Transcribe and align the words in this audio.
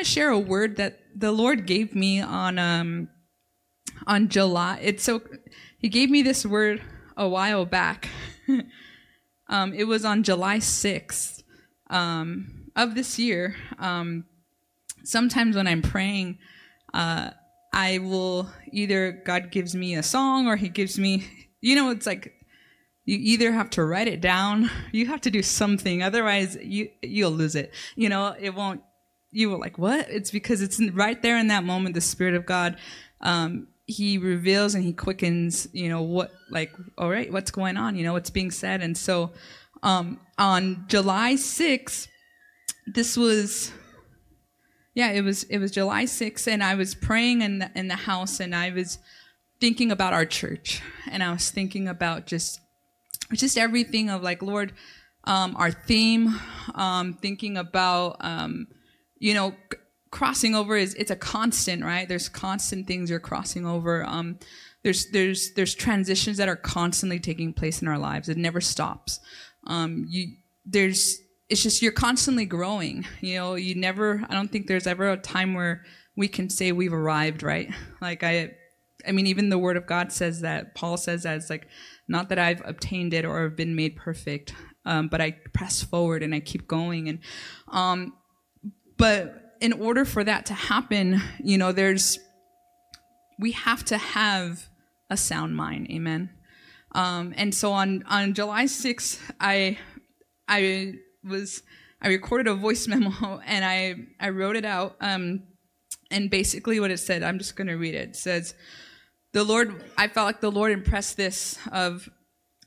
To 0.00 0.10
share 0.10 0.30
a 0.30 0.38
word 0.38 0.76
that 0.76 1.00
the 1.14 1.30
Lord 1.30 1.66
gave 1.66 1.94
me 1.94 2.20
on 2.20 2.58
um, 2.58 3.08
on 4.06 4.28
July. 4.28 4.78
It's 4.82 5.04
so 5.04 5.20
He 5.78 5.88
gave 5.88 6.10
me 6.10 6.22
this 6.22 6.46
word 6.46 6.82
a 7.16 7.28
while 7.28 7.66
back. 7.66 8.08
um, 9.48 9.74
it 9.74 9.84
was 9.84 10.04
on 10.04 10.22
July 10.22 10.58
sixth 10.58 11.42
um, 11.90 12.70
of 12.74 12.94
this 12.94 13.18
year. 13.18 13.56
Um, 13.78 14.24
sometimes 15.04 15.56
when 15.56 15.66
I'm 15.66 15.82
praying, 15.82 16.38
uh, 16.94 17.30
I 17.72 17.98
will 17.98 18.48
either 18.72 19.12
God 19.12 19.50
gives 19.50 19.74
me 19.74 19.94
a 19.94 20.02
song 20.02 20.46
or 20.46 20.56
He 20.56 20.68
gives 20.68 20.98
me, 20.98 21.26
you 21.60 21.74
know, 21.74 21.90
it's 21.90 22.06
like 22.06 22.32
you 23.04 23.18
either 23.20 23.52
have 23.52 23.70
to 23.70 23.84
write 23.84 24.06
it 24.06 24.20
down 24.20 24.70
you 24.92 25.06
have 25.06 25.20
to 25.22 25.30
do 25.30 25.42
something 25.42 26.02
otherwise 26.02 26.56
you 26.62 26.88
you'll 27.02 27.32
lose 27.32 27.56
it 27.56 27.72
you 27.96 28.08
know 28.08 28.36
it 28.38 28.54
won't 28.54 28.82
you 29.32 29.50
were 29.50 29.58
like 29.58 29.78
what? 29.78 30.08
It's 30.10 30.30
because 30.30 30.62
it's 30.62 30.80
right 30.92 31.20
there 31.20 31.38
in 31.38 31.48
that 31.48 31.64
moment 31.64 31.94
the 31.94 32.00
spirit 32.00 32.34
of 32.34 32.46
god 32.46 32.76
um 33.20 33.68
he 33.86 34.18
reveals 34.18 34.74
and 34.74 34.84
he 34.84 34.92
quickens 34.92 35.66
you 35.72 35.88
know 35.88 36.02
what 36.02 36.30
like 36.50 36.72
all 36.96 37.10
right 37.10 37.32
what's 37.32 37.50
going 37.50 37.76
on? 37.76 37.96
You 37.96 38.04
know 38.04 38.12
what's 38.12 38.30
being 38.30 38.50
said. 38.50 38.82
And 38.82 38.96
so 38.96 39.32
um 39.82 40.20
on 40.38 40.84
july 40.88 41.34
6th 41.34 42.06
this 42.86 43.16
was 43.16 43.72
yeah 44.94 45.10
it 45.10 45.22
was 45.22 45.44
it 45.44 45.58
was 45.58 45.70
july 45.70 46.04
6th 46.04 46.46
and 46.46 46.62
i 46.62 46.74
was 46.74 46.94
praying 46.94 47.40
in 47.40 47.60
the, 47.60 47.70
in 47.74 47.88
the 47.88 47.96
house 47.96 48.40
and 48.40 48.54
i 48.54 48.70
was 48.70 48.98
thinking 49.60 49.92
about 49.92 50.12
our 50.12 50.24
church. 50.24 50.82
And 51.10 51.22
i 51.22 51.32
was 51.32 51.50
thinking 51.50 51.88
about 51.88 52.26
just 52.26 52.60
just 53.32 53.56
everything 53.56 54.10
of 54.10 54.22
like 54.22 54.42
lord 54.42 54.72
um, 55.24 55.54
our 55.56 55.70
theme 55.70 56.34
um, 56.74 57.12
thinking 57.12 57.58
about 57.58 58.16
um, 58.20 58.66
you 59.20 59.34
know 59.34 59.54
crossing 60.10 60.56
over 60.56 60.76
is 60.76 60.94
it's 60.94 61.10
a 61.10 61.16
constant 61.16 61.84
right? 61.84 62.08
There's 62.08 62.28
constant 62.28 62.88
things 62.88 63.10
you're 63.10 63.20
crossing 63.20 63.64
over. 63.64 64.04
Um, 64.04 64.38
there's 64.82 65.06
there's 65.10 65.52
there's 65.54 65.74
transitions 65.74 66.36
that 66.38 66.48
are 66.48 66.56
constantly 66.56 67.20
taking 67.20 67.52
place 67.52 67.80
in 67.80 67.88
our 67.88 67.98
lives. 67.98 68.28
It 68.28 68.36
never 68.36 68.60
stops. 68.60 69.20
Um, 69.66 70.06
you 70.08 70.34
there's 70.64 71.20
it's 71.48 71.62
just 71.62 71.82
you're 71.82 71.92
constantly 71.92 72.44
growing 72.44 73.04
you 73.20 73.36
know? 73.36 73.54
You 73.54 73.74
never 73.74 74.24
i 74.28 74.34
don't 74.34 74.52
think 74.52 74.66
there's 74.66 74.86
ever 74.86 75.10
a 75.10 75.16
time 75.16 75.54
where 75.54 75.84
we 76.16 76.28
can 76.28 76.48
say 76.48 76.72
we've 76.72 76.92
arrived 76.92 77.42
right? 77.42 77.70
Like 78.00 78.22
i 78.22 78.52
I 79.06 79.12
mean, 79.12 79.26
even 79.26 79.48
the 79.48 79.58
Word 79.58 79.76
of 79.76 79.86
God 79.86 80.12
says 80.12 80.40
that. 80.40 80.74
Paul 80.74 80.96
says 80.96 81.22
that 81.22 81.36
it's 81.36 81.50
like, 81.50 81.66
not 82.08 82.28
that 82.28 82.38
I've 82.38 82.62
obtained 82.64 83.14
it 83.14 83.24
or 83.24 83.42
have 83.42 83.56
been 83.56 83.74
made 83.74 83.96
perfect, 83.96 84.54
um, 84.84 85.08
but 85.08 85.20
I 85.20 85.32
press 85.52 85.82
forward 85.82 86.22
and 86.22 86.34
I 86.34 86.40
keep 86.40 86.66
going. 86.66 87.08
And, 87.08 87.18
um, 87.68 88.12
but 89.00 89.56
in 89.60 89.72
order 89.72 90.04
for 90.04 90.22
that 90.22 90.46
to 90.46 90.54
happen, 90.54 91.20
you 91.42 91.58
know, 91.58 91.72
there's, 91.72 92.18
we 93.38 93.52
have 93.52 93.84
to 93.86 93.96
have 93.96 94.68
a 95.08 95.16
sound 95.16 95.56
mind. 95.56 95.90
Amen. 95.90 96.30
Um, 96.92 97.32
and 97.36 97.54
so 97.54 97.72
on, 97.72 98.04
on 98.08 98.34
July 98.34 98.64
6th, 98.64 99.18
I, 99.40 99.78
I 100.46 100.94
was, 101.24 101.62
I 102.02 102.08
recorded 102.08 102.46
a 102.46 102.54
voice 102.54 102.86
memo 102.92 103.40
and 103.46 103.64
I, 103.64 103.94
I 104.20 104.28
wrote 104.28 104.56
it 104.56 104.64
out. 104.64 104.96
Um, 105.00 105.44
and 106.10 106.28
basically 106.28 106.78
what 106.78 106.90
it 106.90 106.98
said, 106.98 107.22
I'm 107.22 107.38
just 107.38 107.56
going 107.56 107.68
to 107.68 107.74
read 107.74 107.94
it. 107.94 108.10
It 108.10 108.16
says, 108.16 108.54
the 109.32 109.44
Lord, 109.44 109.82
I 109.96 110.08
felt 110.08 110.26
like 110.26 110.40
the 110.40 110.50
Lord 110.50 110.72
impressed 110.72 111.16
this 111.16 111.58
of 111.72 112.08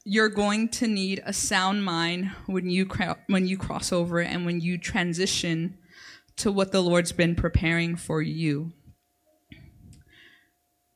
you're 0.05 0.29
going 0.29 0.69
to 0.69 0.87
need 0.87 1.21
a 1.25 1.33
sound 1.33 1.83
mind 1.83 2.31
when 2.45 2.69
you 2.69 2.89
when 3.27 3.47
you 3.47 3.57
cross 3.57 3.93
over 3.93 4.19
and 4.19 4.45
when 4.45 4.59
you 4.59 4.77
transition 4.77 5.77
to 6.37 6.51
what 6.51 6.71
the 6.71 6.81
Lord's 6.81 7.11
been 7.11 7.35
preparing 7.35 7.95
for 7.95 8.21
you. 8.21 8.71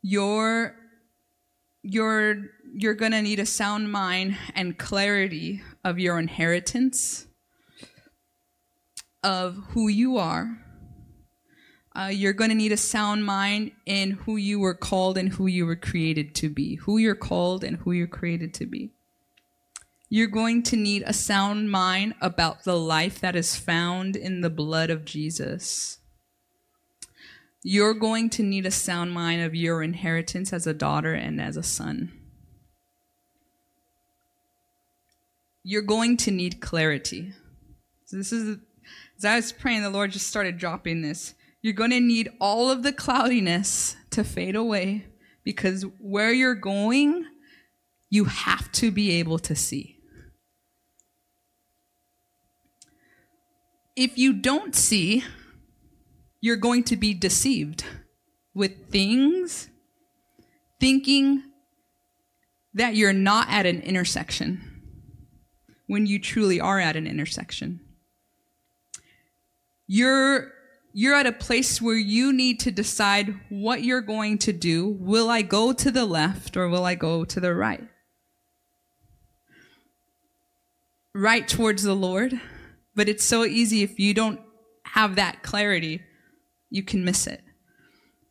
You're 0.02 0.76
you're 1.84 2.50
you're 2.74 2.96
going 2.96 3.12
to 3.14 3.22
need 3.22 3.40
a 3.40 3.46
sound 3.46 3.92
mind 3.92 4.38
and 4.54 4.78
clarity 4.78 5.62
of 5.84 6.00
your 6.00 6.20
inheritance 6.20 7.28
of 9.24 9.56
who 9.70 9.88
you 9.88 10.18
are 10.18 10.58
uh, 11.98 12.10
you're 12.10 12.34
going 12.34 12.50
to 12.50 12.56
need 12.56 12.72
a 12.72 12.78
sound 12.78 13.26
mind 13.26 13.72
in 13.88 14.12
who 14.12 14.38
you 14.38 14.60
were 14.60 14.76
called 14.76 15.18
and 15.18 15.30
who 15.30 15.48
you 15.48 15.66
were 15.66 15.76
created 15.76 16.36
to 16.36 16.48
be. 16.48 16.76
Who 16.76 17.00
you're 17.00 17.16
called 17.16 17.64
and 17.64 17.78
who 17.78 17.92
you're 17.92 18.06
created 18.06 18.54
to 18.56 18.68
be. 18.68 18.94
You're 20.10 20.28
going 20.28 20.64
to 20.64 20.78
need 20.78 21.04
a 21.06 21.14
sound 21.14 21.70
mind 21.70 22.16
about 22.22 22.64
the 22.64 22.78
life 22.78 23.20
that 23.20 23.36
is 23.36 23.56
found 23.56 24.16
in 24.16 24.42
the 24.42 24.50
blood 24.50 24.90
of 24.90 25.04
Jesus. 25.04 26.00
You're 27.62 27.94
going 27.94 28.30
to 28.32 28.44
need 28.44 28.66
a 28.66 28.72
sound 28.72 29.12
mind 29.12 29.42
of 29.42 29.54
your 29.54 29.84
inheritance 29.84 30.54
as 30.54 30.66
a 30.66 30.74
daughter 30.74 31.14
and 31.14 31.42
as 31.42 31.58
a 31.58 31.64
son. 31.64 32.14
You're 35.64 35.82
going 35.82 36.16
to 36.18 36.32
need 36.32 36.62
clarity. 36.62 37.34
So 38.06 38.16
this 38.16 38.32
is 38.32 38.58
as 39.18 39.26
I 39.26 39.36
was 39.36 39.52
praying, 39.52 39.82
the 39.82 39.90
Lord 39.90 40.12
just 40.12 40.28
started 40.28 40.58
dropping 40.58 41.02
this. 41.02 41.34
You're 41.62 41.74
going 41.74 41.92
to 41.92 42.00
need 42.00 42.30
all 42.40 42.70
of 42.70 42.84
the 42.84 42.94
cloudiness 42.94 43.98
to 44.12 44.24
fade 44.24 44.56
away 44.56 45.08
because 45.44 45.84
where 46.00 46.32
you're 46.32 46.56
going, 46.56 47.26
you 48.10 48.26
have 48.26 48.72
to 48.74 48.92
be 48.92 49.12
able 49.12 49.40
to 49.40 49.56
see. 49.56 49.97
If 53.98 54.16
you 54.16 54.32
don't 54.32 54.76
see, 54.76 55.24
you're 56.40 56.56
going 56.56 56.84
to 56.84 56.96
be 56.96 57.16
deceived 57.16 57.84
with 58.54 58.92
things, 58.92 59.70
thinking 60.80 61.42
that 62.76 62.96
you're 62.96 63.12
not 63.12 63.50
at 63.50 63.66
an 63.66 63.82
intersection 63.82 64.62
when 65.88 66.06
you 66.06 66.20
truly 66.20 66.62
are 66.62 66.80
at 66.80 66.96
an 66.96 67.08
intersection. 67.08 67.80
You're 69.88 70.54
you're 70.94 71.16
at 71.16 71.26
a 71.26 71.32
place 71.32 71.82
where 71.82 71.96
you 71.96 72.32
need 72.32 72.60
to 72.62 72.72
decide 72.72 73.34
what 73.50 73.84
you're 73.84 74.02
going 74.02 74.38
to 74.40 74.54
do. 74.54 74.88
Will 74.88 75.28
I 75.28 75.42
go 75.42 75.74
to 75.74 75.90
the 75.90 76.06
left 76.06 76.56
or 76.56 76.70
will 76.70 76.86
I 76.86 76.94
go 76.94 77.26
to 77.26 77.40
the 77.40 77.56
right? 77.56 77.84
Right 81.16 81.48
towards 81.48 81.82
the 81.82 81.96
Lord. 81.96 82.40
But 82.98 83.08
it's 83.08 83.24
so 83.24 83.46
easy 83.46 83.84
if 83.84 84.00
you 84.00 84.14
don't 84.16 84.42
have 84.84 85.16
that 85.16 85.44
clarity, 85.44 86.02
you 86.72 86.82
can 86.82 87.06
miss 87.06 87.28
it. 87.28 87.42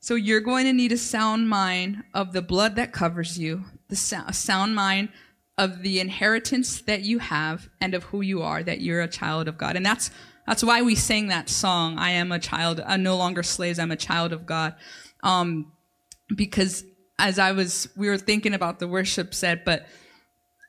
So 0.00 0.16
you're 0.16 0.40
going 0.40 0.66
to 0.66 0.72
need 0.72 0.90
a 0.90 0.98
sound 0.98 1.48
mind 1.48 2.02
of 2.12 2.32
the 2.32 2.42
blood 2.42 2.74
that 2.74 2.92
covers 2.92 3.38
you, 3.38 3.64
the 3.88 3.96
sound 3.96 4.74
mind 4.74 5.10
of 5.56 5.82
the 5.82 6.00
inheritance 6.00 6.80
that 6.82 7.02
you 7.02 7.20
have 7.20 7.68
and 7.80 7.94
of 7.94 8.02
who 8.04 8.20
you 8.20 8.42
are, 8.42 8.62
that 8.64 8.80
you're 8.80 9.00
a 9.00 9.08
child 9.08 9.46
of 9.46 9.56
God. 9.56 9.76
And 9.76 9.86
that's 9.86 10.10
that's 10.48 10.64
why 10.64 10.82
we 10.82 10.94
sang 10.96 11.28
that 11.28 11.48
song, 11.48 11.98
I 11.98 12.10
am 12.10 12.30
a 12.30 12.38
child, 12.38 12.80
I'm 12.84 13.02
no 13.02 13.16
longer 13.16 13.42
slaves, 13.42 13.78
I'm 13.78 13.90
a 13.90 13.96
child 13.96 14.32
of 14.32 14.46
God. 14.46 14.74
Um, 15.22 15.72
because 16.34 16.84
as 17.18 17.38
I 17.38 17.52
was, 17.52 17.88
we 17.96 18.08
were 18.08 18.18
thinking 18.18 18.54
about 18.54 18.78
the 18.78 18.86
worship 18.86 19.34
set, 19.34 19.64
but 19.64 19.86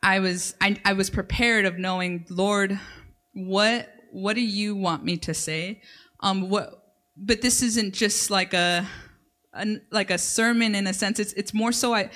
I 0.02 0.20
was, 0.20 0.56
I, 0.62 0.80
I 0.84 0.94
was 0.94 1.12
prepared 1.12 1.66
of 1.66 1.78
knowing, 1.78 2.26
Lord, 2.30 2.80
what, 3.38 3.90
what 4.12 4.34
do 4.34 4.42
you 4.42 4.76
want 4.76 5.04
me 5.04 5.18
to 5.18 5.34
say? 5.34 5.82
Um, 6.22 6.50
what, 6.50 6.94
but 7.16 7.42
this 7.42 7.62
isn't 7.62 7.94
just 7.94 8.30
like 8.30 8.54
a, 8.54 8.88
a 9.54 9.78
like 9.92 10.12
a 10.12 10.18
sermon 10.18 10.76
in 10.76 10.88
a 10.88 10.94
sense. 10.94 11.20
It's, 11.20 11.34
it's 11.34 11.54
more 11.54 11.72
so 11.72 11.94
I, 11.94 12.10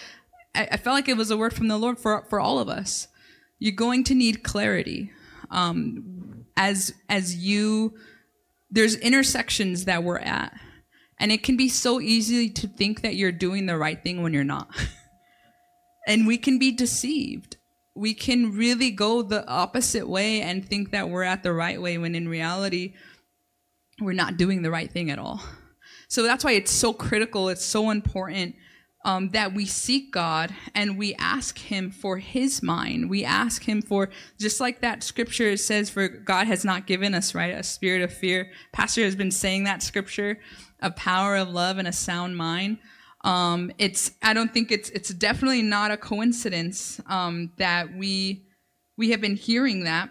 I 0.54 0.78
felt 0.78 0.96
like 0.96 1.10
it 1.10 1.18
was 1.18 1.32
a 1.32 1.38
word 1.38 1.54
from 1.54 1.68
the 1.68 1.78
Lord 1.78 1.98
for, 1.98 2.26
for 2.30 2.40
all 2.40 2.60
of 2.60 2.70
us. 2.70 3.08
You're 3.60 3.76
going 3.76 4.04
to 4.06 4.16
need 4.16 4.44
clarity. 4.44 5.12
Um, 5.50 6.22
as 6.58 6.94
as 7.10 7.36
you 7.36 7.94
there's 8.70 8.96
intersections 8.96 9.86
that 9.86 10.04
we're 10.04 10.20
at 10.20 10.54
and 11.20 11.32
it 11.32 11.44
can 11.44 11.58
be 11.58 11.70
so 11.70 12.00
easy 12.00 12.50
to 12.50 12.68
think 12.68 13.02
that 13.02 13.16
you're 13.16 13.32
doing 13.32 13.66
the 13.66 13.78
right 13.78 14.04
thing 14.04 14.22
when 14.22 14.34
you're 14.34 14.44
not 14.44 14.70
and 16.08 16.28
we 16.28 16.38
can 16.38 16.60
be 16.60 16.72
deceived 16.72 17.58
we 18.02 18.16
can 18.16 18.58
really 18.58 18.90
go 18.90 19.22
the 19.22 19.48
opposite 19.48 20.10
way 20.10 20.42
and 20.42 20.68
think 20.68 20.90
that 20.90 21.08
we're 21.08 21.22
at 21.22 21.44
the 21.44 21.54
right 21.54 21.80
way 21.80 22.00
when 22.00 22.16
in 22.16 22.28
reality 22.28 22.96
we're 24.02 24.12
not 24.12 24.38
doing 24.38 24.64
the 24.64 24.72
right 24.72 24.92
thing 24.92 25.12
at 25.12 25.20
all. 25.20 25.40
So 26.08 26.24
that's 26.24 26.44
why 26.44 26.54
it's 26.54 26.72
so 26.72 26.94
critical, 26.94 27.48
it's 27.48 27.64
so 27.64 27.92
important 27.92 28.56
um, 29.06 29.30
that 29.30 29.54
we 29.54 29.68
seek 29.68 30.12
God 30.12 30.52
and 30.74 30.98
we 30.98 31.14
ask 31.16 31.60
Him 31.60 31.92
for 31.92 32.18
His 32.18 32.64
mind. 32.64 33.08
We 33.08 33.24
ask 33.24 33.64
Him 33.64 33.84
for, 33.84 34.10
just 34.40 34.60
like 34.60 34.82
that 34.82 35.04
scripture 35.04 35.56
says, 35.56 35.92
for 35.92 36.08
God 36.08 36.48
has 36.48 36.66
not 36.66 36.88
given 36.88 37.14
us, 37.14 37.36
right, 37.36 37.54
a 37.54 37.62
spirit 37.62 38.02
of 38.02 38.12
fear. 38.12 38.52
Pastor 38.72 39.04
has 39.04 39.16
been 39.16 39.32
saying 39.32 39.66
that 39.66 39.84
scripture, 39.84 40.40
a 40.80 40.90
power 40.90 41.36
of 41.36 41.50
love 41.50 41.78
and 41.78 41.88
a 41.88 41.94
sound 41.94 42.36
mind. 42.36 42.80
Um, 43.24 43.72
it's, 43.78 44.12
I 44.24 44.34
don't 44.34 44.54
think 44.54 44.72
it's, 44.72 44.90
it's 44.90 45.10
definitely 45.10 45.62
not 45.62 45.92
a 45.92 45.98
coincidence 45.98 47.00
um, 47.08 47.52
that 47.58 47.96
we, 47.96 48.48
we 48.98 49.12
have 49.12 49.22
been 49.22 49.36
hearing 49.36 49.84
that. 49.84 50.10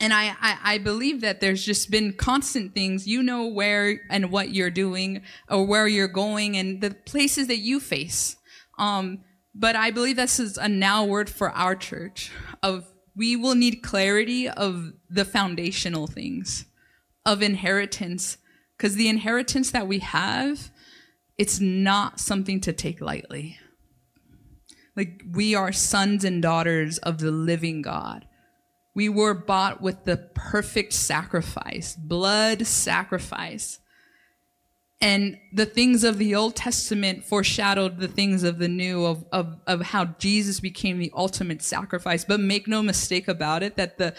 And 0.00 0.12
I, 0.12 0.34
I, 0.40 0.58
I, 0.64 0.78
believe 0.78 1.20
that 1.20 1.40
there's 1.40 1.64
just 1.64 1.90
been 1.90 2.14
constant 2.14 2.74
things 2.74 3.06
you 3.06 3.22
know 3.22 3.46
where 3.46 4.00
and 4.10 4.32
what 4.32 4.52
you're 4.52 4.70
doing 4.70 5.22
or 5.48 5.64
where 5.64 5.86
you're 5.86 6.08
going 6.08 6.56
and 6.56 6.80
the 6.80 6.90
places 6.90 7.46
that 7.48 7.58
you 7.58 7.78
face. 7.78 8.36
Um, 8.78 9.20
but 9.54 9.76
i 9.76 9.90
believe 9.90 10.16
this 10.16 10.40
is 10.40 10.56
a 10.56 10.68
now 10.68 11.04
word 11.04 11.28
for 11.28 11.50
our 11.50 11.74
church 11.74 12.30
of 12.62 12.86
we 13.14 13.36
will 13.36 13.54
need 13.54 13.82
clarity 13.82 14.48
of 14.48 14.92
the 15.10 15.24
foundational 15.24 16.06
things 16.06 16.64
of 17.26 17.42
inheritance 17.42 18.38
because 18.76 18.94
the 18.94 19.08
inheritance 19.08 19.70
that 19.70 19.86
we 19.86 19.98
have 19.98 20.70
it's 21.42 21.60
not 21.60 22.20
something 22.20 22.60
to 22.60 22.72
take 22.72 23.00
lightly 23.00 23.58
like 24.96 25.22
we 25.30 25.54
are 25.54 25.72
sons 25.72 26.24
and 26.24 26.42
daughters 26.42 26.98
of 26.98 27.18
the 27.18 27.30
living 27.30 27.82
god 27.82 28.26
we 28.94 29.08
were 29.08 29.34
bought 29.34 29.80
with 29.80 30.04
the 30.04 30.16
perfect 30.34 30.92
sacrifice, 30.92 31.96
blood 31.96 32.66
sacrifice. 32.66 33.78
And 35.00 35.36
the 35.52 35.66
things 35.66 36.04
of 36.04 36.18
the 36.18 36.34
Old 36.34 36.54
Testament 36.54 37.24
foreshadowed 37.24 37.98
the 37.98 38.08
things 38.08 38.44
of 38.44 38.58
the 38.58 38.68
New, 38.68 39.04
of, 39.04 39.24
of, 39.32 39.58
of 39.66 39.80
how 39.82 40.04
Jesus 40.18 40.60
became 40.60 40.98
the 40.98 41.10
ultimate 41.16 41.62
sacrifice. 41.62 42.24
But 42.24 42.38
make 42.38 42.68
no 42.68 42.82
mistake 42.82 43.26
about 43.26 43.62
it, 43.62 43.76
that 43.76 43.98
the, 43.98 44.14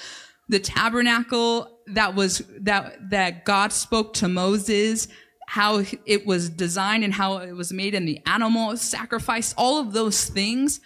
the 0.49 0.59
tabernacle 0.59 1.79
that 1.87 2.15
was, 2.15 2.39
that, 2.59 3.11
that 3.11 3.45
God 3.45 3.71
spoke 3.71 4.13
to 4.15 4.27
Moses, 4.27 5.07
how 5.47 5.83
it 6.05 6.25
was 6.25 6.49
designed 6.49 7.03
and 7.03 7.13
how 7.13 7.37
it 7.37 7.53
was 7.53 7.71
made 7.71 7.93
and 7.93 8.07
the 8.07 8.21
animal 8.25 8.75
sacrifice, 8.77 9.53
all 9.57 9.79
of 9.79 9.93
those 9.93 10.25
things 10.25 10.79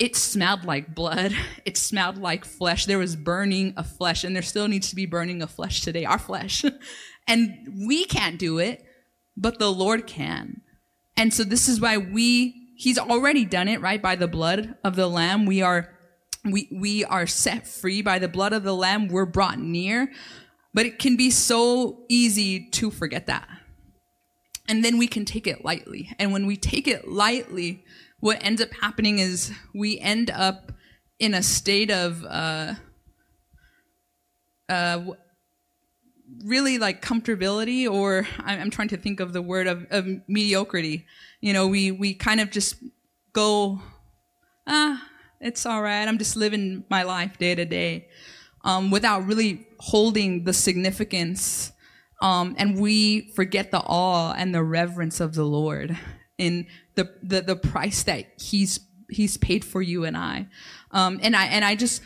it 0.00 0.16
smelled 0.16 0.64
like 0.64 0.94
blood. 0.94 1.36
It 1.66 1.76
smelled 1.76 2.16
like 2.16 2.44
flesh. 2.44 2.86
There 2.86 2.98
was 2.98 3.14
burning 3.14 3.74
of 3.76 3.86
flesh, 3.86 4.24
and 4.24 4.34
there 4.34 4.42
still 4.42 4.66
needs 4.66 4.88
to 4.88 4.96
be 4.96 5.06
burning 5.06 5.42
of 5.42 5.50
flesh 5.50 5.82
today, 5.82 6.04
our 6.06 6.18
flesh. 6.18 6.64
and 7.28 7.84
we 7.86 8.06
can't 8.06 8.38
do 8.38 8.58
it, 8.58 8.82
but 9.36 9.58
the 9.58 9.70
Lord 9.70 10.06
can. 10.06 10.62
And 11.16 11.32
so 11.32 11.44
this 11.44 11.68
is 11.68 11.80
why 11.80 11.98
we, 11.98 12.56
He's 12.76 12.98
already 12.98 13.44
done 13.44 13.68
it, 13.68 13.82
right? 13.82 14.00
By 14.00 14.16
the 14.16 14.26
blood 14.26 14.74
of 14.82 14.96
the 14.96 15.06
Lamb, 15.06 15.44
we 15.44 15.60
are, 15.60 15.90
we, 16.44 16.66
we 16.72 17.04
are 17.04 17.26
set 17.26 17.66
free 17.66 18.00
by 18.00 18.18
the 18.18 18.26
blood 18.28 18.54
of 18.54 18.62
the 18.62 18.74
Lamb. 18.74 19.08
We're 19.08 19.26
brought 19.26 19.58
near, 19.58 20.10
but 20.72 20.86
it 20.86 20.98
can 20.98 21.16
be 21.16 21.30
so 21.30 22.04
easy 22.08 22.70
to 22.70 22.90
forget 22.90 23.26
that. 23.26 23.46
And 24.70 24.84
then 24.84 24.98
we 24.98 25.08
can 25.08 25.24
take 25.24 25.48
it 25.48 25.64
lightly. 25.64 26.14
And 26.20 26.32
when 26.32 26.46
we 26.46 26.56
take 26.56 26.86
it 26.86 27.08
lightly, 27.08 27.84
what 28.20 28.38
ends 28.40 28.62
up 28.62 28.72
happening 28.80 29.18
is 29.18 29.50
we 29.74 29.98
end 29.98 30.30
up 30.30 30.70
in 31.18 31.34
a 31.34 31.42
state 31.42 31.90
of 31.90 32.24
uh, 32.24 32.74
uh, 34.68 35.00
really 36.44 36.78
like 36.78 37.02
comfortability, 37.02 37.90
or 37.90 38.28
I'm 38.38 38.70
trying 38.70 38.86
to 38.88 38.96
think 38.96 39.18
of 39.18 39.32
the 39.32 39.42
word 39.42 39.66
of, 39.66 39.86
of 39.90 40.06
mediocrity. 40.28 41.04
You 41.40 41.52
know, 41.52 41.66
we 41.66 41.90
we 41.90 42.14
kind 42.14 42.40
of 42.40 42.52
just 42.52 42.76
go, 43.32 43.80
ah, 44.68 45.02
it's 45.40 45.66
all 45.66 45.82
right. 45.82 46.06
I'm 46.06 46.18
just 46.18 46.36
living 46.36 46.84
my 46.88 47.02
life 47.02 47.38
day 47.38 47.56
to 47.56 47.64
day, 47.64 48.06
um, 48.62 48.92
without 48.92 49.26
really 49.26 49.66
holding 49.78 50.44
the 50.44 50.52
significance. 50.52 51.72
Um, 52.20 52.54
and 52.58 52.78
we 52.78 53.32
forget 53.32 53.70
the 53.70 53.80
awe 53.80 54.34
and 54.36 54.54
the 54.54 54.62
reverence 54.62 55.20
of 55.20 55.34
the 55.34 55.44
Lord 55.44 55.96
in 56.38 56.66
the, 56.94 57.10
the, 57.22 57.40
the 57.40 57.56
price 57.56 58.02
that 58.02 58.26
he's, 58.38 58.80
he's 59.08 59.36
paid 59.36 59.64
for 59.64 59.80
you 59.80 60.04
and 60.04 60.16
I. 60.16 60.46
Um, 60.90 61.18
and 61.22 61.34
I, 61.34 61.46
and 61.46 61.64
I 61.64 61.76
just 61.76 62.02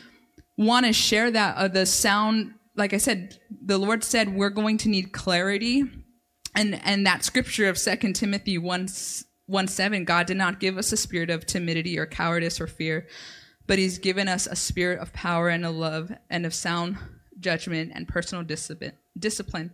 want 0.56 0.86
to 0.86 0.92
share 0.92 1.30
that, 1.30 1.56
uh, 1.56 1.68
the 1.68 1.86
sound, 1.86 2.54
like 2.76 2.92
I 2.92 2.98
said, 2.98 3.38
the 3.50 3.78
Lord 3.78 4.04
said 4.04 4.34
we're 4.34 4.50
going 4.50 4.78
to 4.78 4.88
need 4.88 5.12
clarity. 5.12 5.84
And, 6.54 6.80
and 6.84 7.04
that 7.06 7.24
scripture 7.24 7.68
of 7.68 7.76
Second 7.76 8.14
Timothy 8.14 8.58
1, 8.58 8.88
1 9.46 9.68
7, 9.68 10.04
God 10.04 10.26
did 10.26 10.36
not 10.36 10.60
give 10.60 10.78
us 10.78 10.92
a 10.92 10.96
spirit 10.96 11.30
of 11.30 11.44
timidity 11.44 11.98
or 11.98 12.06
cowardice 12.06 12.60
or 12.60 12.68
fear, 12.68 13.08
but 13.66 13.78
he's 13.78 13.98
given 13.98 14.28
us 14.28 14.46
a 14.46 14.54
spirit 14.54 15.00
of 15.00 15.12
power 15.12 15.48
and 15.48 15.64
of 15.64 15.74
love 15.74 16.12
and 16.30 16.46
of 16.46 16.54
sound 16.54 16.98
judgment 17.40 17.90
and 17.92 18.06
personal 18.06 18.44
discipline 18.44 19.72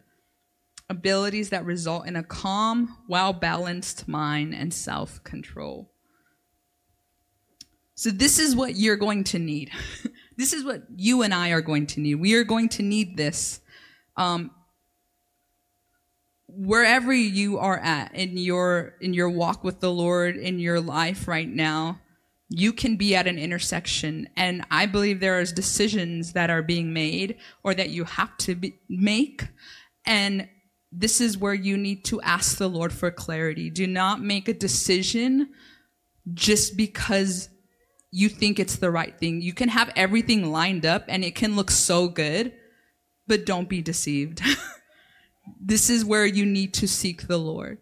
abilities 0.91 1.49
that 1.51 1.65
result 1.65 2.07
in 2.07 2.17
a 2.17 2.23
calm, 2.23 2.99
well 3.09 3.33
balanced 3.33 4.07
mind 4.09 4.55
and 4.55 4.75
self 4.75 5.23
control. 5.25 5.91
So, 7.95 8.11
this 8.11 8.39
is 8.39 8.55
what 8.57 8.77
you're 8.77 8.97
going 8.97 9.25
to 9.25 9.39
need. 9.39 9.71
this 10.37 10.53
is 10.53 10.65
what 10.65 10.83
you 10.97 11.23
and 11.23 11.33
I 11.33 11.51
are 11.51 11.61
going 11.61 11.87
to 11.89 12.01
need. 12.01 12.17
We 12.17 12.35
are 12.35 12.45
going 12.45 12.69
to 12.71 12.83
need 12.83 13.17
this. 13.17 13.61
Um, 14.17 14.51
wherever 16.49 17.13
you 17.13 17.59
are 17.59 17.79
at 17.79 18.15
in 18.15 18.37
your 18.37 18.97
in 19.01 19.15
your 19.15 19.31
walk 19.31 19.63
with 19.63 19.81
the 19.81 19.91
Lord 19.93 20.37
in 20.37 20.59
your 20.59 20.81
life 20.81 21.29
right 21.29 21.49
now, 21.49 22.01
you 22.49 22.73
can 22.73 22.97
be 22.97 23.15
at 23.15 23.29
an 23.29 23.39
intersection 23.39 24.29
and 24.37 24.65
I 24.71 24.87
believe 24.87 25.21
there 25.21 25.41
is 25.41 25.53
decisions 25.53 26.33
that 26.33 26.51
are 26.51 26.63
being 26.63 26.93
made 26.93 27.37
or 27.63 27.75
that 27.75 27.91
you 27.91 28.05
have 28.05 28.37
to 28.39 28.57
be, 28.57 28.81
make 28.89 29.47
and 30.05 30.49
this 30.93 31.21
is 31.21 31.39
where 31.39 31.55
you 31.55 31.77
need 31.77 32.05
to 32.07 32.21
ask 32.23 32.59
the 32.59 32.69
Lord 32.69 32.93
for 32.93 33.11
clarity. 33.11 33.71
Do 33.71 33.87
not 33.87 34.21
make 34.21 34.49
a 34.49 34.55
decision 34.55 35.51
just 36.35 36.77
because 36.77 37.49
you 38.11 38.29
think 38.29 38.59
it's 38.59 38.77
the 38.77 38.91
right 38.91 39.17
thing. 39.19 39.41
You 39.41 39.53
can 39.53 39.69
have 39.69 39.93
everything 39.95 40.51
lined 40.51 40.85
up 40.85 41.05
and 41.09 41.25
it 41.25 41.35
can 41.35 41.55
look 41.55 41.71
so 41.71 42.09
good, 42.09 42.53
but 43.29 43.47
don't 43.47 43.69
be 43.69 43.83
deceived. 43.83 44.43
this 45.61 45.91
is 45.91 46.05
where 46.05 46.27
you 46.27 46.45
need 46.45 46.75
to 46.75 46.89
seek 46.89 47.29
the 47.29 47.39
Lord. 47.39 47.79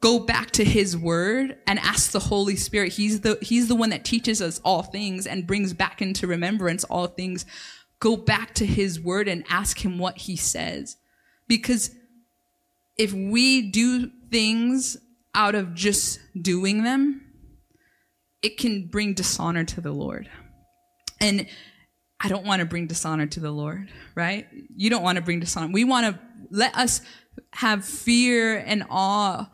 Go 0.00 0.18
back 0.18 0.50
to 0.52 0.64
his 0.64 0.96
word 0.96 1.56
and 1.66 1.78
ask 1.78 2.10
the 2.10 2.18
Holy 2.18 2.56
Spirit. 2.56 2.92
He's 2.92 3.20
the, 3.20 3.38
he's 3.40 3.68
the 3.68 3.76
one 3.76 3.90
that 3.90 4.04
teaches 4.04 4.42
us 4.42 4.60
all 4.64 4.82
things 4.82 5.26
and 5.26 5.46
brings 5.46 5.72
back 5.72 6.02
into 6.02 6.26
remembrance 6.26 6.84
all 6.84 7.06
things. 7.06 7.46
Go 8.00 8.16
back 8.16 8.54
to 8.54 8.66
his 8.66 9.00
word 9.00 9.28
and 9.28 9.44
ask 9.48 9.82
him 9.82 9.98
what 9.98 10.18
he 10.18 10.36
says. 10.36 10.96
Because 11.46 11.90
if 12.96 13.12
we 13.12 13.70
do 13.70 14.10
things 14.30 14.96
out 15.34 15.54
of 15.54 15.74
just 15.74 16.20
doing 16.40 16.84
them, 16.84 17.20
it 18.42 18.58
can 18.58 18.88
bring 18.88 19.14
dishonor 19.14 19.64
to 19.64 19.80
the 19.80 19.92
Lord. 19.92 20.28
And 21.20 21.46
I 22.20 22.28
don't 22.28 22.44
want 22.44 22.60
to 22.60 22.66
bring 22.66 22.86
dishonor 22.86 23.26
to 23.26 23.40
the 23.40 23.50
Lord, 23.50 23.90
right? 24.14 24.46
You 24.76 24.90
don't 24.90 25.02
want 25.02 25.16
to 25.16 25.22
bring 25.22 25.40
dishonor. 25.40 25.72
We 25.72 25.84
want 25.84 26.14
to 26.14 26.20
let 26.50 26.74
us 26.76 27.00
have 27.54 27.84
fear 27.84 28.56
and 28.58 28.84
awe 28.90 29.50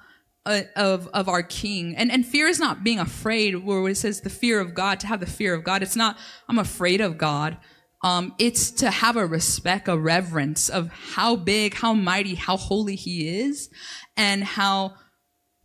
uh, 0.46 0.62
of 0.74 1.06
of 1.08 1.28
our 1.28 1.42
king 1.42 1.94
and 1.96 2.10
and 2.10 2.24
fear 2.24 2.46
is 2.46 2.58
not 2.58 2.82
being 2.82 2.98
afraid 2.98 3.54
where 3.56 3.86
it 3.88 3.96
says 3.96 4.22
the 4.22 4.30
fear 4.30 4.58
of 4.58 4.74
god 4.74 4.98
to 4.98 5.06
have 5.06 5.20
the 5.20 5.26
fear 5.26 5.52
of 5.52 5.62
god 5.62 5.82
it's 5.82 5.96
not 5.96 6.16
i'm 6.48 6.58
afraid 6.58 7.02
of 7.02 7.18
god 7.18 7.58
um, 8.02 8.34
it's 8.38 8.70
to 8.72 8.90
have 8.90 9.16
a 9.16 9.26
respect, 9.26 9.88
a 9.88 9.96
reverence 9.96 10.68
of 10.68 10.88
how 10.88 11.36
big, 11.36 11.74
how 11.74 11.92
mighty, 11.92 12.34
how 12.34 12.56
holy 12.56 12.96
he 12.96 13.40
is, 13.40 13.68
and 14.16 14.42
how, 14.42 14.94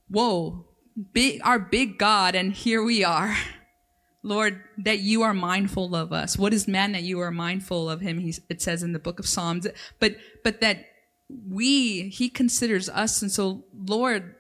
whoa, 0.10 0.66
big, 1.14 1.42
our 1.44 1.60
big 1.60 1.98
God, 1.98 2.36
and 2.36 2.52
here 2.52 2.84
we 2.84 3.04
are. 3.04 3.36
Lord, 4.24 4.60
that 4.80 5.00
you 5.00 5.22
are 5.22 5.36
mindful 5.36 5.96
of 5.96 6.12
us. 6.12 6.36
What 6.36 6.52
is 6.52 6.68
man 6.68 6.94
that 6.94 7.04
you 7.04 7.20
are 7.20 7.30
mindful 7.30 7.90
of 7.90 8.02
him? 8.02 8.18
He's, 8.18 8.42
it 8.50 8.60
says 8.60 8.82
in 8.82 8.92
the 8.92 9.00
book 9.00 9.20
of 9.20 9.28
Psalms, 9.28 9.68
but, 10.00 10.16
but 10.44 10.62
that 10.62 10.84
we, 11.30 12.10
he 12.10 12.30
considers 12.30 12.90
us. 12.90 13.22
And 13.22 13.32
so, 13.32 13.66
Lord, 13.72 14.34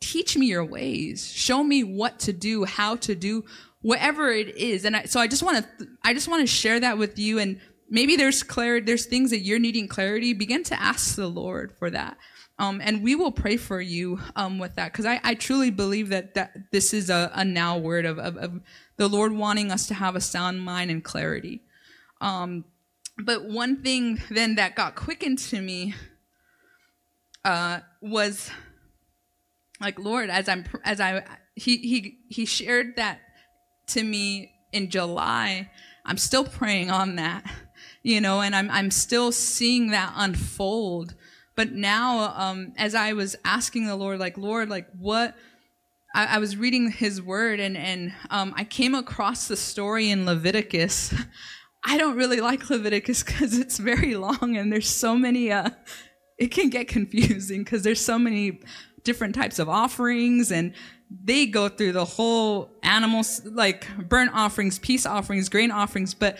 teach 0.00 0.36
me 0.36 0.46
your 0.46 0.66
ways. 0.66 1.32
Show 1.32 1.64
me 1.64 1.82
what 1.82 2.18
to 2.20 2.32
do, 2.32 2.64
how 2.64 2.96
to 2.96 3.14
do 3.14 3.44
whatever 3.82 4.30
it 4.30 4.56
is. 4.56 4.84
And 4.84 4.96
I, 4.96 5.04
so 5.04 5.20
I 5.20 5.26
just 5.26 5.42
want 5.42 5.64
to, 5.78 5.88
I 6.02 6.14
just 6.14 6.28
want 6.28 6.42
to 6.42 6.46
share 6.46 6.80
that 6.80 6.98
with 6.98 7.18
you. 7.18 7.38
And 7.38 7.60
maybe 7.88 8.16
there's 8.16 8.42
clarity, 8.42 8.86
there's 8.86 9.06
things 9.06 9.30
that 9.30 9.40
you're 9.40 9.58
needing 9.58 9.88
clarity. 9.88 10.32
Begin 10.32 10.64
to 10.64 10.80
ask 10.80 11.16
the 11.16 11.28
Lord 11.28 11.72
for 11.78 11.90
that. 11.90 12.16
Um, 12.60 12.80
and 12.82 13.04
we 13.04 13.14
will 13.14 13.30
pray 13.30 13.56
for 13.56 13.80
you 13.80 14.18
um, 14.34 14.58
with 14.58 14.74
that 14.74 14.90
because 14.92 15.06
I, 15.06 15.20
I 15.22 15.34
truly 15.34 15.70
believe 15.70 16.08
that, 16.08 16.34
that 16.34 16.72
this 16.72 16.92
is 16.92 17.08
a, 17.08 17.30
a 17.32 17.44
now 17.44 17.78
word 17.78 18.04
of, 18.04 18.18
of, 18.18 18.36
of 18.36 18.60
the 18.96 19.08
Lord 19.08 19.32
wanting 19.32 19.70
us 19.70 19.86
to 19.86 19.94
have 19.94 20.16
a 20.16 20.20
sound 20.20 20.60
mind 20.60 20.90
and 20.90 21.04
clarity. 21.04 21.62
Um, 22.20 22.64
but 23.16 23.44
one 23.44 23.82
thing 23.82 24.20
then 24.28 24.56
that 24.56 24.74
got 24.74 24.96
quickened 24.96 25.38
to 25.38 25.60
me 25.60 25.94
uh, 27.44 27.80
was 28.00 28.50
like 29.80 29.98
Lord, 29.98 30.28
as 30.28 30.48
I'm 30.48 30.64
as 30.84 31.00
I 31.00 31.24
he 31.54 31.78
he 31.78 32.18
he 32.28 32.44
shared 32.44 32.96
that 32.96 33.20
to 33.88 34.02
me 34.02 34.52
in 34.72 34.90
July. 34.90 35.70
I'm 36.04 36.18
still 36.18 36.44
praying 36.44 36.90
on 36.90 37.16
that, 37.16 37.44
you 38.02 38.20
know, 38.20 38.40
and 38.40 38.54
I'm 38.54 38.70
I'm 38.70 38.90
still 38.90 39.32
seeing 39.32 39.90
that 39.90 40.12
unfold. 40.16 41.14
But 41.54 41.72
now, 41.72 42.34
um, 42.36 42.72
as 42.76 42.94
I 42.94 43.14
was 43.14 43.34
asking 43.44 43.86
the 43.86 43.96
Lord, 43.96 44.20
like 44.20 44.38
Lord, 44.38 44.68
like 44.68 44.86
what 44.96 45.34
I, 46.14 46.36
I 46.36 46.38
was 46.38 46.56
reading 46.56 46.90
His 46.90 47.20
Word, 47.20 47.60
and 47.60 47.76
and 47.76 48.12
um, 48.30 48.54
I 48.56 48.64
came 48.64 48.94
across 48.94 49.48
the 49.48 49.56
story 49.56 50.10
in 50.10 50.24
Leviticus. 50.24 51.14
I 51.84 51.96
don't 51.96 52.16
really 52.16 52.40
like 52.40 52.70
Leviticus 52.70 53.22
because 53.22 53.56
it's 53.56 53.78
very 53.78 54.14
long 54.16 54.56
and 54.56 54.72
there's 54.72 54.88
so 54.88 55.16
many. 55.16 55.52
Uh, 55.52 55.70
it 56.38 56.48
can 56.48 56.70
get 56.70 56.88
confusing 56.96 57.64
because 57.64 57.82
there's 57.82 58.04
so 58.04 58.18
many 58.18 58.60
different 59.04 59.34
types 59.34 59.58
of 59.58 59.68
offerings 59.68 60.50
and 60.52 60.74
they 61.10 61.46
go 61.46 61.68
through 61.68 61.92
the 61.92 62.04
whole 62.04 62.70
animals 62.82 63.44
like 63.44 63.86
burnt 64.08 64.30
offerings, 64.34 64.78
peace 64.78 65.06
offerings, 65.06 65.48
grain 65.48 65.70
offerings, 65.70 66.14
but 66.14 66.38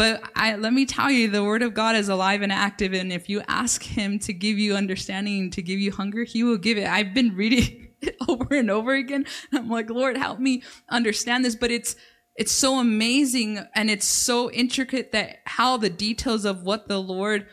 but 0.00 0.22
I, 0.34 0.56
let 0.56 0.72
me 0.72 0.86
tell 0.86 1.10
you, 1.10 1.28
the 1.28 1.44
word 1.44 1.62
of 1.62 1.74
God 1.74 1.94
is 1.94 2.08
alive 2.08 2.40
and 2.40 2.50
active. 2.50 2.94
And 2.94 3.12
if 3.12 3.28
you 3.28 3.42
ask 3.48 3.82
him 3.82 4.18
to 4.20 4.32
give 4.32 4.58
you 4.58 4.74
understanding, 4.74 5.50
to 5.50 5.60
give 5.60 5.78
you 5.78 5.92
hunger, 5.92 6.24
he 6.24 6.42
will 6.42 6.56
give 6.56 6.78
it. 6.78 6.86
I've 6.86 7.12
been 7.12 7.36
reading 7.36 7.88
it 8.00 8.16
over 8.26 8.54
and 8.54 8.70
over 8.70 8.94
again. 8.94 9.26
I'm 9.52 9.68
like, 9.68 9.90
Lord, 9.90 10.16
help 10.16 10.38
me 10.38 10.62
understand 10.88 11.44
this. 11.44 11.54
But 11.54 11.70
it's, 11.70 11.96
it's 12.34 12.50
so 12.50 12.78
amazing 12.78 13.58
and 13.74 13.90
it's 13.90 14.06
so 14.06 14.50
intricate 14.50 15.12
that 15.12 15.40
how 15.44 15.76
the 15.76 15.90
details 15.90 16.46
of 16.46 16.62
what 16.62 16.88
the 16.88 16.98
Lord, 16.98 17.46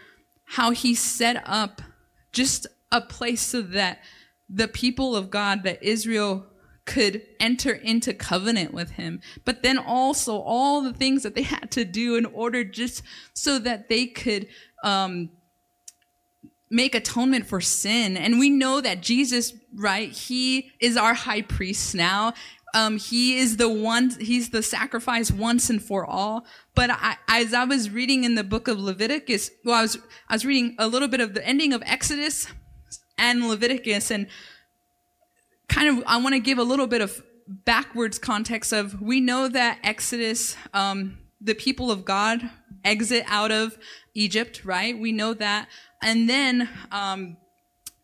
how 0.45 0.71
he 0.71 0.95
set 0.95 1.43
up 1.45 1.81
just 2.31 2.65
a 2.93 3.01
place 3.01 3.41
so 3.41 3.61
that 3.61 3.99
the 4.49 4.67
people 4.67 5.15
of 5.15 5.29
God, 5.29 5.63
that 5.63 5.83
Israel 5.83 6.45
could 6.85 7.21
enter 7.39 7.73
into 7.73 8.13
covenant 8.13 8.73
with 8.73 8.91
him. 8.91 9.19
But 9.43 9.61
then 9.61 9.77
also 9.77 10.39
all 10.39 10.81
the 10.81 10.93
things 10.93 11.23
that 11.23 11.35
they 11.35 11.41
had 11.41 11.69
to 11.71 11.83
do 11.83 12.15
in 12.15 12.25
order 12.25 12.63
just 12.63 13.03
so 13.33 13.59
that 13.59 13.89
they 13.89 14.05
could, 14.07 14.47
um, 14.83 15.29
make 16.69 16.95
atonement 16.95 17.45
for 17.45 17.61
sin. 17.61 18.17
And 18.17 18.39
we 18.39 18.49
know 18.49 18.81
that 18.81 19.01
Jesus, 19.01 19.53
right? 19.73 20.11
He 20.11 20.71
is 20.79 20.97
our 20.97 21.13
high 21.13 21.41
priest 21.41 21.95
now. 21.95 22.33
Um, 22.73 22.97
he 22.97 23.37
is 23.37 23.57
the 23.57 23.69
one, 23.69 24.11
he's 24.19 24.49
the 24.49 24.61
sacrifice 24.61 25.31
once 25.31 25.69
and 25.69 25.81
for 25.81 26.05
all. 26.05 26.45
But 26.75 26.89
I, 26.91 27.15
as 27.27 27.53
I 27.53 27.63
was 27.63 27.89
reading 27.89 28.23
in 28.23 28.35
the 28.35 28.43
book 28.43 28.67
of 28.67 28.79
Leviticus, 28.79 29.49
well, 29.63 29.75
I 29.75 29.81
was, 29.81 29.97
I 30.29 30.35
was 30.35 30.45
reading 30.45 30.75
a 30.77 30.87
little 30.87 31.07
bit 31.07 31.21
of 31.21 31.33
the 31.33 31.45
ending 31.47 31.73
of 31.73 31.81
Exodus 31.85 32.47
and 33.17 33.47
Leviticus 33.47 34.11
and 34.11 34.27
kind 35.67 35.87
of, 35.89 36.03
I 36.07 36.17
want 36.17 36.33
to 36.33 36.39
give 36.39 36.57
a 36.57 36.63
little 36.63 36.87
bit 36.87 37.01
of 37.01 37.21
backwards 37.47 38.19
context 38.19 38.73
of, 38.73 39.01
we 39.01 39.19
know 39.19 39.47
that 39.47 39.79
Exodus, 39.83 40.55
um, 40.73 41.17
the 41.39 41.55
people 41.55 41.91
of 41.91 42.03
God 42.05 42.49
exit 42.83 43.23
out 43.27 43.51
of 43.51 43.77
Egypt, 44.13 44.63
right? 44.65 44.97
We 44.97 45.11
know 45.11 45.33
that. 45.33 45.67
And 46.01 46.29
then, 46.29 46.69
um, 46.91 47.37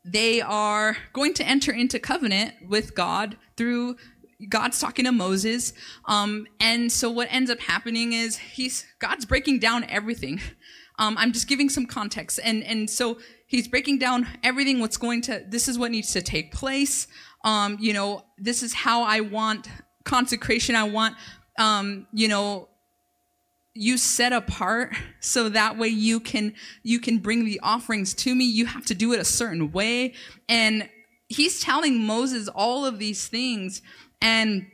they 0.05 0.41
are 0.41 0.98
going 1.13 1.34
to 1.36 1.46
enter 1.46 1.72
into 1.72 1.98
covenant 2.00 2.53
with 2.67 2.93
God 2.93 3.38
through 3.55 3.96
God's 4.50 4.79
talking 4.79 5.05
to 5.05 5.12
Moses. 5.12 5.74
Um, 6.05 6.48
and 6.60 6.91
so 6.91 7.10
what 7.10 7.29
ends 7.32 7.50
up 7.50 7.62
happening 7.62 8.12
is 8.13 8.38
he's, 8.38 8.86
God's 9.00 9.25
breaking 9.25 9.60
down 9.60 9.84
everything. 9.86 10.41
Um, 11.00 11.17
I'm 11.17 11.32
just 11.32 11.48
giving 11.48 11.70
some 11.70 11.88
context. 11.88 12.39
And, 12.43 12.63
and 12.63 12.88
so 12.88 13.17
he's 13.53 13.67
breaking 13.67 14.00
down 14.00 14.27
everything, 14.41 14.79
what's 14.79 14.98
going 14.98 15.22
to, 15.22 15.43
this 15.48 15.67
is 15.67 15.77
what 15.77 15.91
needs 15.91 16.12
to 16.13 16.22
take 16.22 16.51
place. 16.51 17.07
Um, 17.43 17.77
you 17.79 17.93
know, 17.93 18.25
this 18.38 18.63
is 18.63 18.74
how 18.74 19.03
I 19.03 19.19
want 19.19 19.67
consecration. 20.03 20.75
I 20.75 20.86
want, 20.86 21.15
um, 21.60 22.07
you 22.12 22.27
know, 22.27 22.69
you 23.75 23.98
set 23.98 24.33
apart 24.33 24.95
so 25.19 25.50
that 25.50 25.77
way 25.77 25.88
you 25.88 26.19
can 26.19 26.53
you 26.83 27.00
can 27.00 27.17
bring 27.17 27.43
the 27.43 27.60
offerings 27.63 28.13
to 28.13 28.36
me 28.36 28.45
you 28.45 28.67
have 28.67 28.86
to 28.86 28.93
do 28.93 29.13
it 29.13 29.19
a 29.19 29.25
certain 29.25 29.72
way 29.72 30.13
and 30.48 30.88
he's 31.27 31.60
telling 31.60 32.05
moses 32.05 32.48
all 32.50 32.86
of 32.86 33.00
these 33.00 33.27
things 33.27 33.81
and, 34.24 34.67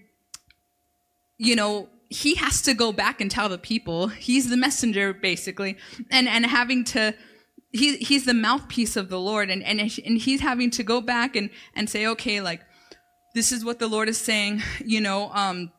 you 1.39 1.55
know, 1.55 1.89
he 2.09 2.35
has 2.35 2.61
to 2.61 2.73
go 2.73 2.91
back 2.91 3.19
and 3.19 3.29
tell 3.29 3.49
the 3.49 3.57
people. 3.57 4.07
He's 4.07 4.49
the 4.49 4.57
messenger, 4.57 5.13
basically, 5.13 5.77
and, 6.11 6.27
and 6.27 6.45
having 6.45 6.83
to, 6.85 7.15
he, 7.71 7.97
he's 7.97 8.25
the 8.25 8.33
mouthpiece 8.33 8.95
of 8.95 9.09
the 9.09 9.19
Lord, 9.19 9.49
and, 9.49 9.63
and, 9.63 9.79
and 9.79 10.17
he's 10.17 10.41
having 10.41 10.71
to 10.71 10.83
go 10.83 11.01
back 11.01 11.35
and, 11.35 11.49
and 11.75 11.89
say, 11.89 12.07
okay, 12.07 12.41
like, 12.41 12.61
this 13.35 13.51
is 13.51 13.63
what 13.63 13.77
the 13.77 13.87
Lord 13.87 14.09
is 14.09 14.17
saying, 14.17 14.63
you 14.83 15.01
know, 15.01 15.29
um, 15.33 15.71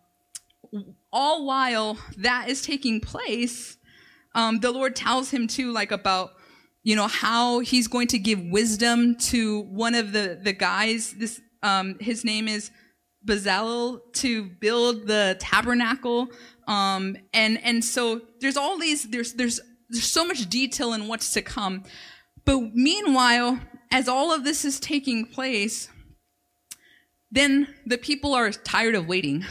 all 1.12 1.44
while 1.44 1.98
that 2.16 2.48
is 2.48 2.62
taking 2.62 3.00
place, 3.00 3.76
um, 4.34 4.60
the 4.60 4.70
Lord 4.70 4.94
tells 4.94 5.30
him 5.30 5.48
too, 5.48 5.72
like, 5.72 5.90
about, 5.90 6.30
you 6.84 6.94
know, 6.94 7.08
how 7.08 7.58
he's 7.58 7.88
going 7.88 8.06
to 8.08 8.18
give 8.18 8.40
wisdom 8.40 9.16
to 9.16 9.62
one 9.62 9.96
of 9.96 10.12
the, 10.12 10.38
the 10.40 10.52
guys. 10.52 11.12
This, 11.14 11.40
um, 11.62 11.96
his 11.98 12.24
name 12.24 12.46
is 12.46 12.70
Bezalel 13.26 14.00
to 14.14 14.44
build 14.44 15.08
the 15.08 15.36
tabernacle. 15.40 16.28
Um, 16.68 17.16
and, 17.34 17.62
and 17.64 17.84
so 17.84 18.20
there's 18.40 18.56
all 18.56 18.78
these, 18.78 19.10
there's, 19.10 19.32
there's, 19.34 19.60
there's 19.90 20.10
so 20.10 20.24
much 20.24 20.48
detail 20.48 20.92
in 20.92 21.08
what's 21.08 21.32
to 21.32 21.42
come. 21.42 21.84
But 22.44 22.74
meanwhile, 22.74 23.60
as 23.90 24.08
all 24.08 24.32
of 24.32 24.44
this 24.44 24.64
is 24.64 24.80
taking 24.80 25.26
place, 25.26 25.88
then 27.30 27.68
the 27.86 27.98
people 27.98 28.34
are 28.34 28.50
tired 28.50 28.94
of 28.94 29.06
waiting. 29.06 29.44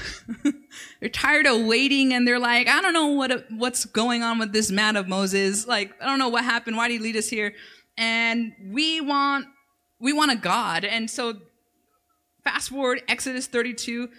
they're 1.00 1.10
tired 1.10 1.46
of 1.46 1.66
waiting 1.66 2.14
and 2.14 2.28
they're 2.28 2.40
like, 2.40 2.68
I 2.68 2.82
don't 2.82 2.94
know 2.94 3.08
what, 3.08 3.46
what's 3.52 3.86
going 3.86 4.24
on 4.24 4.40
with 4.40 4.52
this 4.52 4.72
man 4.72 4.96
of 4.96 5.08
Moses. 5.08 5.68
Like, 5.68 5.94
I 6.02 6.06
don't 6.06 6.20
know 6.20 6.30
what 6.30 6.44
happened. 6.44 6.76
Why 6.76 6.88
did 6.88 6.96
he 6.96 7.00
lead 7.00 7.16
us 7.16 7.30
here? 7.30 7.54
And 7.98 8.54
we 8.66 9.00
want, 9.02 9.46
we 10.00 10.14
want 10.14 10.32
a 10.32 10.36
God. 10.36 10.84
And 10.84 11.10
so 11.10 11.36
Fast 12.44 12.70
forward, 12.70 13.04
Exodus 13.08 13.48
32 13.48 14.10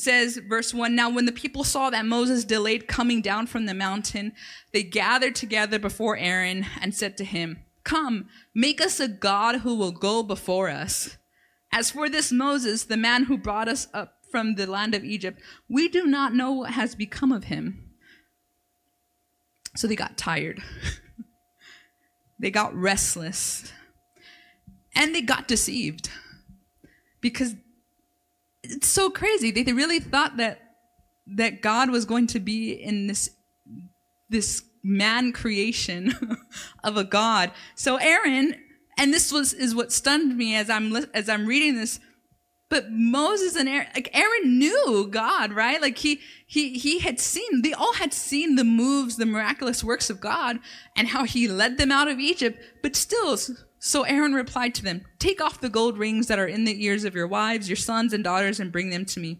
says, 0.00 0.38
verse 0.38 0.74
1 0.74 0.94
Now, 0.94 1.10
when 1.10 1.26
the 1.26 1.32
people 1.32 1.64
saw 1.64 1.90
that 1.90 2.06
Moses 2.06 2.44
delayed 2.44 2.88
coming 2.88 3.20
down 3.20 3.46
from 3.46 3.66
the 3.66 3.74
mountain, 3.74 4.32
they 4.72 4.82
gathered 4.82 5.34
together 5.34 5.78
before 5.78 6.16
Aaron 6.16 6.66
and 6.80 6.94
said 6.94 7.16
to 7.18 7.24
him, 7.24 7.58
Come, 7.84 8.28
make 8.54 8.80
us 8.80 8.98
a 9.00 9.08
God 9.08 9.60
who 9.60 9.74
will 9.74 9.92
go 9.92 10.22
before 10.22 10.68
us. 10.68 11.16
As 11.72 11.90
for 11.90 12.08
this 12.08 12.32
Moses, 12.32 12.84
the 12.84 12.96
man 12.96 13.24
who 13.24 13.38
brought 13.38 13.68
us 13.68 13.88
up 13.94 14.14
from 14.30 14.54
the 14.54 14.66
land 14.66 14.94
of 14.94 15.04
Egypt, 15.04 15.40
we 15.68 15.88
do 15.88 16.06
not 16.06 16.34
know 16.34 16.52
what 16.52 16.72
has 16.72 16.94
become 16.94 17.32
of 17.32 17.44
him. 17.44 17.92
So 19.76 19.86
they 19.86 19.96
got 19.96 20.16
tired. 20.16 20.62
they 22.40 22.50
got 22.50 22.74
restless. 22.74 23.72
And 24.94 25.14
they 25.14 25.22
got 25.22 25.46
deceived 25.46 26.10
because 27.20 27.54
so 28.96 29.10
crazy. 29.10 29.50
They, 29.50 29.62
they 29.62 29.74
really 29.74 30.00
thought 30.00 30.38
that 30.38 30.62
that 31.36 31.60
God 31.60 31.90
was 31.90 32.04
going 32.04 32.28
to 32.28 32.40
be 32.40 32.72
in 32.72 33.06
this 33.06 33.30
this 34.28 34.62
man 34.82 35.32
creation 35.32 36.14
of 36.84 36.96
a 36.96 37.04
God. 37.04 37.50
So 37.74 37.96
Aaron, 37.96 38.54
and 38.98 39.12
this 39.12 39.30
was 39.30 39.52
is 39.52 39.74
what 39.74 39.92
stunned 39.92 40.36
me 40.36 40.56
as 40.56 40.70
I'm 40.70 40.96
as 41.14 41.28
I'm 41.28 41.46
reading 41.46 41.76
this. 41.76 42.00
But 42.68 42.90
Moses 42.90 43.54
and 43.54 43.68
Aaron, 43.68 43.86
like 43.94 44.08
Aaron 44.12 44.58
knew 44.58 45.06
God, 45.08 45.52
right? 45.52 45.80
Like 45.80 45.98
he 45.98 46.20
he 46.46 46.78
he 46.78 46.98
had 47.00 47.20
seen, 47.20 47.62
they 47.62 47.72
all 47.72 47.92
had 47.94 48.12
seen 48.12 48.56
the 48.56 48.64
moves, 48.64 49.16
the 49.16 49.26
miraculous 49.26 49.84
works 49.84 50.10
of 50.10 50.20
God, 50.20 50.58
and 50.96 51.08
how 51.08 51.24
he 51.24 51.46
led 51.46 51.76
them 51.78 51.92
out 51.92 52.08
of 52.08 52.18
Egypt. 52.18 52.58
But 52.82 52.96
still, 52.96 53.38
so 53.86 54.02
Aaron 54.02 54.34
replied 54.34 54.74
to 54.74 54.82
them, 54.82 55.02
Take 55.20 55.40
off 55.40 55.60
the 55.60 55.68
gold 55.68 55.96
rings 55.96 56.26
that 56.26 56.40
are 56.40 56.46
in 56.46 56.64
the 56.64 56.84
ears 56.84 57.04
of 57.04 57.14
your 57.14 57.28
wives, 57.28 57.68
your 57.68 57.76
sons, 57.76 58.12
and 58.12 58.24
daughters, 58.24 58.58
and 58.58 58.72
bring 58.72 58.90
them 58.90 59.04
to 59.04 59.20
me. 59.20 59.38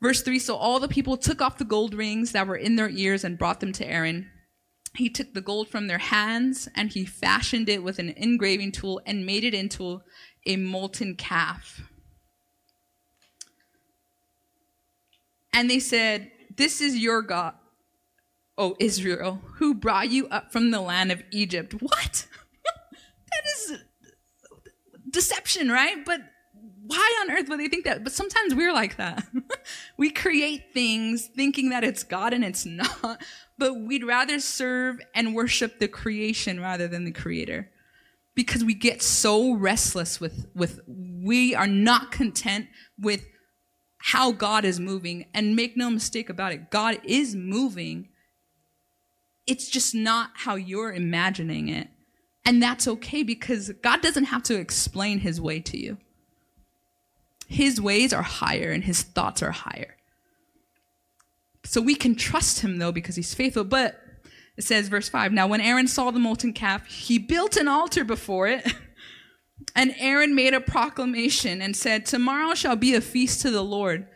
Verse 0.00 0.22
3 0.22 0.38
So 0.38 0.54
all 0.54 0.78
the 0.78 0.86
people 0.86 1.16
took 1.16 1.42
off 1.42 1.58
the 1.58 1.64
gold 1.64 1.94
rings 1.94 2.30
that 2.30 2.46
were 2.46 2.54
in 2.54 2.76
their 2.76 2.88
ears 2.88 3.24
and 3.24 3.36
brought 3.36 3.58
them 3.58 3.72
to 3.72 3.84
Aaron. 3.84 4.30
He 4.94 5.10
took 5.10 5.34
the 5.34 5.40
gold 5.40 5.68
from 5.68 5.88
their 5.88 5.98
hands 5.98 6.68
and 6.76 6.92
he 6.92 7.04
fashioned 7.04 7.68
it 7.68 7.82
with 7.82 7.98
an 7.98 8.10
engraving 8.10 8.70
tool 8.70 9.00
and 9.04 9.26
made 9.26 9.42
it 9.42 9.52
into 9.52 10.00
a 10.46 10.54
molten 10.54 11.16
calf. 11.16 11.80
And 15.52 15.68
they 15.68 15.80
said, 15.80 16.30
This 16.56 16.80
is 16.80 16.96
your 16.96 17.22
God, 17.22 17.54
O 18.56 18.76
Israel, 18.78 19.40
who 19.54 19.74
brought 19.74 20.08
you 20.08 20.28
up 20.28 20.52
from 20.52 20.70
the 20.70 20.80
land 20.80 21.10
of 21.10 21.24
Egypt. 21.32 21.74
What? 21.80 22.27
That 23.30 23.72
is 23.72 23.78
deception, 25.10 25.70
right? 25.70 26.04
But 26.04 26.20
why 26.88 27.18
on 27.20 27.30
earth 27.30 27.48
would 27.48 27.60
they 27.60 27.68
think 27.68 27.84
that? 27.84 28.02
But 28.02 28.12
sometimes 28.12 28.54
we're 28.54 28.72
like 28.72 28.96
that. 28.96 29.26
we 29.98 30.10
create 30.10 30.72
things 30.72 31.26
thinking 31.26 31.70
that 31.70 31.84
it's 31.84 32.02
God 32.02 32.32
and 32.32 32.42
it's 32.42 32.64
not, 32.64 33.22
but 33.58 33.74
we'd 33.74 34.04
rather 34.04 34.40
serve 34.40 34.98
and 35.14 35.34
worship 35.34 35.78
the 35.78 35.88
creation 35.88 36.60
rather 36.60 36.88
than 36.88 37.04
the 37.04 37.12
creator. 37.12 37.70
Because 38.34 38.64
we 38.64 38.72
get 38.74 39.02
so 39.02 39.54
restless 39.54 40.20
with, 40.20 40.46
with 40.54 40.80
we 40.86 41.54
are 41.54 41.66
not 41.66 42.12
content 42.12 42.68
with 42.98 43.26
how 43.98 44.32
God 44.32 44.64
is 44.64 44.80
moving. 44.80 45.26
And 45.34 45.56
make 45.56 45.76
no 45.76 45.90
mistake 45.90 46.30
about 46.30 46.52
it, 46.52 46.70
God 46.70 47.00
is 47.04 47.34
moving. 47.34 48.08
It's 49.46 49.68
just 49.68 49.94
not 49.94 50.30
how 50.34 50.54
you're 50.54 50.92
imagining 50.92 51.68
it. 51.68 51.88
And 52.48 52.62
that's 52.62 52.88
okay 52.88 53.22
because 53.22 53.70
God 53.82 54.00
doesn't 54.00 54.24
have 54.24 54.42
to 54.44 54.58
explain 54.58 55.18
his 55.18 55.38
way 55.38 55.60
to 55.60 55.76
you. 55.76 55.98
His 57.46 57.78
ways 57.78 58.14
are 58.14 58.22
higher 58.22 58.70
and 58.70 58.82
his 58.82 59.02
thoughts 59.02 59.42
are 59.42 59.50
higher. 59.50 59.98
So 61.64 61.82
we 61.82 61.94
can 61.94 62.14
trust 62.14 62.60
him 62.60 62.78
though 62.78 62.90
because 62.90 63.16
he's 63.16 63.34
faithful. 63.34 63.64
But 63.64 64.00
it 64.56 64.64
says, 64.64 64.88
verse 64.88 65.10
5 65.10 65.30
Now, 65.30 65.46
when 65.46 65.60
Aaron 65.60 65.88
saw 65.88 66.10
the 66.10 66.18
molten 66.18 66.54
calf, 66.54 66.86
he 66.86 67.18
built 67.18 67.58
an 67.58 67.68
altar 67.68 68.02
before 68.02 68.48
it. 68.48 68.66
And 69.74 69.94
Aaron 69.98 70.34
made 70.34 70.54
a 70.54 70.60
proclamation 70.60 71.60
and 71.60 71.76
said, 71.76 72.06
Tomorrow 72.06 72.54
shall 72.54 72.76
be 72.76 72.94
a 72.94 73.00
feast 73.00 73.42
to 73.42 73.50
the 73.50 73.62
Lord. 73.62 74.06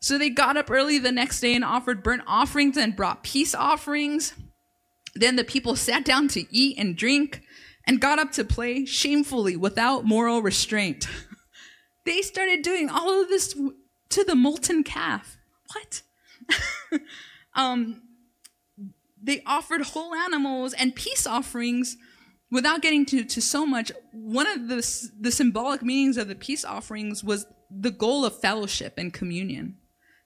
So 0.00 0.16
they 0.18 0.30
got 0.30 0.56
up 0.56 0.70
early 0.70 0.98
the 0.98 1.12
next 1.12 1.40
day 1.40 1.54
and 1.54 1.64
offered 1.64 2.02
burnt 2.02 2.22
offerings 2.26 2.76
and 2.76 2.96
brought 2.96 3.22
peace 3.22 3.54
offerings. 3.54 4.34
Then 5.14 5.36
the 5.36 5.44
people 5.44 5.76
sat 5.76 6.04
down 6.04 6.28
to 6.28 6.44
eat 6.54 6.78
and 6.78 6.96
drink 6.96 7.43
and 7.86 8.00
got 8.00 8.18
up 8.18 8.32
to 8.32 8.44
play 8.44 8.84
shamefully 8.84 9.56
without 9.56 10.04
moral 10.04 10.42
restraint. 10.42 11.06
they 12.06 12.22
started 12.22 12.62
doing 12.62 12.88
all 12.88 13.22
of 13.22 13.28
this 13.28 13.54
to 14.10 14.24
the 14.24 14.34
molten 14.34 14.84
calf. 14.84 15.36
What? 15.72 16.02
um, 17.54 18.02
they 19.22 19.42
offered 19.46 19.82
whole 19.82 20.14
animals 20.14 20.74
and 20.74 20.94
peace 20.94 21.26
offerings 21.26 21.96
without 22.50 22.82
getting 22.82 23.06
to, 23.06 23.24
to 23.24 23.40
so 23.40 23.66
much. 23.66 23.90
One 24.12 24.46
of 24.46 24.68
the, 24.68 25.10
the 25.18 25.32
symbolic 25.32 25.82
meanings 25.82 26.16
of 26.16 26.28
the 26.28 26.34
peace 26.34 26.64
offerings 26.64 27.24
was 27.24 27.46
the 27.70 27.90
goal 27.90 28.24
of 28.24 28.38
fellowship 28.40 28.94
and 28.96 29.12
communion. 29.12 29.76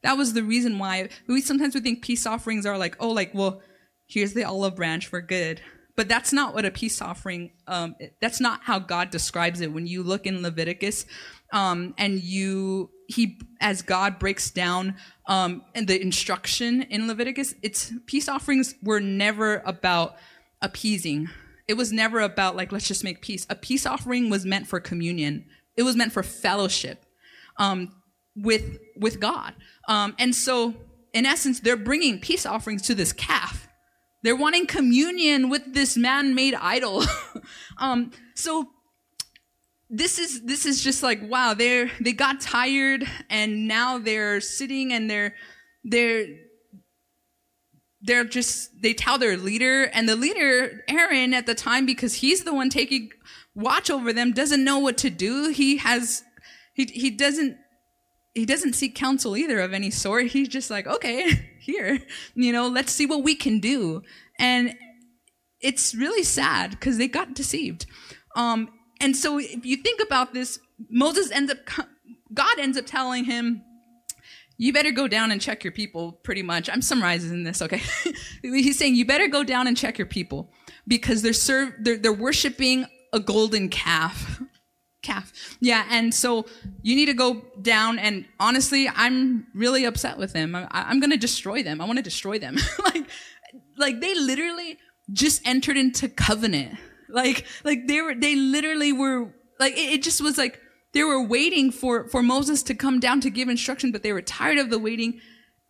That 0.02 0.16
was 0.16 0.32
the 0.32 0.42
reason 0.42 0.78
why 0.78 1.08
we 1.26 1.40
sometimes 1.40 1.74
we 1.74 1.80
think 1.80 2.02
peace 2.02 2.26
offerings 2.26 2.66
are 2.66 2.78
like, 2.78 2.96
oh, 3.00 3.10
like, 3.10 3.34
well, 3.34 3.62
here's 4.06 4.34
the 4.34 4.44
olive 4.44 4.76
branch, 4.76 5.10
we're 5.10 5.20
good. 5.20 5.60
But 5.98 6.06
that's 6.06 6.32
not 6.32 6.54
what 6.54 6.64
a 6.64 6.70
peace 6.70 7.02
offering, 7.02 7.50
um, 7.66 7.96
that's 8.20 8.40
not 8.40 8.60
how 8.62 8.78
God 8.78 9.10
describes 9.10 9.60
it. 9.60 9.72
When 9.72 9.88
you 9.88 10.04
look 10.04 10.26
in 10.26 10.42
Leviticus, 10.42 11.06
um, 11.52 11.92
and 11.98 12.22
you, 12.22 12.90
he, 13.08 13.40
as 13.60 13.82
God 13.82 14.20
breaks 14.20 14.52
down, 14.52 14.94
um, 15.26 15.64
and 15.74 15.88
the 15.88 16.00
instruction 16.00 16.82
in 16.82 17.08
Leviticus, 17.08 17.56
it's 17.64 17.92
peace 18.06 18.28
offerings 18.28 18.76
were 18.80 19.00
never 19.00 19.60
about 19.66 20.14
appeasing. 20.62 21.30
It 21.66 21.74
was 21.74 21.90
never 21.90 22.20
about 22.20 22.54
like, 22.54 22.70
let's 22.70 22.86
just 22.86 23.02
make 23.02 23.20
peace. 23.20 23.44
A 23.50 23.56
peace 23.56 23.84
offering 23.84 24.30
was 24.30 24.46
meant 24.46 24.68
for 24.68 24.78
communion. 24.78 25.46
It 25.76 25.82
was 25.82 25.96
meant 25.96 26.12
for 26.12 26.22
fellowship, 26.22 27.06
um, 27.56 27.92
with, 28.36 28.78
with 28.94 29.18
God. 29.18 29.52
Um, 29.88 30.14
and 30.20 30.32
so 30.32 30.76
in 31.12 31.26
essence, 31.26 31.58
they're 31.58 31.76
bringing 31.76 32.20
peace 32.20 32.46
offerings 32.46 32.82
to 32.82 32.94
this 32.94 33.12
calf 33.12 33.57
they're 34.22 34.36
wanting 34.36 34.66
communion 34.66 35.48
with 35.48 35.74
this 35.74 35.96
man-made 35.96 36.54
idol. 36.54 37.04
um, 37.78 38.10
so 38.34 38.68
this 39.90 40.18
is 40.18 40.42
this 40.42 40.66
is 40.66 40.82
just 40.82 41.02
like 41.02 41.20
wow. 41.22 41.54
They 41.54 41.90
they 42.00 42.12
got 42.12 42.40
tired 42.40 43.04
and 43.30 43.66
now 43.66 43.98
they're 43.98 44.40
sitting 44.40 44.92
and 44.92 45.10
they're 45.10 45.34
they're 45.84 46.26
they're 48.02 48.24
just 48.24 48.82
they 48.82 48.94
tell 48.94 49.18
their 49.18 49.36
leader 49.36 49.84
and 49.84 50.08
the 50.08 50.16
leader 50.16 50.84
Aaron 50.88 51.34
at 51.34 51.46
the 51.46 51.54
time 51.54 51.86
because 51.86 52.14
he's 52.14 52.44
the 52.44 52.54
one 52.54 52.70
taking 52.70 53.10
watch 53.54 53.90
over 53.90 54.12
them 54.12 54.32
doesn't 54.32 54.62
know 54.62 54.78
what 54.78 54.98
to 54.98 55.10
do. 55.10 55.48
He 55.48 55.78
has 55.78 56.22
he 56.74 56.84
he 56.84 57.10
doesn't 57.10 57.56
he 58.38 58.46
doesn't 58.46 58.74
seek 58.74 58.94
counsel 58.94 59.36
either 59.36 59.60
of 59.60 59.72
any 59.72 59.90
sort. 59.90 60.26
He's 60.26 60.48
just 60.48 60.70
like, 60.70 60.86
okay, 60.86 61.48
here, 61.60 62.00
you 62.34 62.52
know, 62.52 62.68
let's 62.68 62.92
see 62.92 63.06
what 63.06 63.22
we 63.22 63.34
can 63.34 63.60
do. 63.60 64.02
And 64.38 64.76
it's 65.60 65.94
really 65.94 66.22
sad 66.22 66.70
because 66.70 66.98
they 66.98 67.08
got 67.08 67.34
deceived. 67.34 67.86
Um, 68.36 68.68
and 69.00 69.16
so 69.16 69.38
if 69.38 69.64
you 69.64 69.76
think 69.76 70.00
about 70.00 70.34
this, 70.34 70.58
Moses 70.90 71.30
ends 71.30 71.52
up, 71.52 71.58
God 72.32 72.58
ends 72.58 72.78
up 72.78 72.86
telling 72.86 73.24
him, 73.24 73.62
you 74.60 74.72
better 74.72 74.90
go 74.90 75.06
down 75.06 75.30
and 75.30 75.40
check 75.40 75.62
your 75.62 75.72
people 75.72 76.12
pretty 76.12 76.42
much. 76.42 76.68
I'm 76.68 76.82
summarizing 76.82 77.44
this, 77.44 77.62
okay? 77.62 77.80
He's 78.42 78.76
saying 78.76 78.96
you 78.96 79.04
better 79.04 79.28
go 79.28 79.44
down 79.44 79.68
and 79.68 79.76
check 79.76 79.98
your 79.98 80.06
people 80.06 80.52
because 80.86 81.22
they're 81.22 81.32
serve, 81.32 81.74
they're, 81.80 81.96
they're 81.96 82.12
worshiping 82.12 82.86
a 83.12 83.20
golden 83.20 83.68
calf 83.68 84.42
calf. 85.08 85.56
Yeah, 85.60 85.86
and 85.90 86.14
so 86.14 86.46
you 86.82 86.94
need 86.94 87.06
to 87.06 87.14
go 87.14 87.42
down. 87.62 87.98
And 87.98 88.24
honestly, 88.38 88.88
I'm 88.94 89.46
really 89.54 89.84
upset 89.84 90.18
with 90.18 90.32
them. 90.32 90.54
I, 90.54 90.90
am 90.90 91.00
going 91.00 91.10
to 91.10 91.16
destroy 91.16 91.62
them. 91.62 91.80
I 91.80 91.84
want 91.84 91.98
to 91.98 92.02
destroy 92.02 92.38
them. 92.38 92.56
like, 92.84 93.06
like 93.76 94.00
they 94.00 94.14
literally 94.14 94.78
just 95.12 95.46
entered 95.46 95.76
into 95.76 96.08
covenant. 96.08 96.78
Like, 97.08 97.46
like 97.64 97.86
they 97.86 98.02
were, 98.02 98.14
they 98.14 98.36
literally 98.36 98.92
were 98.92 99.32
like 99.58 99.72
it, 99.74 99.94
it 99.94 100.02
just 100.02 100.20
was 100.20 100.38
like 100.38 100.60
they 100.92 101.04
were 101.04 101.22
waiting 101.22 101.70
for 101.70 102.08
for 102.08 102.22
Moses 102.22 102.62
to 102.64 102.74
come 102.74 103.00
down 103.00 103.20
to 103.22 103.30
give 103.30 103.48
instruction, 103.48 103.92
but 103.92 104.02
they 104.02 104.12
were 104.12 104.22
tired 104.22 104.58
of 104.58 104.70
the 104.70 104.78
waiting. 104.78 105.20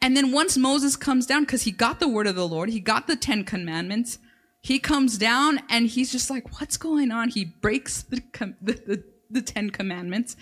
And 0.00 0.16
then 0.16 0.30
once 0.30 0.56
Moses 0.56 0.94
comes 0.96 1.26
down, 1.26 1.42
because 1.42 1.62
he 1.62 1.72
got 1.72 1.98
the 1.98 2.08
word 2.08 2.28
of 2.28 2.36
the 2.36 2.46
Lord, 2.46 2.70
he 2.70 2.78
got 2.80 3.06
the 3.06 3.16
Ten 3.16 3.44
Commandments. 3.44 4.18
He 4.60 4.78
comes 4.78 5.18
down 5.18 5.60
and 5.68 5.86
he's 5.86 6.12
just 6.12 6.30
like, 6.30 6.60
"What's 6.60 6.76
going 6.76 7.10
on?" 7.10 7.30
He 7.30 7.44
breaks 7.44 8.02
the, 8.02 8.22
the, 8.60 8.72
the 8.72 9.04
the 9.30 9.42
Ten 9.42 9.70
Commandments. 9.70 10.36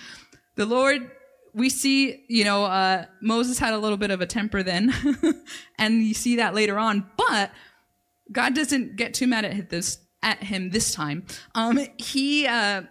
The 0.57 0.67
Lord, 0.67 1.11
we 1.53 1.69
see, 1.69 2.25
you 2.29 2.45
know, 2.45 2.65
uh, 2.65 3.07
Moses 3.21 3.59
had 3.59 3.75
a 3.75 3.79
little 3.79 3.99
bit 3.99 4.11
of 4.11 4.21
a 4.21 4.27
temper 4.27 4.63
then, 4.63 4.93
and 5.79 6.03
you 6.03 6.15
see 6.15 6.37
that 6.37 6.55
later 6.55 6.79
on. 6.79 7.09
But 7.17 7.51
God 8.33 8.55
doesn't 8.55 8.97
get 8.97 9.15
too 9.15 9.27
mad 9.27 9.45
at 9.45 9.71
this 9.71 9.99
at 10.23 10.43
him 10.43 10.71
this 10.71 10.93
time. 10.93 11.25
Um, 11.55 11.79
he 11.99 12.47
uh, 12.47 12.83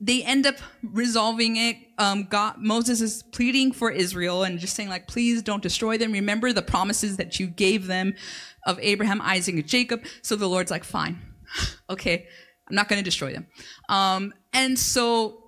they 0.00 0.22
end 0.22 0.46
up 0.46 0.56
resolving 0.82 1.56
it. 1.56 1.76
Um, 1.98 2.24
God, 2.24 2.56
Moses 2.58 3.00
is 3.00 3.22
pleading 3.22 3.72
for 3.72 3.90
Israel 3.90 4.44
and 4.44 4.58
just 4.58 4.74
saying 4.74 4.90
like, 4.90 5.08
please 5.08 5.42
don't 5.42 5.62
destroy 5.62 5.96
them. 5.96 6.12
Remember 6.12 6.52
the 6.52 6.62
promises 6.62 7.16
that 7.16 7.40
you 7.40 7.46
gave 7.46 7.86
them 7.86 8.14
of 8.66 8.78
Abraham, 8.82 9.22
Isaac, 9.22 9.54
and 9.54 9.66
Jacob. 9.66 10.04
So 10.22 10.36
the 10.36 10.48
Lord's 10.48 10.70
like, 10.70 10.84
fine, 10.84 11.18
okay, 11.90 12.26
I'm 12.68 12.74
not 12.74 12.88
going 12.88 12.98
to 13.00 13.04
destroy 13.04 13.32
them. 13.32 13.46
Um, 13.88 14.34
and 14.56 14.78
so 14.78 15.42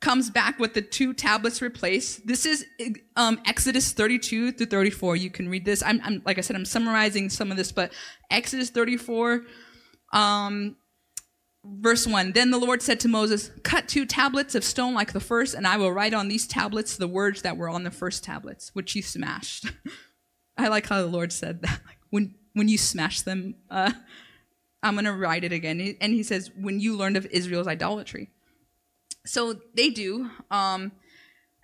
comes 0.00 0.30
back 0.30 0.58
with 0.58 0.74
the 0.74 0.82
two 0.82 1.14
tablets 1.14 1.62
replaced. 1.62 2.26
This 2.26 2.44
is 2.44 2.66
um, 3.16 3.40
Exodus 3.46 3.92
32 3.92 4.52
to 4.52 4.66
34. 4.66 5.16
You 5.16 5.30
can 5.30 5.48
read 5.48 5.64
this. 5.64 5.82
I'm, 5.82 6.00
I'm, 6.04 6.22
like 6.26 6.38
I 6.38 6.40
said, 6.40 6.56
I'm 6.56 6.64
summarizing 6.64 7.30
some 7.30 7.50
of 7.50 7.56
this, 7.56 7.72
but 7.72 7.92
Exodus 8.30 8.70
34, 8.70 9.42
um, 10.12 10.76
verse 11.64 12.06
1. 12.06 12.32
Then 12.32 12.50
the 12.50 12.58
Lord 12.58 12.82
said 12.82 13.00
to 13.00 13.08
Moses, 13.08 13.50
Cut 13.62 13.88
two 13.88 14.04
tablets 14.04 14.54
of 14.54 14.64
stone 14.64 14.92
like 14.92 15.12
the 15.12 15.20
first, 15.20 15.54
and 15.54 15.66
I 15.66 15.76
will 15.76 15.92
write 15.92 16.14
on 16.14 16.28
these 16.28 16.46
tablets 16.46 16.96
the 16.96 17.08
words 17.08 17.42
that 17.42 17.56
were 17.56 17.68
on 17.68 17.84
the 17.84 17.90
first 17.92 18.24
tablets, 18.24 18.70
which 18.74 18.96
you 18.96 19.02
smashed. 19.02 19.66
I 20.56 20.66
like 20.66 20.86
how 20.86 21.00
the 21.00 21.08
Lord 21.08 21.32
said 21.32 21.62
that. 21.62 21.80
Like 21.86 21.98
when 22.10 22.34
when 22.54 22.68
you 22.68 22.78
smash 22.78 23.20
them, 23.20 23.54
uh, 23.70 23.92
I'm 24.82 24.96
to 24.96 25.12
write 25.12 25.44
it 25.44 25.52
again. 25.52 25.96
And 26.00 26.12
he 26.12 26.22
says, 26.22 26.50
when 26.56 26.80
you 26.80 26.96
learned 26.96 27.16
of 27.16 27.26
Israel's 27.26 27.68
idolatry. 27.68 28.30
So 29.28 29.60
they 29.74 29.90
do. 29.90 30.30
Um, 30.50 30.92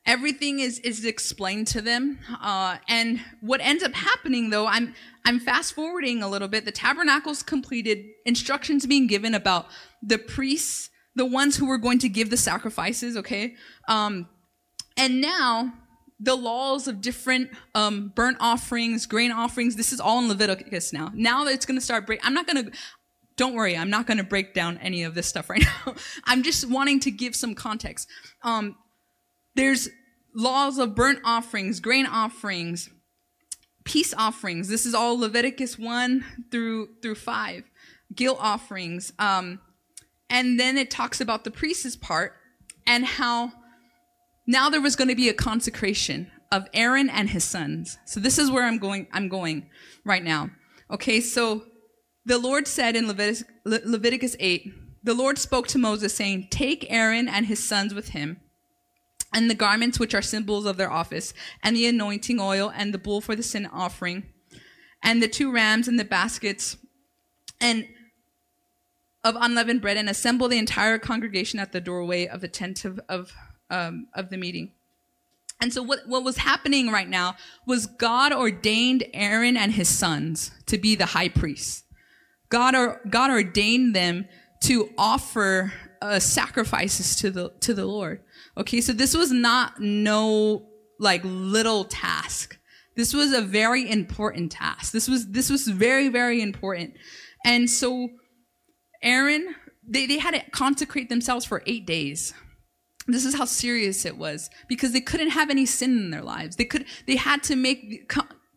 everything 0.05 0.61
is, 0.61 0.79
is 0.81 1.05
explained 1.07 1.67
to 1.69 1.81
them. 1.81 2.19
Uh, 2.41 2.77
and 2.89 3.21
what 3.41 3.61
ends 3.63 3.83
up 3.83 3.95
happening, 3.95 4.51
though, 4.51 4.67
I'm, 4.67 4.95
I'm 5.25 5.41
fast 5.41 5.75
forwarding 5.75 6.23
a 6.23 6.29
little 6.29 6.49
bit. 6.49 6.67
The 6.67 6.73
tabernacle's 6.73 7.43
completed, 7.43 8.05
instructions 8.27 8.85
being 8.85 9.07
given 9.07 9.35
about 9.35 9.69
the 10.03 10.19
priests, 10.19 10.91
the 11.15 11.25
ones 11.25 11.57
who 11.57 11.67
were 11.67 11.79
going 11.79 11.99
to 12.01 12.09
give 12.09 12.29
the 12.29 12.37
sacrifices, 12.37 13.17
okay? 13.17 13.55
Um, 13.89 14.29
and 14.99 15.23
now 15.23 15.73
the 16.21 16.35
laws 16.35 16.87
of 16.87 17.01
different 17.01 17.51
um, 17.75 18.13
burnt 18.15 18.37
offerings, 18.41 19.07
grain 19.07 19.33
offerings. 19.33 19.77
This 19.77 19.93
is 19.93 20.01
all 20.01 20.19
in 20.19 20.29
Leviticus 20.29 20.93
now. 20.93 21.11
Now 21.15 21.47
it's 21.47 21.65
going 21.65 21.79
to 21.79 21.85
start 21.85 22.07
break. 22.07 22.21
I'm 22.23 22.35
not 22.35 22.47
going 22.47 22.67
to 22.67 22.73
don't 23.37 23.55
worry, 23.55 23.77
I'm 23.77 23.91
not 23.91 24.07
going 24.07 24.19
to 24.19 24.25
break 24.25 24.55
down 24.55 24.79
any 24.79 25.03
of 25.03 25.15
this 25.15 25.27
stuff 25.27 25.51
right 25.51 25.63
now. 25.87 25.95
I'm 26.25 26.43
just 26.43 26.69
wanting 26.69 27.01
to 27.01 27.11
give 27.11 27.35
some 27.35 27.55
context. 27.55 28.09
Um, 28.43 28.77
there's 29.57 29.89
laws 30.35 30.79
of 30.79 30.95
burnt 30.95 31.21
offerings, 31.25 31.81
grain 31.81 32.07
offerings, 32.07 32.89
peace 33.85 34.15
offerings. 34.15 34.69
This 34.69 34.87
is 34.87 34.95
all 34.95 35.19
Leviticus 35.19 35.79
1 35.79 36.25
through 36.51 36.89
through 37.03 37.15
5. 37.17 37.65
Guilt 38.15 38.39
offerings. 38.41 39.13
Um, 39.19 39.61
And 40.31 40.59
then 40.59 40.79
it 40.79 40.91
talks 40.91 41.21
about 41.21 41.45
the 41.45 41.51
priest's 41.51 41.97
part 41.97 42.33
and 42.87 43.05
how 43.05 43.53
now 44.47 44.71
there 44.71 44.81
was 44.81 44.97
going 44.97 45.09
to 45.09 45.15
be 45.17 45.29
a 45.29 45.35
consecration 45.35 46.31
of 46.51 46.67
Aaron 46.73 47.11
and 47.11 47.31
his 47.31 47.45
sons. 47.45 47.99
So 48.07 48.21
this 48.21 48.39
is 48.39 48.51
where 48.51 48.65
I'm 48.65 48.79
going 48.79 49.07
I'm 49.13 49.29
going 49.29 49.69
right 50.05 50.23
now. 50.23 50.51
Okay, 50.91 51.21
so 51.21 51.65
the 52.25 52.39
Lord 52.39 52.67
said 52.67 52.97
in 52.97 53.07
Leviticus, 53.07 53.45
Le- 53.65 53.81
Leviticus 53.85 54.37
8, 54.41 54.73
the 55.03 55.15
Lord 55.15 55.39
spoke 55.39 55.67
to 55.69 55.79
Moses 55.79 56.15
saying, 56.15 56.49
"Take 56.51 56.91
Aaron 56.91 57.29
and 57.29 57.47
his 57.47 57.63
sons 57.63 57.93
with 57.93 58.11
him, 58.11 58.41
and 59.33 59.51
the 59.51 59.55
garments 59.55 59.99
which 59.99 60.15
are 60.15 60.23
symbols 60.23 60.65
of 60.65 60.77
their 60.77 60.91
office, 60.91 61.35
and 61.63 61.77
the 61.77 61.87
anointing 61.87 62.41
oil 62.41 62.73
and 62.75 62.95
the 62.95 62.99
bull 62.99 63.21
for 63.21 63.37
the 63.37 63.43
sin 63.43 63.67
offering, 63.67 64.25
and 65.03 65.23
the 65.23 65.29
two 65.29 65.53
rams 65.53 65.89
and 65.89 65.99
the 65.99 66.05
baskets 66.05 66.77
and 67.61 67.87
of 69.25 69.37
unleavened 69.41 69.81
bread 69.81 69.97
and 69.97 70.09
assemble 70.09 70.49
the 70.49 70.59
entire 70.59 70.99
congregation 70.99 71.59
at 71.59 71.73
the 71.73 71.81
doorway 71.81 72.27
of 72.27 72.43
the 72.43 72.49
tent 72.49 72.85
of, 72.85 73.01
of, 73.09 73.33
um, 73.71 74.07
of 74.15 74.29
the 74.29 74.37
meeting. 74.37 74.73
And 75.61 75.73
so 75.73 75.83
what, 75.83 76.01
what 76.07 76.25
was 76.25 76.37
happening 76.37 76.91
right 76.91 77.09
now 77.09 77.37
was 77.67 77.87
God 77.87 78.33
ordained 78.33 79.05
Aaron 79.15 79.57
and 79.57 79.73
his 79.73 79.89
sons 79.89 80.51
to 80.67 80.77
be 80.77 80.95
the 80.95 81.07
high 81.07 81.31
priests. 81.31 81.84
God, 82.55 82.77
or, 82.77 83.01
God 83.11 83.31
ordained 83.33 83.97
them 83.97 84.29
to 84.63 84.89
offer 84.97 85.73
uh, 86.01 86.21
sacrifices 86.21 87.17
to 87.17 87.33
the, 87.33 87.53
to 87.59 87.75
the 87.75 87.85
Lord. 87.85 88.21
Okay, 88.57 88.81
so 88.81 88.93
this 88.93 89.17
was 89.17 89.33
not 89.33 89.81
no 89.81 90.69
like 91.01 91.23
little 91.25 91.83
task. 91.83 92.57
This 92.95 93.13
was 93.13 93.33
a 93.33 93.41
very 93.41 93.91
important 93.91 94.53
task. 94.53 94.93
This 94.93 95.09
was, 95.09 95.33
this 95.33 95.51
was 95.51 95.67
very, 95.67 96.09
very 96.09 96.41
important. 96.41 96.95
And 97.45 97.69
so 97.69 98.11
Aaron, 99.03 99.57
they, 99.85 100.07
they 100.07 100.19
had 100.19 100.35
to 100.35 100.51
consecrate 100.53 101.09
themselves 101.09 101.45
for 101.45 101.65
eight 101.67 101.87
days. 101.87 102.35
This 103.09 103.25
is 103.25 103.35
how 103.35 103.47
serious 103.47 104.05
it 104.05 104.17
was 104.17 104.49
because 104.69 104.93
they 104.93 105.01
couldn't 105.01 105.31
have 105.31 105.51
any 105.51 105.67
sin 105.67 105.99
in 105.99 106.11
their 106.13 106.23
lives. 106.23 106.55
They 106.55 106.67
could, 106.67 106.85
they 107.09 107.17
had 107.17 107.43
to 107.43 107.57
make 107.57 108.09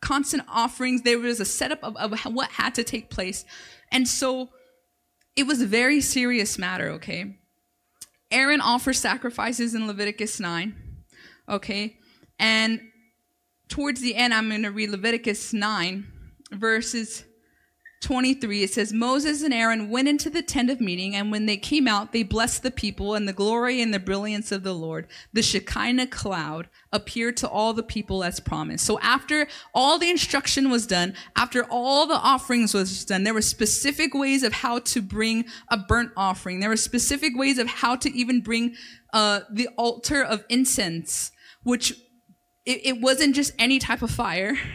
constant 0.01 0.43
offerings. 0.47 1.01
There 1.01 1.19
was 1.19 1.39
a 1.39 1.45
setup 1.45 1.83
of, 1.83 1.95
of 1.97 2.13
what 2.33 2.51
had 2.51 2.75
to 2.75 2.83
take 2.83 3.09
place. 3.09 3.45
And 3.91 4.07
so 4.07 4.49
it 5.35 5.45
was 5.45 5.61
a 5.61 5.67
very 5.67 6.01
serious 6.01 6.57
matter, 6.57 6.89
okay? 6.91 7.37
Aaron 8.31 8.59
offers 8.59 8.99
sacrifices 8.99 9.73
in 9.73 9.87
Leviticus 9.87 10.39
9, 10.39 10.75
okay? 11.47 11.97
And 12.39 12.81
towards 13.69 14.01
the 14.01 14.15
end, 14.15 14.33
I'm 14.33 14.49
going 14.49 14.63
to 14.63 14.71
read 14.71 14.89
Leviticus 14.89 15.53
9, 15.53 16.07
verses 16.51 17.23
23, 18.07 18.63
it 18.63 18.69
says, 18.71 18.93
Moses 18.93 19.43
and 19.43 19.53
Aaron 19.53 19.89
went 19.89 20.07
into 20.07 20.29
the 20.29 20.41
tent 20.41 20.69
of 20.69 20.79
meeting, 20.79 21.13
and 21.13 21.29
when 21.29 21.45
they 21.45 21.57
came 21.57 21.89
out, 21.89 22.13
they 22.13 22.23
blessed 22.23 22.63
the 22.63 22.71
people, 22.71 23.15
and 23.15 23.27
the 23.27 23.33
glory 23.33 23.81
and 23.81 23.93
the 23.93 23.99
brilliance 23.99 24.49
of 24.49 24.63
the 24.63 24.73
Lord, 24.73 25.09
the 25.33 25.41
Shekinah 25.41 26.07
cloud, 26.07 26.69
appeared 26.93 27.35
to 27.35 27.49
all 27.49 27.73
the 27.73 27.83
people 27.83 28.23
as 28.23 28.39
promised. 28.39 28.85
So 28.85 28.97
after 29.01 29.45
all 29.73 29.99
the 29.99 30.09
instruction 30.09 30.69
was 30.69 30.87
done, 30.87 31.15
after 31.35 31.65
all 31.69 32.07
the 32.07 32.15
offerings 32.15 32.73
was 32.73 33.03
done, 33.03 33.25
there 33.25 33.33
were 33.33 33.41
specific 33.41 34.13
ways 34.13 34.41
of 34.41 34.53
how 34.53 34.79
to 34.79 35.01
bring 35.01 35.43
a 35.67 35.75
burnt 35.75 36.11
offering. 36.15 36.61
There 36.61 36.69
were 36.69 36.77
specific 36.77 37.33
ways 37.35 37.57
of 37.57 37.67
how 37.67 37.97
to 37.97 38.09
even 38.17 38.39
bring 38.39 38.75
uh, 39.11 39.41
the 39.51 39.67
altar 39.75 40.23
of 40.23 40.45
incense, 40.47 41.33
which 41.63 41.91
it, 42.65 42.85
it 42.85 43.01
wasn't 43.01 43.35
just 43.35 43.51
any 43.59 43.79
type 43.79 44.01
of 44.01 44.11
fire. 44.11 44.55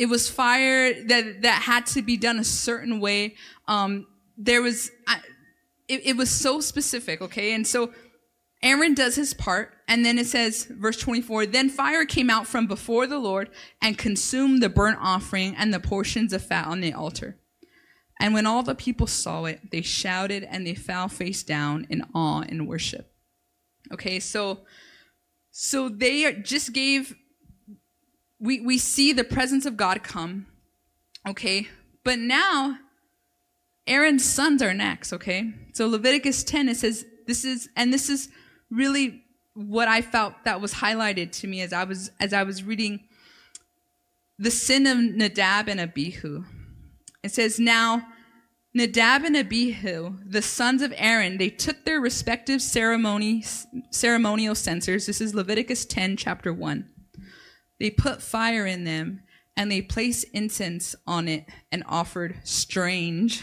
It 0.00 0.08
was 0.08 0.30
fire 0.30 0.94
that, 1.08 1.42
that 1.42 1.60
had 1.60 1.84
to 1.88 2.00
be 2.00 2.16
done 2.16 2.38
a 2.38 2.44
certain 2.44 3.00
way. 3.00 3.34
Um, 3.68 4.06
there 4.38 4.62
was, 4.62 4.90
it, 5.88 6.00
it 6.06 6.16
was 6.16 6.30
so 6.30 6.62
specific, 6.62 7.20
okay? 7.20 7.52
And 7.52 7.66
so 7.66 7.92
Aaron 8.62 8.94
does 8.94 9.16
his 9.16 9.34
part, 9.34 9.74
and 9.86 10.02
then 10.02 10.18
it 10.18 10.26
says, 10.26 10.64
verse 10.70 10.96
24, 10.96 11.44
then 11.44 11.68
fire 11.68 12.06
came 12.06 12.30
out 12.30 12.46
from 12.46 12.66
before 12.66 13.06
the 13.06 13.18
Lord 13.18 13.50
and 13.82 13.98
consumed 13.98 14.62
the 14.62 14.70
burnt 14.70 14.96
offering 15.02 15.54
and 15.54 15.74
the 15.74 15.80
portions 15.80 16.32
of 16.32 16.42
fat 16.42 16.66
on 16.66 16.80
the 16.80 16.94
altar. 16.94 17.36
And 18.18 18.32
when 18.32 18.46
all 18.46 18.62
the 18.62 18.74
people 18.74 19.06
saw 19.06 19.44
it, 19.44 19.70
they 19.70 19.82
shouted 19.82 20.44
and 20.44 20.66
they 20.66 20.74
fell 20.74 21.08
face 21.08 21.42
down 21.42 21.86
in 21.90 22.06
awe 22.14 22.40
and 22.40 22.66
worship. 22.66 23.12
Okay, 23.92 24.18
so 24.18 24.60
so 25.50 25.90
they 25.90 26.32
just 26.40 26.72
gave 26.72 27.16
we, 28.40 28.60
we 28.60 28.78
see 28.78 29.12
the 29.12 29.24
presence 29.24 29.66
of 29.66 29.76
God 29.76 30.02
come, 30.02 30.46
okay? 31.28 31.68
But 32.02 32.18
now, 32.18 32.78
Aaron's 33.86 34.24
sons 34.24 34.62
are 34.62 34.72
next, 34.72 35.12
okay? 35.12 35.52
So 35.74 35.86
Leviticus 35.86 36.42
10, 36.44 36.70
it 36.70 36.78
says, 36.78 37.04
this 37.26 37.44
is, 37.44 37.68
and 37.76 37.92
this 37.92 38.08
is 38.08 38.30
really 38.70 39.22
what 39.54 39.88
I 39.88 40.00
felt 40.00 40.34
that 40.44 40.60
was 40.60 40.74
highlighted 40.74 41.32
to 41.32 41.46
me 41.46 41.60
as 41.60 41.72
I 41.72 41.84
was, 41.84 42.10
as 42.18 42.32
I 42.32 42.44
was 42.44 42.62
reading 42.62 43.00
the 44.38 44.50
sin 44.50 44.86
of 44.86 44.96
Nadab 44.96 45.68
and 45.68 45.78
Abihu. 45.78 46.44
It 47.22 47.32
says, 47.32 47.60
now, 47.60 48.06
Nadab 48.72 49.24
and 49.24 49.36
Abihu, 49.36 50.14
the 50.24 50.40
sons 50.40 50.80
of 50.80 50.94
Aaron, 50.96 51.36
they 51.36 51.50
took 51.50 51.84
their 51.84 52.00
respective 52.00 52.62
ceremonies, 52.62 53.66
ceremonial 53.90 54.54
censers. 54.54 55.06
This 55.06 55.20
is 55.20 55.34
Leviticus 55.34 55.84
10, 55.84 56.16
chapter 56.16 56.54
1. 56.54 56.88
They 57.80 57.90
put 57.90 58.22
fire 58.22 58.66
in 58.66 58.84
them 58.84 59.22
and 59.56 59.72
they 59.72 59.82
placed 59.82 60.26
incense 60.32 60.94
on 61.06 61.26
it 61.26 61.48
and 61.72 61.82
offered 61.86 62.40
strange, 62.44 63.42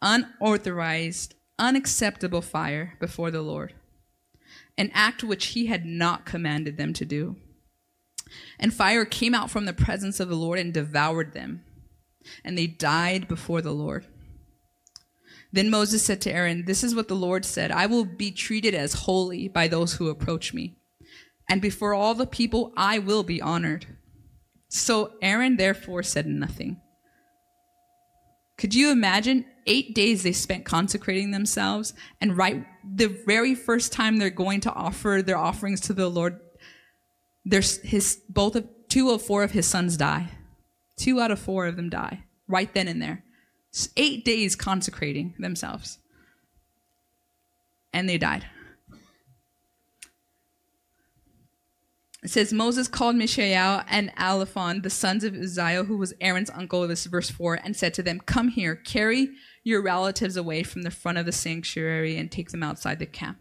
unauthorized, 0.00 1.34
unacceptable 1.58 2.42
fire 2.42 2.94
before 3.00 3.30
the 3.30 3.42
Lord, 3.42 3.74
an 4.78 4.90
act 4.92 5.24
which 5.24 5.46
he 5.46 5.66
had 5.66 5.86
not 5.86 6.26
commanded 6.26 6.76
them 6.76 6.92
to 6.92 7.04
do. 7.04 7.36
And 8.58 8.72
fire 8.72 9.04
came 9.04 9.34
out 9.34 9.50
from 9.50 9.64
the 9.64 9.72
presence 9.72 10.20
of 10.20 10.28
the 10.28 10.36
Lord 10.36 10.58
and 10.58 10.72
devoured 10.72 11.32
them, 11.32 11.64
and 12.44 12.56
they 12.56 12.66
died 12.66 13.28
before 13.28 13.62
the 13.62 13.72
Lord. 13.72 14.06
Then 15.52 15.70
Moses 15.70 16.04
said 16.04 16.20
to 16.22 16.32
Aaron, 16.32 16.64
This 16.66 16.84
is 16.84 16.94
what 16.94 17.08
the 17.08 17.14
Lord 17.14 17.44
said 17.44 17.70
I 17.70 17.86
will 17.86 18.04
be 18.04 18.30
treated 18.30 18.74
as 18.74 18.92
holy 18.92 19.48
by 19.48 19.68
those 19.68 19.94
who 19.94 20.08
approach 20.08 20.52
me 20.52 20.76
and 21.48 21.60
before 21.60 21.94
all 21.94 22.14
the 22.14 22.26
people 22.26 22.72
I 22.76 22.98
will 22.98 23.22
be 23.22 23.40
honored. 23.40 23.86
So 24.68 25.12
Aaron 25.22 25.56
therefore 25.56 26.02
said 26.02 26.26
nothing. 26.26 26.80
Could 28.58 28.74
you 28.74 28.90
imagine 28.90 29.44
eight 29.66 29.94
days 29.94 30.22
they 30.22 30.32
spent 30.32 30.64
consecrating 30.64 31.30
themselves, 31.30 31.92
and 32.20 32.36
right 32.36 32.64
the 32.84 33.08
very 33.26 33.54
first 33.54 33.92
time 33.92 34.16
they're 34.16 34.30
going 34.30 34.60
to 34.62 34.72
offer 34.72 35.22
their 35.24 35.36
offerings 35.36 35.80
to 35.82 35.92
the 35.92 36.08
Lord, 36.08 36.40
there's 37.44 37.78
his 37.78 38.20
both 38.28 38.56
of 38.56 38.66
two 38.88 39.10
of 39.10 39.22
four 39.22 39.42
of 39.42 39.50
his 39.52 39.66
sons 39.66 39.96
die. 39.96 40.30
Two 40.96 41.20
out 41.20 41.30
of 41.30 41.38
four 41.38 41.66
of 41.66 41.76
them 41.76 41.90
die 41.90 42.24
right 42.48 42.72
then 42.72 42.88
and 42.88 43.02
there. 43.02 43.24
It's 43.70 43.90
eight 43.96 44.24
days 44.24 44.56
consecrating 44.56 45.34
themselves, 45.38 45.98
and 47.92 48.08
they 48.08 48.16
died. 48.16 48.46
It 52.26 52.30
says 52.30 52.52
Moses 52.52 52.88
called 52.88 53.14
Mishael 53.14 53.84
and 53.86 54.10
Elzaphan, 54.16 54.82
the 54.82 54.90
sons 54.90 55.22
of 55.22 55.36
Uzziah, 55.36 55.84
who 55.84 55.96
was 55.96 56.12
Aaron's 56.20 56.50
uncle. 56.50 56.88
This 56.88 57.02
is 57.02 57.06
verse 57.06 57.30
four, 57.30 57.54
and 57.54 57.76
said 57.76 57.94
to 57.94 58.02
them, 58.02 58.18
"Come 58.18 58.48
here, 58.48 58.74
carry 58.74 59.28
your 59.62 59.80
relatives 59.80 60.36
away 60.36 60.64
from 60.64 60.82
the 60.82 60.90
front 60.90 61.18
of 61.18 61.24
the 61.24 61.30
sanctuary 61.30 62.16
and 62.16 62.28
take 62.28 62.50
them 62.50 62.64
outside 62.64 62.98
the 62.98 63.06
camp." 63.06 63.38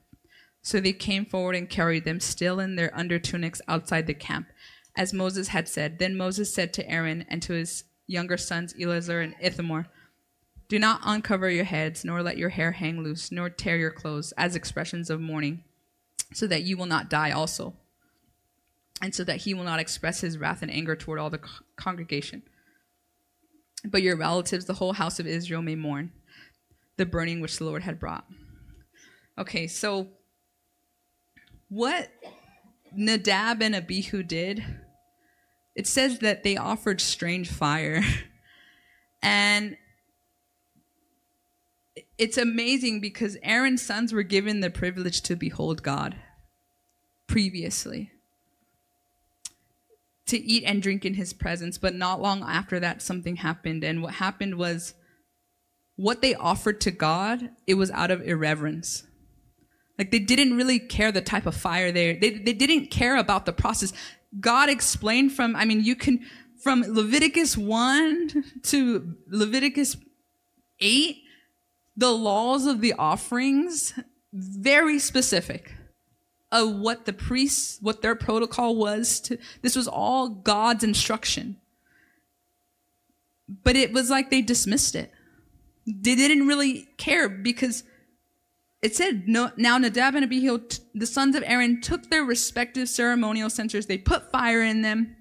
So 0.62 0.80
they 0.80 0.94
came 0.94 1.26
forward 1.26 1.56
and 1.56 1.68
carried 1.68 2.06
them, 2.06 2.20
still 2.20 2.60
in 2.60 2.76
their 2.76 2.96
under 2.96 3.18
tunics, 3.18 3.60
outside 3.68 4.06
the 4.06 4.14
camp, 4.14 4.50
as 4.96 5.14
Moses 5.14 5.48
had 5.48 5.68
said. 5.68 5.98
Then 5.98 6.16
Moses 6.16 6.54
said 6.54 6.72
to 6.74 6.88
Aaron 6.88 7.26
and 7.28 7.42
to 7.42 7.54
his 7.54 7.86
younger 8.06 8.38
sons 8.38 8.76
Eleazar 8.80 9.20
and 9.20 9.34
Ithamar, 9.42 9.88
"Do 10.70 10.78
not 10.78 11.02
uncover 11.04 11.50
your 11.50 11.66
heads, 11.66 12.06
nor 12.06 12.22
let 12.22 12.38
your 12.38 12.50
hair 12.50 12.74
hang 12.74 13.02
loose, 13.02 13.32
nor 13.32 13.50
tear 13.50 13.78
your 13.78 13.90
clothes, 13.90 14.32
as 14.38 14.56
expressions 14.56 15.10
of 15.10 15.20
mourning, 15.20 15.64
so 16.36 16.46
that 16.46 16.62
you 16.62 16.78
will 16.78 16.86
not 16.86 17.10
die 17.10 17.32
also." 17.32 17.78
And 19.02 19.14
so 19.14 19.24
that 19.24 19.38
he 19.38 19.54
will 19.54 19.64
not 19.64 19.80
express 19.80 20.22
his 20.22 20.38
wrath 20.38 20.62
and 20.62 20.72
anger 20.72 20.96
toward 20.96 21.20
all 21.20 21.30
the 21.30 21.42
congregation. 21.76 22.44
But 23.84 24.02
your 24.02 24.16
relatives, 24.16 24.66
the 24.66 24.74
whole 24.74 24.94
house 24.94 25.20
of 25.20 25.28
Israel, 25.28 25.62
may 25.62 25.76
mourn 25.76 26.12
the 26.98 27.06
burning 27.06 27.42
which 27.42 27.58
the 27.58 27.66
Lord 27.66 27.84
had 27.84 28.00
brought. 28.00 28.26
Okay, 29.38 29.68
so 29.68 30.08
what 31.70 32.10
Nadab 32.96 33.62
and 33.62 33.76
Abihu 33.76 34.24
did, 34.24 34.64
it 35.76 35.88
says 35.88 36.20
that 36.20 36.44
they 36.44 36.56
offered 36.56 37.02
strange 37.02 37.50
fire. 37.50 38.02
and 39.22 39.76
it's 42.18 42.38
amazing 42.38 43.02
because 43.02 43.38
Aaron's 43.44 43.82
sons 43.82 44.14
were 44.14 44.24
given 44.24 44.62
the 44.62 44.70
privilege 44.70 45.22
to 45.24 45.36
behold 45.36 45.84
God 45.84 46.16
previously 47.28 48.12
to 50.28 50.38
eat 50.38 50.64
and 50.66 50.82
drink 50.82 51.06
in 51.06 51.14
his 51.14 51.34
presence. 51.34 51.78
But 51.78 51.96
not 51.96 52.22
long 52.22 52.44
after 52.44 52.80
that, 52.80 53.02
something 53.02 53.38
happened. 53.38 53.84
And 53.84 54.02
what 54.02 54.16
happened 54.16 54.56
was 54.56 54.94
what 55.96 56.22
they 56.22 56.36
offered 56.36 56.82
to 56.82 56.92
God, 56.92 57.50
it 57.68 57.76
was 57.76 57.92
out 57.92 58.12
of 58.12 58.22
irreverence. 58.22 59.04
Like 59.98 60.12
they 60.12 60.20
didn't 60.20 60.58
really 60.58 60.80
care 60.80 61.12
the 61.12 61.22
type 61.22 61.46
of 61.46 61.56
fire 61.56 61.92
there. 61.92 62.16
They, 62.20 62.32
they 62.32 62.54
didn't 62.54 62.88
care 62.88 63.18
about 63.18 63.46
the 63.46 63.54
process. 63.54 63.94
God 64.40 64.70
explained 64.70 65.32
from, 65.32 65.56
I 65.56 65.64
mean, 65.66 65.84
you 65.84 65.96
can, 65.96 66.26
from 66.62 66.84
Leviticus 66.88 67.58
1 67.58 68.44
to 68.64 69.16
Leviticus 69.30 69.96
8, 70.80 71.18
the 71.96 72.12
laws 72.12 72.66
of 72.66 72.82
the 72.82 72.94
offerings, 72.94 73.94
very 74.34 75.00
specific 75.00 75.72
of 76.56 76.76
what 76.76 77.06
the 77.06 77.14
priests, 77.14 77.78
what 77.82 78.02
their 78.02 78.16
protocol 78.16 78.76
was 78.76 79.20
to, 79.22 79.38
this 79.62 79.76
was 79.76 79.88
all 79.88 80.30
God's 80.30 80.84
instruction. 80.84 81.58
But 83.64 83.76
it 83.76 83.94
was 83.94 84.10
like 84.10 84.30
they 84.30 84.42
dismissed 84.42 84.96
it. 84.96 85.12
They 85.86 86.16
didn't 86.16 86.48
really 86.48 86.88
care 86.98 87.30
because 87.30 87.84
it 88.82 88.96
said, 88.96 89.28
no, 89.28 89.52
now 89.58 89.78
Nadab 89.78 90.16
and 90.16 90.24
Abihu, 90.24 90.60
the 90.94 91.06
sons 91.06 91.36
of 91.36 91.44
Aaron, 91.46 91.82
took 91.82 92.10
their 92.10 92.24
respective 92.24 92.88
ceremonial 92.88 93.50
censers. 93.50 93.86
They 93.86 93.98
put 93.98 94.32
fire 94.32 94.64
in 94.64 94.82
them. 94.82 95.16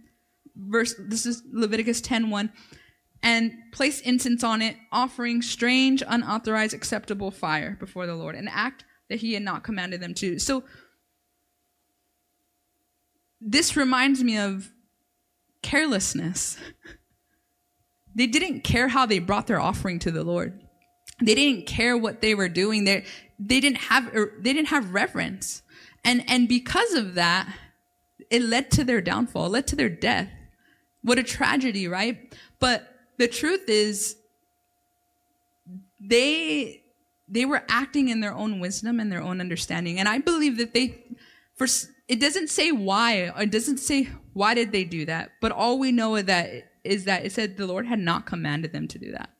Verse, 0.57 0.95
this 0.99 1.27
is 1.27 1.43
Leviticus 1.53 2.01
10 2.01 2.31
1 2.31 2.53
and 3.25 3.53
placed 3.73 4.05
incense 4.05 4.45
on 4.45 4.61
it, 4.61 4.77
offering 4.93 5.41
strange, 5.41 6.03
unauthorized, 6.07 6.75
acceptable 6.75 7.31
fire 7.31 7.77
before 7.81 8.07
the 8.07 8.15
Lord, 8.15 8.37
an 8.37 8.49
act 8.49 8.85
that 9.09 9.21
he 9.21 9.33
had 9.33 9.43
not 9.43 9.65
commanded 9.65 10.01
them 10.01 10.15
to. 10.15 10.39
So 10.39 10.63
this 13.47 13.77
reminds 13.77 14.25
me 14.25 14.39
of 14.39 14.73
carelessness. 15.63 16.57
they 18.15 18.27
didn't 18.27 18.63
care 18.63 18.89
how 18.89 19.05
they 19.05 19.19
brought 19.19 19.47
their 19.47 19.61
offering 19.61 19.99
to 20.01 20.11
the 20.11 20.25
Lord. 20.25 20.63
They 21.23 21.35
didn't 21.35 21.67
care 21.67 21.97
what 21.97 22.23
they 22.23 22.35
were 22.35 22.49
doing. 22.49 22.85
They, 22.85 23.05
they 23.39 23.61
didn't 23.61 23.79
have 23.79 24.15
er, 24.15 24.33
they 24.39 24.53
didn't 24.53 24.69
have 24.69 24.93
reverence. 24.93 25.63
And 26.05 26.29
and 26.29 26.49
because 26.49 26.95
of 26.95 27.15
that, 27.15 27.55
it 28.31 28.43
led 28.43 28.71
to 28.73 28.85
their 28.85 29.01
downfall, 29.01 29.51
led 29.51 29.67
to 29.69 29.77
their 29.77 29.89
death. 29.89 30.29
What 31.03 31.19
a 31.19 31.23
tragedy, 31.23 31.87
right? 31.87 32.35
But 32.59 32.89
the 33.19 33.29
truth 33.29 33.69
is 33.69 34.17
they 36.01 36.83
they 37.29 37.45
were 37.45 37.63
acting 37.69 38.09
in 38.09 38.21
their 38.21 38.35
own 38.35 38.61
wisdom 38.61 39.01
and 39.01 39.11
their 39.11 39.23
own 39.23 39.41
understanding. 39.41 39.99
And 39.99 40.09
I 40.09 40.19
believe 40.19 40.59
that 40.59 40.75
they 40.75 41.05
for 41.55 41.67
it 42.09 42.21
doesn't 42.21 42.51
say 42.51 42.71
why, 42.71 43.33
it 43.39 43.51
doesn't 43.51 43.79
say 43.79 44.09
why 44.33 44.55
did 44.55 44.73
they 44.73 44.85
do 44.85 45.07
that, 45.07 45.33
but 45.41 45.53
all 45.53 45.79
we 45.79 45.93
know 45.93 46.17
is 46.17 46.25
that 46.25 46.51
is 46.85 47.05
that 47.05 47.25
it 47.25 47.33
said 47.33 47.57
the 47.57 47.67
Lord 47.67 47.87
had 47.87 47.99
not 47.99 48.27
commanded 48.27 48.73
them 48.73 48.87
to 48.89 48.99
do 48.99 49.13
that. 49.13 49.31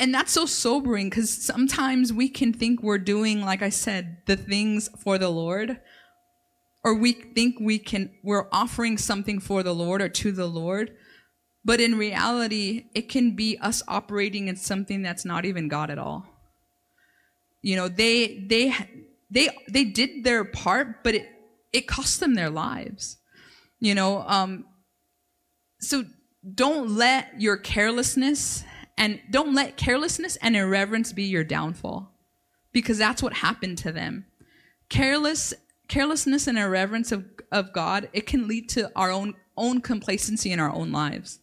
And 0.00 0.12
that's 0.12 0.32
so 0.32 0.44
sobering 0.44 1.08
because 1.08 1.30
sometimes 1.30 2.12
we 2.12 2.28
can 2.28 2.52
think 2.52 2.82
we're 2.82 2.98
doing, 2.98 3.42
like 3.42 3.62
I 3.62 3.68
said, 3.68 4.18
the 4.26 4.36
things 4.36 4.90
for 4.98 5.18
the 5.18 5.28
Lord, 5.28 5.80
or 6.82 6.94
we 6.94 7.12
think 7.12 7.56
we 7.60 7.78
can, 7.78 8.10
we're 8.24 8.48
offering 8.50 8.98
something 8.98 9.38
for 9.38 9.62
the 9.62 9.74
Lord 9.74 10.02
or 10.02 10.08
to 10.08 10.32
the 10.32 10.46
Lord. 10.46 10.96
But 11.64 11.80
in 11.80 11.96
reality, 11.96 12.86
it 12.94 13.08
can 13.08 13.36
be 13.36 13.56
us 13.58 13.82
operating 13.86 14.48
in 14.48 14.56
something 14.56 15.00
that's 15.00 15.24
not 15.24 15.44
even 15.44 15.68
God 15.68 15.90
at 15.90 15.98
all. 15.98 16.26
You 17.62 17.76
know, 17.76 17.88
they, 17.88 18.44
they, 18.46 18.74
they, 19.34 19.50
they 19.68 19.84
did 19.84 20.22
their 20.22 20.44
part, 20.44 21.02
but 21.02 21.16
it, 21.16 21.28
it 21.72 21.88
cost 21.88 22.20
them 22.20 22.34
their 22.34 22.50
lives. 22.50 23.18
You 23.80 23.94
know, 23.94 24.24
um, 24.26 24.64
so 25.80 26.04
don't 26.54 26.90
let 26.96 27.40
your 27.40 27.56
carelessness 27.56 28.64
and 28.96 29.20
don't 29.30 29.54
let 29.54 29.76
carelessness 29.76 30.36
and 30.36 30.56
irreverence 30.56 31.12
be 31.12 31.24
your 31.24 31.42
downfall 31.42 32.12
because 32.72 32.96
that's 32.96 33.22
what 33.22 33.34
happened 33.34 33.78
to 33.78 33.90
them. 33.90 34.26
Careless, 34.88 35.52
carelessness 35.88 36.46
and 36.46 36.56
irreverence 36.56 37.10
of, 37.10 37.24
of 37.50 37.72
God, 37.72 38.08
it 38.12 38.26
can 38.26 38.46
lead 38.46 38.68
to 38.70 38.90
our 38.94 39.10
own, 39.10 39.34
own 39.56 39.80
complacency 39.80 40.52
in 40.52 40.60
our 40.60 40.72
own 40.72 40.92
lives. 40.92 41.40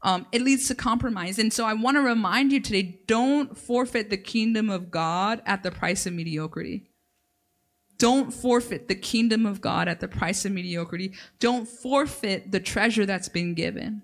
Um, 0.00 0.26
it 0.32 0.40
leads 0.40 0.66
to 0.68 0.74
compromise. 0.74 1.38
And 1.38 1.52
so 1.52 1.66
I 1.66 1.74
want 1.74 1.96
to 1.96 2.02
remind 2.02 2.52
you 2.52 2.60
today 2.60 3.00
don't 3.06 3.56
forfeit 3.56 4.08
the 4.08 4.16
kingdom 4.16 4.70
of 4.70 4.90
God 4.90 5.42
at 5.44 5.62
the 5.62 5.70
price 5.70 6.06
of 6.06 6.14
mediocrity. 6.14 6.90
Don't 7.98 8.32
forfeit 8.32 8.88
the 8.88 8.94
kingdom 8.94 9.46
of 9.46 9.60
God 9.60 9.88
at 9.88 10.00
the 10.00 10.08
price 10.08 10.44
of 10.44 10.52
mediocrity. 10.52 11.12
Don't 11.38 11.68
forfeit 11.68 12.50
the 12.50 12.60
treasure 12.60 13.06
that's 13.06 13.28
been 13.28 13.54
given. 13.54 14.02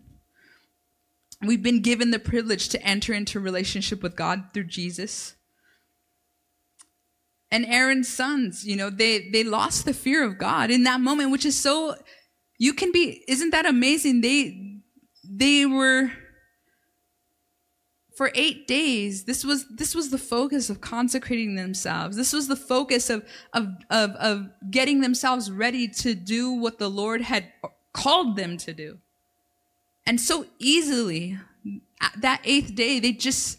We've 1.42 1.62
been 1.62 1.80
given 1.80 2.10
the 2.10 2.18
privilege 2.18 2.68
to 2.70 2.82
enter 2.82 3.12
into 3.12 3.40
relationship 3.40 4.02
with 4.02 4.14
God 4.14 4.44
through 4.52 4.64
Jesus. 4.64 5.34
And 7.50 7.64
Aaron's 7.66 8.08
sons, 8.08 8.64
you 8.64 8.76
know, 8.76 8.90
they 8.90 9.28
they 9.30 9.42
lost 9.42 9.84
the 9.84 9.94
fear 9.94 10.22
of 10.22 10.38
God 10.38 10.70
in 10.70 10.84
that 10.84 11.00
moment, 11.00 11.32
which 11.32 11.46
is 11.46 11.58
so 11.58 11.96
you 12.58 12.74
can 12.74 12.92
be 12.92 13.24
isn't 13.26 13.50
that 13.50 13.66
amazing? 13.66 14.20
They 14.20 14.82
they 15.24 15.66
were 15.66 16.12
for 18.20 18.30
8 18.34 18.66
days 18.66 19.24
this 19.24 19.46
was 19.46 19.66
this 19.68 19.94
was 19.94 20.10
the 20.10 20.18
focus 20.18 20.68
of 20.68 20.82
consecrating 20.82 21.54
themselves. 21.54 22.18
This 22.18 22.34
was 22.34 22.48
the 22.48 22.62
focus 22.74 23.08
of 23.08 23.24
of 23.54 23.68
of 23.88 24.10
of 24.10 24.50
getting 24.70 25.00
themselves 25.00 25.50
ready 25.50 25.88
to 26.02 26.14
do 26.14 26.52
what 26.52 26.78
the 26.78 26.90
Lord 26.90 27.22
had 27.22 27.44
called 27.92 28.36
them 28.36 28.58
to 28.58 28.72
do. 28.74 28.98
And 30.06 30.20
so 30.20 30.46
easily, 30.58 31.38
that 32.18 32.40
eighth 32.44 32.74
day, 32.74 33.00
they 33.00 33.12
just, 33.12 33.58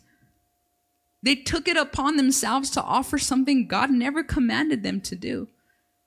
they 1.23 1.35
took 1.35 1.67
it 1.67 1.77
upon 1.77 2.17
themselves 2.17 2.69
to 2.71 2.83
offer 2.83 3.17
something 3.17 3.67
God 3.67 3.89
never 3.89 4.23
commanded 4.23 4.83
them 4.83 5.01
to 5.01 5.15
do. 5.15 5.47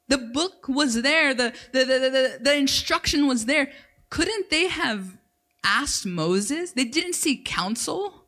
The 0.09 0.19
book 0.19 0.69
was 0.69 1.03
there, 1.03 1.33
the, 1.33 1.55
the, 1.73 1.81
the, 1.81 1.99
the, 1.99 2.39
the 2.41 2.57
instruction 2.57 3.27
was 3.27 3.47
there. 3.47 3.73
Couldn't 4.11 4.51
they 4.51 4.69
have 4.69 5.17
asked 5.65 6.05
Moses? 6.05 6.73
They 6.73 6.85
didn't 6.85 7.15
seek 7.15 7.45
counsel. 7.45 8.24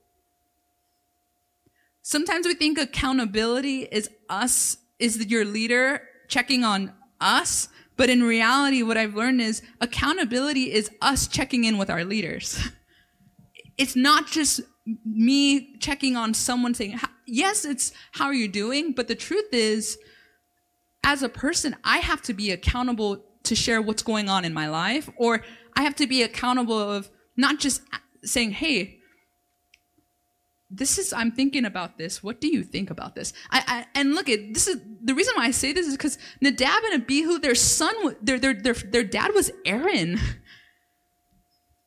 Sometimes 2.08 2.46
we 2.46 2.54
think 2.54 2.78
accountability 2.78 3.82
is 3.82 4.08
us, 4.28 4.76
is 5.00 5.26
your 5.26 5.44
leader 5.44 6.02
checking 6.28 6.62
on 6.62 6.92
us. 7.20 7.68
But 7.96 8.10
in 8.10 8.22
reality, 8.22 8.84
what 8.84 8.96
I've 8.96 9.16
learned 9.16 9.40
is 9.40 9.60
accountability 9.80 10.72
is 10.72 10.88
us 11.02 11.26
checking 11.26 11.64
in 11.64 11.78
with 11.78 11.90
our 11.90 12.04
leaders. 12.04 12.60
It's 13.76 13.96
not 13.96 14.28
just 14.28 14.60
me 15.04 15.76
checking 15.80 16.16
on 16.16 16.32
someone 16.32 16.74
saying, 16.74 16.98
yes, 17.26 17.64
it's 17.64 17.92
how 18.12 18.26
are 18.26 18.32
you 18.32 18.48
doing? 18.48 18.92
But 18.92 19.08
the 19.08 19.14
truth 19.16 19.52
is, 19.52 19.98
as 21.04 21.22
a 21.22 21.28
person, 21.28 21.76
I 21.84 21.98
have 21.98 22.22
to 22.22 22.32
be 22.32 22.52
accountable 22.52 23.24
to 23.42 23.54
share 23.54 23.82
what's 23.82 24.02
going 24.02 24.30
on 24.30 24.46
in 24.46 24.54
my 24.54 24.68
life, 24.68 25.10
or 25.18 25.42
I 25.76 25.82
have 25.82 25.96
to 25.96 26.06
be 26.06 26.22
accountable 26.22 26.78
of 26.78 27.10
not 27.36 27.58
just 27.58 27.82
saying, 28.22 28.52
hey, 28.52 28.95
this 30.70 30.98
is 30.98 31.12
i'm 31.12 31.30
thinking 31.30 31.64
about 31.64 31.96
this. 31.96 32.22
What 32.22 32.40
do 32.40 32.48
you 32.48 32.62
think 32.62 32.90
about 32.90 33.14
this? 33.14 33.32
I, 33.50 33.62
I, 33.66 33.98
and 33.98 34.14
look 34.14 34.28
at 34.28 34.52
this 34.52 34.66
is 34.66 34.80
the 35.02 35.14
reason 35.14 35.34
why 35.36 35.44
i 35.44 35.50
say 35.50 35.72
this 35.72 35.86
is 35.86 35.96
because 35.96 36.18
nadab 36.40 36.82
and 36.84 37.02
abihu 37.02 37.38
their 37.38 37.54
son 37.54 37.94
their, 38.20 38.38
their, 38.38 38.54
their, 38.54 38.74
their 38.74 39.04
dad 39.04 39.32
was 39.34 39.50
aaron. 39.64 40.18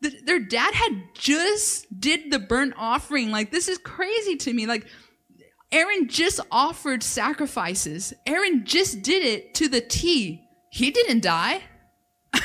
The, 0.01 0.17
their 0.23 0.39
dad 0.39 0.73
had 0.73 1.13
just 1.13 1.99
did 1.99 2.31
the 2.31 2.39
burnt 2.39 2.73
offering. 2.77 3.31
Like 3.31 3.51
this 3.51 3.67
is 3.67 3.77
crazy 3.77 4.37
to 4.37 4.53
me. 4.53 4.65
Like 4.65 4.87
aaron 5.73 6.07
just 6.07 6.39
offered 6.49 7.03
sacrifices. 7.03 8.13
Aaron 8.25 8.63
just 8.63 9.01
did 9.01 9.25
it 9.25 9.53
to 9.55 9.67
the 9.67 9.81
t. 9.81 10.41
He 10.71 10.89
didn't 10.89 11.21
die. 11.21 11.63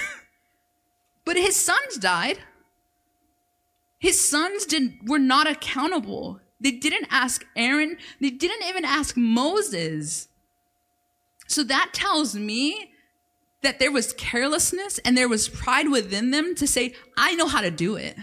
But 1.25 1.37
his 1.37 1.55
sons 1.55 1.97
died 1.97 2.40
his 4.05 4.23
sons 4.23 4.67
did, 4.67 5.09
were 5.09 5.19
not 5.19 5.51
accountable. 5.51 6.38
They 6.61 6.73
didn't 6.73 7.07
ask 7.11 7.43
Aaron. 7.57 7.97
They 8.21 8.29
didn't 8.29 8.69
even 8.69 8.85
ask 8.85 9.17
Moses. 9.17 10.29
So 11.49 11.64
that 11.64 11.95
tells 11.95 12.37
me 12.37 12.93
that 13.62 13.79
there 13.79 13.90
was 13.90 14.12
carelessness 14.12 14.99
and 15.07 15.17
there 15.17 15.27
was 15.27 15.49
pride 15.49 15.88
within 15.90 16.33
them 16.33 16.55
to 16.57 16.67
say, 16.67 16.95
I 17.17 17.35
know 17.35 17.47
how 17.47 17.62
to 17.62 17.71
do 17.71 17.97
it. 17.97 18.19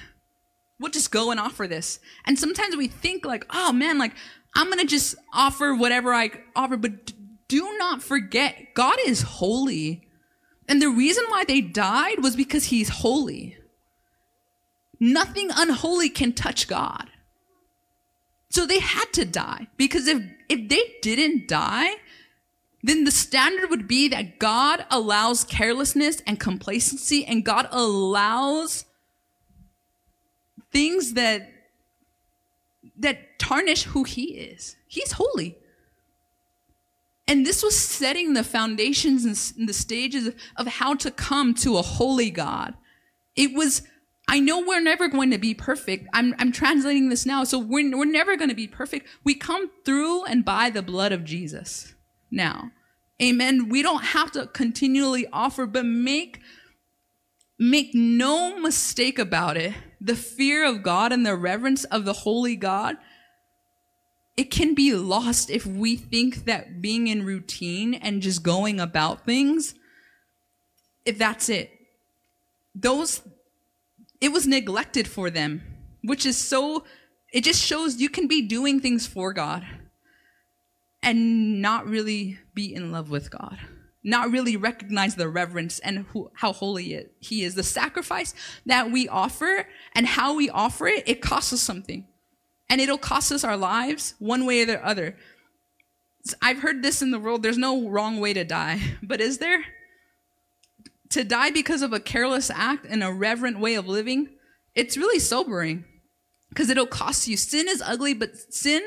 We'll 0.80 0.91
just 0.91 1.10
go 1.10 1.32
and 1.32 1.39
offer 1.39 1.65
this. 1.65 1.98
And 2.26 2.38
sometimes 2.38 2.76
we 2.76 2.88
think 2.88 3.26
like, 3.26 3.48
oh 3.50 3.72
man, 3.72 3.98
like 3.98 4.13
I'm 4.56 4.67
going 4.67 4.78
to 4.82 4.86
just 4.86 5.15
offer 5.34 5.74
whatever 5.74 6.13
I 6.13 6.30
offer, 6.56 6.78
but 6.78 7.12
do 7.48 7.76
not 7.80 8.04
forget 8.04 8.76
God 8.76 9.00
is 9.04 9.24
holy. 9.24 10.08
And 10.67 10.80
the 10.80 10.89
reason 10.89 11.24
why 11.30 11.44
they 11.44 11.60
died 11.60 12.22
was 12.22 12.36
because 12.36 12.65
he's 12.65 12.89
holy. 12.89 13.58
Nothing 15.04 15.50
unholy 15.54 16.10
can 16.10 16.32
touch 16.32 16.68
God. 16.68 17.10
So 18.50 18.68
they 18.68 18.80
had 18.80 19.12
to 19.14 19.26
die 19.26 19.68
because 19.76 20.08
if, 20.08 20.22
if 20.48 20.70
they 20.70 20.96
didn't 21.02 21.48
die, 21.48 21.96
then 22.84 23.04
the 23.04 23.12
standard 23.12 23.72
would 23.72 23.88
be 23.88 24.08
that 24.10 24.38
God 24.38 24.86
allows 24.92 25.44
carelessness 25.44 26.22
and 26.28 26.40
complacency 26.40 27.26
and 27.26 27.44
God 27.44 27.68
allows 27.72 28.86
things 30.72 31.14
that 31.14 31.52
that 32.98 33.40
tarnish 33.40 33.84
who 33.86 34.04
he 34.04 34.36
is. 34.36 34.76
He's 34.88 35.14
holy. 35.14 35.58
And 37.28 37.46
this 37.46 37.64
was 37.64 37.76
setting 37.76 38.34
the 38.34 38.44
foundations 38.44 39.54
and 39.58 39.68
the 39.68 39.74
stages 39.74 40.34
of 40.56 40.68
how 40.68 40.94
to 40.96 41.10
come 41.10 41.56
to 41.56 41.78
a 41.78 41.82
holy 41.82 42.30
God. 42.30 42.76
It 43.36 43.54
was, 43.54 43.84
I 44.32 44.39
know 44.39 44.62
we're 44.62 44.82
never 44.82 45.10
going 45.10 45.30
to 45.32 45.38
be 45.38 45.54
perfect. 45.54 46.08
I'm, 46.13 46.34
I'm 46.39 46.52
translating 46.52 47.10
this 47.10 47.26
now. 47.26 47.44
So 47.44 47.60
we're, 47.60 47.96
we're 47.96 48.06
never 48.06 48.38
going 48.38 48.50
to 48.50 48.56
be 48.56 48.67
perfect. 48.67 49.08
We 49.24 49.36
come 49.36 49.70
through 49.86 50.24
and 50.24 50.46
by 50.46 50.70
the 50.70 50.82
blood 50.82 51.12
of 51.12 51.26
Jesus 51.26 51.94
now. 52.32 52.72
Amen. 53.22 53.70
We 53.70 53.84
don't 53.84 54.04
have 54.04 54.32
to 54.32 54.48
continually 54.48 55.28
offer, 55.32 55.65
but 55.65 55.86
make, 55.86 56.39
make 57.60 57.94
no 57.94 58.58
mistake 58.58 59.20
about 59.20 59.58
it. 59.58 59.74
The 60.00 60.15
fear 60.15 60.65
of 60.65 60.82
God 60.82 61.12
and 61.12 61.26
the 61.26 61.36
reverence 61.36 61.84
of 61.84 62.06
the 62.06 62.13
holy 62.13 62.56
God 62.56 62.96
it 64.38 64.50
can 64.50 64.74
be 64.74 64.94
lost 64.94 65.50
if 65.50 65.65
we 65.65 65.96
think 65.96 66.46
that 66.46 66.82
being 66.82 67.08
in 67.08 67.26
routine 67.26 67.94
and 67.94 68.22
just 68.22 68.44
going 68.44 68.80
about 68.80 69.26
things, 69.26 69.76
if 71.06 71.17
that's 71.17 71.50
it. 71.50 71.70
Those, 72.74 73.22
it 74.21 74.31
was 74.31 74.47
neglected 74.47 75.07
for 75.07 75.29
them, 75.29 75.63
which 76.03 76.25
is 76.25 76.38
so, 76.38 76.86
it 77.34 77.43
just 77.43 77.62
shows 77.62 77.99
you 77.99 78.10
can 78.10 78.27
be 78.27 78.41
doing 78.43 78.79
things 78.79 79.07
for 79.07 79.34
God 79.34 79.65
and 81.03 81.62
not 81.62 81.88
really 81.88 82.38
be 82.53 82.73
in 82.73 82.91
love 82.91 83.10
with 83.10 83.31
God. 83.31 83.57
Not 84.03 84.31
really 84.31 84.57
recognize 84.57 85.15
the 85.15 85.29
reverence 85.29 85.79
and 85.79 86.05
who, 86.10 86.31
how 86.36 86.53
holy 86.53 87.05
He 87.19 87.43
is. 87.43 87.55
The 87.55 87.63
sacrifice 87.63 88.34
that 88.65 88.91
we 88.91 89.07
offer 89.07 89.67
and 89.93 90.07
how 90.07 90.36
we 90.36 90.49
offer 90.49 90.88
it, 90.88 91.07
it 91.07 91.21
costs 91.21 91.53
us 91.53 91.62
something 91.62 92.07
and 92.69 92.79
it'll 92.79 92.97
cost 92.97 93.31
us 93.31 93.43
our 93.43 93.57
lives 93.57 94.15
one 94.17 94.45
way 94.45 94.62
or 94.62 94.65
the 94.65 94.86
other. 94.86 95.17
I've 96.41 96.60
heard 96.60 96.81
this 96.81 97.01
in 97.01 97.12
the 97.12 97.19
world 97.19 97.43
there's 97.43 97.57
no 97.57 97.89
wrong 97.89 98.19
way 98.19 98.34
to 98.34 98.43
die, 98.43 98.79
but 99.03 99.19
is 99.21 99.39
there? 99.39 99.65
To 101.12 101.24
die 101.24 101.52
because 101.52 101.82
of 101.82 101.93
a 101.93 102.00
careless 102.00 102.50
act 102.50 102.86
and 102.89 103.04
a 103.04 103.12
reverent 103.12 103.60
way 103.60 103.76
of 103.76 103.88
living, 103.88 104.30
it's 104.76 104.97
really 104.97 105.19
sobering 105.19 105.86
because 106.50 106.69
it'll 106.69 106.86
cost 106.86 107.28
you. 107.28 107.38
Sin 107.38 107.67
is 107.67 107.82
ugly, 107.82 108.13
but 108.13 108.36
sin 108.54 108.82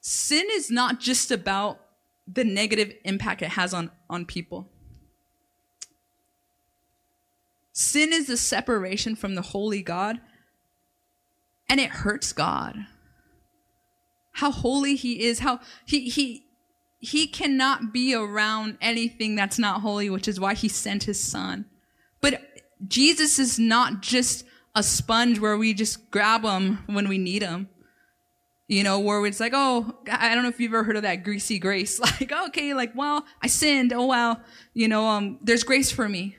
sin 0.00 0.46
is 0.52 0.70
not 0.70 1.00
just 1.00 1.30
about 1.30 1.80
the 2.26 2.44
negative 2.44 2.92
impact 3.04 3.42
it 3.42 3.50
has 3.50 3.72
on, 3.72 3.90
on 4.08 4.26
people. 4.26 4.68
Sin 7.72 8.12
is 8.12 8.26
the 8.26 8.36
separation 8.36 9.16
from 9.16 9.34
the 9.34 9.42
holy 9.42 9.82
God, 9.82 10.20
and 11.68 11.80
it 11.80 11.90
hurts 11.90 12.32
God 12.32 12.86
how 14.34 14.50
holy 14.50 14.96
he 14.96 15.24
is, 15.24 15.40
how 15.40 15.60
he 15.84 16.08
he 16.08 16.44
he 17.04 17.26
cannot 17.26 17.92
be 17.92 18.14
around 18.14 18.78
anything 18.80 19.34
that's 19.34 19.58
not 19.58 19.82
holy, 19.82 20.08
which 20.08 20.26
is 20.26 20.40
why 20.40 20.54
he 20.54 20.68
sent 20.68 21.04
his 21.04 21.22
son. 21.22 21.66
But 22.22 22.40
Jesus 22.88 23.38
is 23.38 23.58
not 23.58 24.00
just 24.00 24.46
a 24.74 24.82
sponge 24.82 25.38
where 25.38 25.58
we 25.58 25.74
just 25.74 26.10
grab 26.10 26.44
him 26.44 26.78
when 26.86 27.06
we 27.06 27.18
need 27.18 27.42
him. 27.42 27.68
You 28.68 28.82
know, 28.82 28.98
where 28.98 29.24
it's 29.26 29.40
like, 29.40 29.52
oh, 29.54 29.98
I 30.10 30.34
don't 30.34 30.42
know 30.42 30.48
if 30.48 30.58
you've 30.58 30.72
ever 30.72 30.84
heard 30.84 30.96
of 30.96 31.02
that 31.02 31.22
greasy 31.22 31.58
grace. 31.58 32.00
Like, 32.20 32.32
okay, 32.32 32.72
like, 32.72 32.92
well, 32.96 33.26
I 33.42 33.48
sinned. 33.48 33.92
Oh, 33.92 34.06
well, 34.06 34.40
you 34.72 34.88
know, 34.88 35.06
um, 35.06 35.38
there's 35.42 35.64
grace 35.64 35.92
for 35.92 36.08
me. 36.08 36.38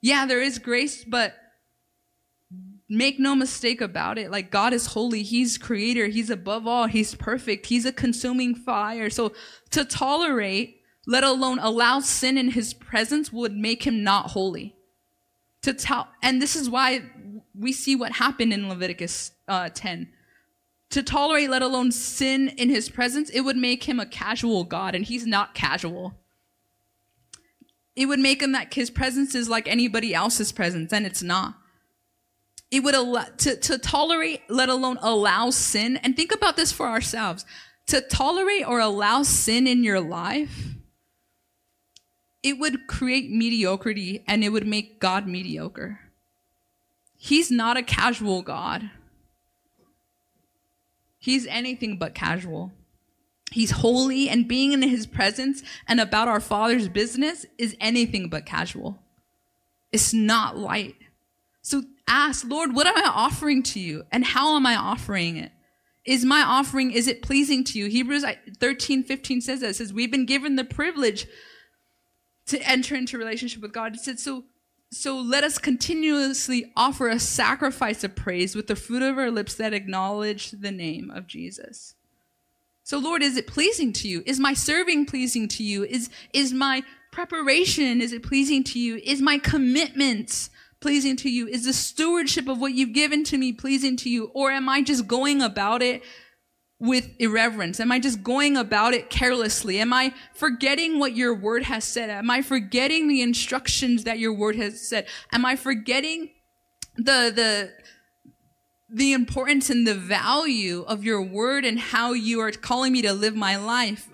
Yeah, 0.00 0.26
there 0.26 0.42
is 0.42 0.58
grace, 0.58 1.04
but 1.04 1.34
Make 2.88 3.18
no 3.18 3.34
mistake 3.34 3.80
about 3.80 4.18
it. 4.18 4.30
Like 4.30 4.50
God 4.50 4.72
is 4.72 4.86
holy. 4.86 5.22
He's 5.22 5.56
creator. 5.56 6.06
He's 6.08 6.30
above 6.30 6.66
all. 6.66 6.86
He's 6.86 7.14
perfect. 7.14 7.66
He's 7.66 7.86
a 7.86 7.92
consuming 7.92 8.54
fire. 8.54 9.08
So 9.08 9.32
to 9.70 9.84
tolerate, 9.84 10.82
let 11.06 11.24
alone 11.24 11.58
allow 11.58 12.00
sin 12.00 12.38
in 12.38 12.50
his 12.50 12.74
presence 12.74 13.32
would 13.32 13.56
make 13.56 13.84
him 13.84 14.04
not 14.04 14.30
holy. 14.30 14.76
To 15.62 15.72
tell, 15.72 16.08
and 16.22 16.42
this 16.42 16.56
is 16.56 16.68
why 16.68 17.02
we 17.58 17.72
see 17.72 17.94
what 17.94 18.12
happened 18.12 18.52
in 18.52 18.68
Leviticus 18.68 19.32
uh, 19.48 19.68
10. 19.72 20.08
To 20.90 21.02
tolerate, 21.02 21.48
let 21.48 21.62
alone 21.62 21.92
sin 21.92 22.48
in 22.48 22.68
his 22.68 22.88
presence, 22.88 23.30
it 23.30 23.40
would 23.40 23.56
make 23.56 23.84
him 23.84 23.98
a 23.98 24.06
casual 24.06 24.64
God, 24.64 24.94
and 24.94 25.04
he's 25.04 25.26
not 25.26 25.54
casual. 25.54 26.14
It 27.94 28.06
would 28.06 28.18
make 28.18 28.42
him 28.42 28.52
that 28.52 28.74
his 28.74 28.90
presence 28.90 29.34
is 29.34 29.48
like 29.48 29.68
anybody 29.68 30.14
else's 30.14 30.52
presence, 30.52 30.92
and 30.92 31.06
it's 31.06 31.22
not 31.22 31.54
it 32.72 32.82
would 32.82 32.94
allow 32.94 33.26
to, 33.36 33.54
to 33.54 33.76
tolerate, 33.78 34.40
let 34.48 34.70
alone 34.70 34.98
allow 35.02 35.50
sin. 35.50 35.98
And 35.98 36.16
think 36.16 36.32
about 36.32 36.56
this 36.56 36.72
for 36.72 36.88
ourselves. 36.88 37.44
To 37.88 38.00
tolerate 38.00 38.66
or 38.66 38.80
allow 38.80 39.22
sin 39.22 39.66
in 39.66 39.84
your 39.84 40.00
life, 40.00 40.70
it 42.42 42.58
would 42.58 42.86
create 42.86 43.30
mediocrity 43.30 44.24
and 44.26 44.42
it 44.42 44.48
would 44.48 44.66
make 44.66 44.98
God 44.98 45.26
mediocre. 45.28 46.00
He's 47.18 47.50
not 47.50 47.76
a 47.76 47.82
casual 47.82 48.40
God. 48.40 48.90
He's 51.18 51.46
anything 51.46 51.98
but 51.98 52.14
casual. 52.14 52.72
He's 53.52 53.70
holy, 53.70 54.30
and 54.30 54.48
being 54.48 54.72
in 54.72 54.80
his 54.80 55.06
presence 55.06 55.62
and 55.86 56.00
about 56.00 56.26
our 56.26 56.40
Father's 56.40 56.88
business 56.88 57.44
is 57.58 57.76
anything 57.80 58.30
but 58.30 58.46
casual. 58.46 58.98
It's 59.92 60.14
not 60.14 60.56
light. 60.56 60.96
So 61.60 61.82
ask, 62.12 62.46
Lord, 62.46 62.74
what 62.74 62.86
am 62.86 62.96
I 62.96 63.08
offering 63.08 63.62
to 63.64 63.80
you? 63.80 64.04
And 64.12 64.24
how 64.24 64.54
am 64.54 64.66
I 64.66 64.76
offering 64.76 65.38
it? 65.38 65.50
Is 66.04 66.24
my 66.24 66.42
offering, 66.42 66.90
is 66.90 67.08
it 67.08 67.22
pleasing 67.22 67.64
to 67.64 67.78
you? 67.78 67.86
Hebrews 67.86 68.24
13, 68.58 69.02
15 69.02 69.40
says 69.40 69.60
that. 69.60 69.70
It 69.70 69.76
says, 69.76 69.92
we've 69.92 70.10
been 70.10 70.26
given 70.26 70.56
the 70.56 70.64
privilege 70.64 71.26
to 72.46 72.60
enter 72.68 72.94
into 72.94 73.16
relationship 73.16 73.62
with 73.62 73.72
God. 73.72 73.94
It 73.94 74.00
said, 74.00 74.18
so, 74.18 74.44
so 74.90 75.18
let 75.18 75.42
us 75.42 75.58
continuously 75.58 76.72
offer 76.76 77.08
a 77.08 77.18
sacrifice 77.18 78.04
of 78.04 78.14
praise 78.14 78.54
with 78.54 78.66
the 78.66 78.76
fruit 78.76 79.02
of 79.02 79.16
our 79.16 79.30
lips 79.30 79.54
that 79.54 79.72
acknowledge 79.72 80.50
the 80.50 80.72
name 80.72 81.10
of 81.10 81.26
Jesus. 81.26 81.94
So 82.82 82.98
Lord, 82.98 83.22
is 83.22 83.36
it 83.36 83.46
pleasing 83.46 83.92
to 83.94 84.08
you? 84.08 84.22
Is 84.26 84.40
my 84.40 84.54
serving 84.54 85.06
pleasing 85.06 85.46
to 85.48 85.62
you? 85.62 85.84
Is, 85.84 86.10
is 86.32 86.52
my 86.52 86.82
preparation, 87.12 88.00
is 88.00 88.12
it 88.12 88.24
pleasing 88.24 88.64
to 88.64 88.78
you? 88.80 89.00
Is 89.04 89.22
my 89.22 89.38
commitment 89.38 90.50
pleasing 90.82 91.16
to 91.16 91.30
you? 91.30 91.46
Is 91.48 91.64
the 91.64 91.72
stewardship 91.72 92.48
of 92.48 92.60
what 92.60 92.74
you've 92.74 92.92
given 92.92 93.24
to 93.24 93.38
me 93.38 93.52
pleasing 93.52 93.96
to 93.98 94.10
you? 94.10 94.30
Or 94.34 94.50
am 94.50 94.68
I 94.68 94.82
just 94.82 95.06
going 95.06 95.40
about 95.40 95.82
it 95.82 96.02
with 96.78 97.10
irreverence? 97.20 97.78
Am 97.78 97.92
I 97.92 98.00
just 98.00 98.24
going 98.24 98.56
about 98.56 98.92
it 98.92 99.08
carelessly? 99.08 99.78
Am 99.78 99.92
I 99.92 100.12
forgetting 100.34 100.98
what 100.98 101.16
your 101.16 101.32
word 101.32 101.62
has 101.62 101.84
said? 101.84 102.10
Am 102.10 102.28
I 102.28 102.42
forgetting 102.42 103.06
the 103.06 103.22
instructions 103.22 104.04
that 104.04 104.18
your 104.18 104.34
word 104.34 104.56
has 104.56 104.86
said? 104.86 105.06
Am 105.32 105.44
I 105.44 105.54
forgetting 105.54 106.30
the, 106.96 107.32
the, 107.34 107.72
the 108.92 109.12
importance 109.12 109.70
and 109.70 109.86
the 109.86 109.94
value 109.94 110.82
of 110.82 111.04
your 111.04 111.22
word 111.22 111.64
and 111.64 111.78
how 111.78 112.12
you 112.12 112.40
are 112.40 112.50
calling 112.50 112.92
me 112.92 113.00
to 113.02 113.12
live 113.12 113.36
my 113.36 113.56
life? 113.56 114.10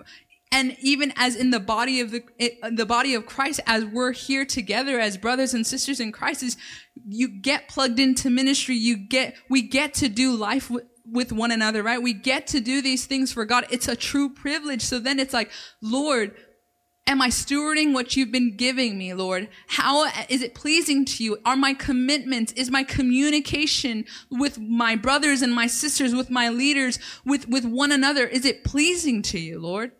And 0.51 0.75
even 0.81 1.13
as 1.15 1.35
in 1.35 1.51
the 1.51 1.59
body 1.59 1.99
of 2.01 2.11
the 2.11 2.23
uh, 2.63 2.69
the 2.71 2.85
body 2.85 3.13
of 3.13 3.25
Christ 3.25 3.59
as 3.67 3.85
we're 3.85 4.13
here 4.13 4.45
together 4.45 4.99
as 4.99 5.17
brothers 5.17 5.53
and 5.53 5.65
sisters 5.65 5.99
in 5.99 6.11
Christ 6.11 6.43
is 6.43 6.57
you 7.07 7.27
get 7.27 7.67
plugged 7.67 7.99
into 7.99 8.29
ministry. 8.29 8.75
You 8.75 8.97
get 8.97 9.35
we 9.49 9.61
get 9.61 9.93
to 9.95 10.09
do 10.09 10.35
life 10.35 10.69
with, 10.69 10.85
with 11.05 11.31
one 11.31 11.51
another 11.51 11.83
right? 11.83 12.01
We 12.01 12.13
get 12.13 12.47
to 12.47 12.59
do 12.59 12.81
these 12.81 13.05
things 13.05 13.31
for 13.31 13.45
God. 13.45 13.65
It's 13.69 13.87
a 13.87 13.95
true 13.95 14.29
privilege. 14.29 14.81
So 14.81 14.99
then 14.99 15.19
it's 15.19 15.33
like 15.33 15.51
lord 15.81 16.35
am 17.05 17.23
I 17.23 17.29
stewarding 17.29 17.91
what 17.93 18.15
you've 18.15 18.31
been 18.31 18.55
giving 18.57 18.97
me 18.97 19.13
lord? 19.13 19.49
How 19.67 20.07
uh, 20.07 20.11
is 20.29 20.41
it 20.41 20.55
pleasing 20.55 21.05
to 21.05 21.23
you? 21.23 21.37
Are 21.45 21.55
my 21.55 21.75
commitments 21.75 22.53
is 22.53 22.71
my 22.71 22.83
communication 22.83 24.05
with 24.31 24.57
my 24.57 24.95
brothers 24.95 25.43
and 25.43 25.53
my 25.53 25.67
sisters 25.67 26.15
with 26.15 26.31
my 26.31 26.49
leaders 26.49 26.97
with 27.23 27.47
with 27.47 27.65
one 27.65 27.91
another 27.91 28.25
is 28.25 28.45
it 28.45 28.63
pleasing 28.63 29.21
to 29.21 29.39
you 29.39 29.59
lord 29.59 29.91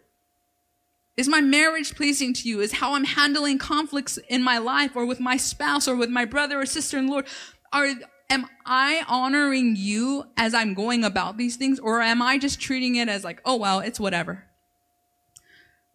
is 1.20 1.28
my 1.28 1.42
marriage 1.42 1.96
pleasing 1.96 2.34
to 2.34 2.48
you? 2.48 2.62
Is 2.62 2.72
how 2.72 2.94
I'm 2.94 3.04
handling 3.04 3.58
conflicts 3.58 4.18
in 4.30 4.42
my 4.42 4.58
life 4.58 4.96
or 4.96 5.06
with 5.06 5.20
my 5.20 5.36
spouse 5.36 5.86
or 5.86 5.98
with 5.98 6.10
my 6.10 6.24
brother 6.24 6.62
or 6.62 6.66
sister 6.66 6.98
in 6.98 7.08
the 7.08 7.12
Lord? 7.12 7.28
Are, 7.74 7.90
am 8.30 8.46
I 8.66 9.04
honoring 9.06 9.76
you 9.76 10.24
as 10.38 10.54
I'm 10.54 10.74
going 10.74 11.04
about 11.04 11.36
these 11.36 11.58
things 11.58 11.78
or 11.78 12.00
am 12.00 12.22
I 12.22 12.38
just 12.38 12.62
treating 12.62 12.96
it 12.96 13.10
as 13.10 13.26
like, 13.26 13.42
oh, 13.44 13.58
well, 13.58 13.82
it's 13.82 14.00
whatever? 14.00 14.46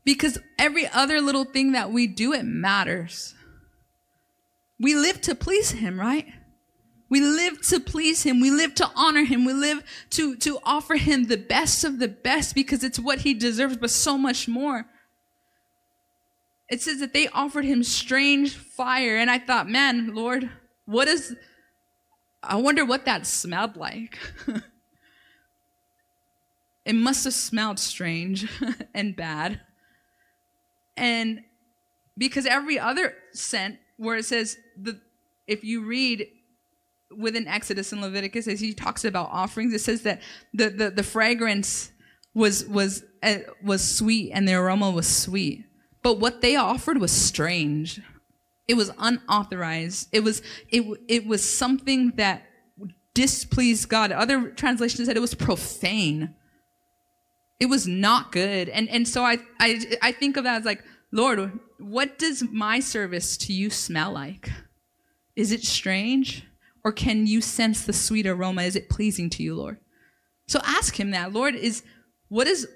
Because 0.05 0.37
every 0.59 0.87
other 0.89 1.23
little 1.23 1.47
thing 1.47 1.73
that 1.73 1.91
we 1.91 2.07
do, 2.07 2.35
it 2.35 2.43
matters. 2.43 3.35
We 4.79 4.95
live 4.95 5.23
to 5.23 5.35
please 5.35 5.71
Him, 5.71 5.99
right? 5.99 6.27
We 7.09 7.23
live 7.23 7.63
to 7.69 7.81
please 7.81 8.25
Him. 8.25 8.43
We 8.43 8.51
live 8.51 8.75
to 8.75 8.91
honor 8.95 9.25
Him. 9.25 9.47
We 9.47 9.55
live 9.55 9.85
to, 10.11 10.37
to 10.37 10.59
offer 10.65 10.97
Him 10.97 11.29
the 11.29 11.39
best 11.39 11.83
of 11.83 11.99
the 11.99 12.09
best 12.09 12.55
because 12.55 12.85
it's 12.85 12.99
what 12.99 13.21
He 13.21 13.33
deserves, 13.33 13.79
but 13.79 13.89
so 13.89 14.19
much 14.19 14.47
more 14.47 14.85
it 16.69 16.81
says 16.81 17.01
that 17.01 17.13
they 17.13 17.29
offered 17.29 17.65
him 17.65 17.83
strange 17.83 18.57
fire. 18.57 19.17
And 19.17 19.31
I 19.31 19.39
thought, 19.39 19.69
man, 19.69 20.15
Lord, 20.15 20.51
what 20.87 21.09
is, 21.09 21.37
I 22.43 22.57
wonder 22.57 22.85
what 22.85 23.05
that 23.05 23.27
smelled 23.27 23.77
like. 23.77 24.19
it 26.85 26.95
must 26.95 27.25
have 27.25 27.35
smelled 27.35 27.79
strange 27.79 28.49
and 28.95 29.15
bad. 29.15 29.61
And 30.97 31.43
because 32.17 32.47
every 32.47 32.79
other 32.79 33.15
scent 33.33 33.79
where 33.97 34.17
it 34.17 34.25
says 34.25 34.57
the 34.81 35.01
if 35.47 35.63
you 35.63 35.85
read 35.85 36.27
within 37.17 37.47
Exodus 37.47 37.93
and 37.93 38.01
Leviticus 38.01 38.49
as 38.49 38.61
he 38.61 38.73
talks 38.73 39.05
about 39.05 39.29
offerings, 39.31 39.75
it 39.75 39.81
says 39.81 40.03
that 40.03 40.23
the 40.53 40.71
the, 40.71 40.91
the 40.91 41.03
fragrance 41.03 41.91
was 42.35 42.67
was 42.67 43.05
uh, 43.23 43.39
was 43.63 43.83
sweet 43.83 44.33
and 44.33 44.49
the 44.49 44.55
aroma 44.55 44.91
was 44.91 45.07
sweet. 45.07 45.65
But 46.05 46.21
what 46.21 46.43
they 46.43 46.55
offered 46.55 46.99
was 46.99 47.11
strange. 47.11 48.03
It 48.69 48.75
was 48.75 48.93
unauthorized. 48.99 50.09
It 50.13 50.21
was 50.21 50.43
it 50.69 50.85
it 51.09 51.27
was 51.27 51.43
something 51.43 52.13
that 52.17 52.43
displeased 53.15 53.89
God. 53.89 54.13
Other 54.13 54.51
translations 54.51 55.09
said 55.09 55.17
it 55.17 55.21
was 55.21 55.35
profane. 55.35 56.35
It 57.59 57.67
was 57.67 57.87
not 57.89 58.33
good. 58.33 58.69
And 58.69 58.87
and 58.91 59.09
so 59.09 59.25
I 59.25 59.39
I 59.59 59.81
I 60.03 60.13
think 60.13 60.37
of 60.37 60.45
that 60.45 60.61
as 60.61 60.67
like, 60.67 60.85
Lord, 61.11 61.59
what 61.79 62.19
does 62.19 62.45
my 62.53 62.81
service 62.81 63.39
to 63.39 63.55
you 63.55 63.71
smell 63.71 64.13
like? 64.13 64.51
Is 65.37 65.53
it 65.53 65.65
strange? 65.65 66.47
Or 66.85 66.93
can 66.93 67.27
you 67.27 67.41
sense 67.41 67.87
the 67.87 67.95
sweet 67.95 68.27
aroma? 68.27 68.65
Is 68.65 68.77
it 68.77 68.91
pleasing 68.91 69.31
to 69.31 69.43
you, 69.43 69.55
Lord? 69.55 69.79
So 70.47 70.61
ask 70.65 71.01
him 71.01 71.13
that. 71.13 71.33
Lord, 71.33 71.55
is 71.55 71.83
what 72.29 72.47
is 72.47 72.69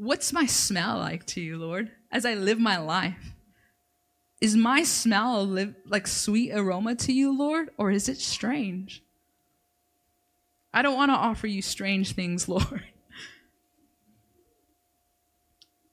what's 0.00 0.32
my 0.32 0.46
smell 0.46 0.98
like 0.98 1.26
to 1.26 1.40
you, 1.40 1.58
Lord, 1.58 1.90
as 2.10 2.24
I 2.24 2.34
live 2.34 2.58
my 2.58 2.78
life? 2.78 3.34
Is 4.40 4.56
my 4.56 4.82
smell 4.82 5.44
live, 5.46 5.74
like 5.86 6.06
sweet 6.06 6.52
aroma 6.52 6.94
to 6.96 7.12
you, 7.12 7.36
Lord, 7.36 7.68
or 7.76 7.90
is 7.90 8.08
it 8.08 8.16
strange? 8.16 9.02
I 10.72 10.80
don't 10.80 10.96
want 10.96 11.10
to 11.10 11.16
offer 11.16 11.46
you 11.46 11.60
strange 11.60 12.14
things, 12.14 12.48
Lord. 12.48 12.84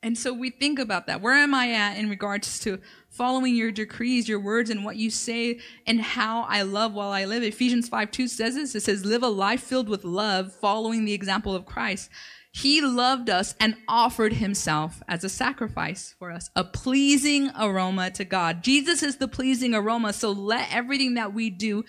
And 0.02 0.18
so 0.18 0.32
we 0.32 0.52
think 0.52 0.80
about 0.80 1.08
that. 1.08 1.20
Where 1.20 1.34
am 1.34 1.54
I 1.54 1.72
at 1.72 1.98
in 1.98 2.10
regards 2.10 2.60
to 2.60 2.80
following 3.10 3.56
your 3.56 3.72
decrees, 3.72 4.30
your 4.30 4.40
words, 4.40 4.70
and 4.70 4.86
what 4.86 4.96
you 4.96 5.10
say, 5.10 5.60
and 5.86 6.00
how 6.00 6.44
I 6.44 6.62
love 6.62 6.94
while 6.94 7.10
I 7.10 7.26
live? 7.26 7.44
Ephesians 7.44 7.90
5 7.90 8.12
2 8.12 8.28
says 8.30 8.56
this 8.56 8.74
it 8.74 8.84
says, 8.84 9.04
Live 9.04 9.24
a 9.24 9.28
life 9.28 9.64
filled 9.64 9.90
with 9.90 10.06
love, 10.06 10.54
following 10.54 11.04
the 11.04 11.14
example 11.14 11.54
of 11.54 11.66
Christ. 11.66 12.10
He 12.58 12.82
loved 12.82 13.30
us 13.30 13.54
and 13.60 13.76
offered 13.88 14.34
himself 14.34 15.04
as 15.08 15.24
a 15.24 15.30
sacrifice 15.30 16.16
for 16.18 16.32
us, 16.32 16.50
a 16.56 16.64
pleasing 16.64 17.52
aroma 17.60 18.10
to 18.12 18.26
God. 18.26 18.64
Jesus 18.64 19.04
is 19.04 19.18
the 19.18 19.28
pleasing 19.28 19.76
aroma, 19.76 20.12
so 20.12 20.32
let 20.32 20.74
everything 20.74 21.14
that 21.14 21.36
we 21.36 21.52
do 21.52 21.84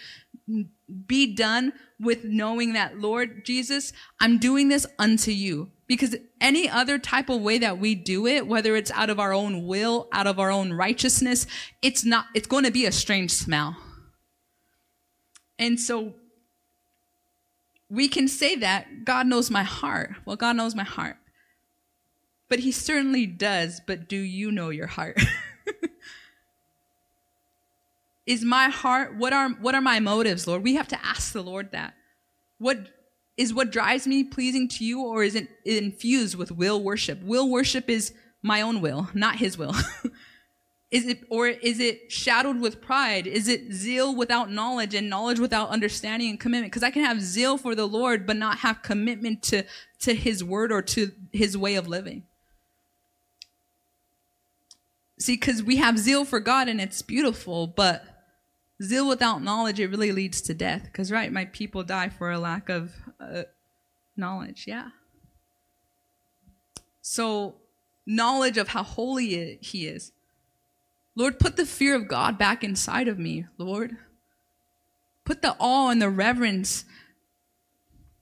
be 1.07 1.35
done 1.35 1.73
with 1.99 2.25
knowing 2.25 2.75
that, 2.75 2.99
Lord 2.99 3.47
Jesus, 3.47 3.95
I'm 4.21 4.37
doing 4.37 4.69
this 4.69 4.87
unto 4.99 5.31
you. 5.31 5.71
Because 5.87 6.17
any 6.39 6.69
other 6.69 6.99
type 6.99 7.31
of 7.31 7.41
way 7.41 7.57
that 7.57 7.79
we 7.79 7.95
do 7.95 8.27
it, 8.27 8.47
whether 8.47 8.77
it's 8.77 8.91
out 8.91 9.09
of 9.09 9.19
our 9.19 9.33
own 9.33 9.67
will, 9.67 10.07
out 10.13 10.27
of 10.27 10.39
our 10.39 10.51
own 10.51 10.75
righteousness, 10.75 11.47
it's 11.81 12.05
not, 12.05 12.27
it's 12.35 12.47
going 12.47 12.65
to 12.65 12.71
be 12.71 12.85
a 12.85 12.93
strange 12.93 13.31
smell. 13.31 13.75
And 15.59 15.81
so 15.81 16.13
we 17.91 18.09
can 18.09 18.29
say 18.29 18.57
that 18.57 19.05
God 19.05 19.27
knows 19.27 19.51
my 19.51 19.63
heart. 19.63 20.13
Well, 20.25 20.37
God 20.37 20.57
knows 20.57 20.75
my 20.75 20.85
heart. 20.85 21.17
But 22.49 22.61
He 22.61 22.73
certainly 22.73 23.27
does. 23.27 23.81
But 23.87 24.09
do 24.09 24.17
you 24.17 24.51
know 24.51 24.71
your 24.71 24.87
heart? 24.87 25.21
is 28.29 28.45
my 28.45 28.69
heart 28.69 29.17
what 29.17 29.33
are 29.33 29.49
what 29.49 29.75
are 29.75 29.81
my 29.81 29.99
motives 29.99 30.47
lord 30.47 30.63
we 30.63 30.75
have 30.75 30.87
to 30.87 31.05
ask 31.05 31.33
the 31.33 31.43
lord 31.43 31.73
that 31.73 31.95
what 32.59 32.79
is 33.39 33.55
what 33.55 33.73
drives 33.73 34.07
me 34.07 34.23
pleasing 34.23 34.69
to 34.69 34.85
you 34.85 35.01
or 35.01 35.25
is 35.25 35.35
it 35.35 35.49
infused 35.65 36.37
with 36.37 36.53
will 36.53 36.83
worship 36.83 37.23
will 37.23 37.51
worship 37.51 37.89
is 37.89 38.13
my 38.43 38.61
own 38.61 38.83
will 38.83 39.09
not 39.15 39.37
his 39.37 39.57
will 39.57 39.75
Is 40.91 41.07
it, 41.07 41.25
or 41.29 41.49
is 41.49 41.81
it 41.81 42.11
shadowed 42.11 42.61
with 42.61 42.81
pride? 42.81 43.27
Is 43.27 43.47
it 43.47 43.73
zeal 43.73 44.17
without 44.17 44.51
knowledge 44.51 44.95
and 44.95 45.11
knowledge 45.11 45.39
without 45.39 45.69
understanding 45.69 46.31
and 46.31 46.41
commitment? 46.41 46.73
Because 46.73 46.83
I 46.83 46.91
can 46.91 47.05
have 47.05 47.21
zeal 47.21 47.59
for 47.59 47.75
the 47.75 47.87
Lord, 47.87 48.27
but 48.27 48.37
not 48.37 48.59
have 48.59 48.83
commitment 48.83 49.43
to, 49.45 49.65
to 50.01 50.15
his 50.15 50.43
word 50.43 50.73
or 50.73 50.81
to 50.81 51.13
his 51.31 51.59
way 51.59 51.75
of 51.75 51.89
living. 51.89 52.23
See, 55.19 55.35
because 55.35 55.63
we 55.63 55.77
have 55.77 55.99
zeal 55.99 56.25
for 56.25 56.41
God 56.41 56.69
and 56.69 56.81
it's 56.81 57.03
beautiful, 57.03 57.67
but 57.67 58.05
zeal 58.83 59.07
without 59.07 59.43
knowledge, 59.43 59.81
it 59.81 59.89
really 59.89 60.13
leads 60.13 60.41
to 60.43 60.55
death. 60.55 60.85
Because, 60.85 61.13
right, 61.13 61.31
my 61.31 61.45
people 61.47 61.83
die 61.83 62.09
for 62.09 62.31
a 62.31 62.39
lack 62.39 62.71
of 62.71 62.95
uh, 63.21 63.43
knowledge. 64.17 64.65
Yeah. 64.67 64.91
So, 67.03 67.57
knowledge 68.07 68.57
of 68.57 68.69
how 68.69 68.85
holy 68.85 69.59
he 69.61 69.87
is 69.87 70.13
Lord, 71.19 71.41
put 71.41 71.57
the 71.57 71.67
fear 71.67 71.97
of 71.97 72.07
God 72.07 72.39
back 72.39 72.63
inside 72.63 73.09
of 73.09 73.19
me, 73.19 73.45
Lord. 73.59 73.97
Put 75.25 75.43
the 75.43 75.57
awe 75.59 75.91
and 75.91 76.01
the 76.01 76.09
reverence, 76.09 76.85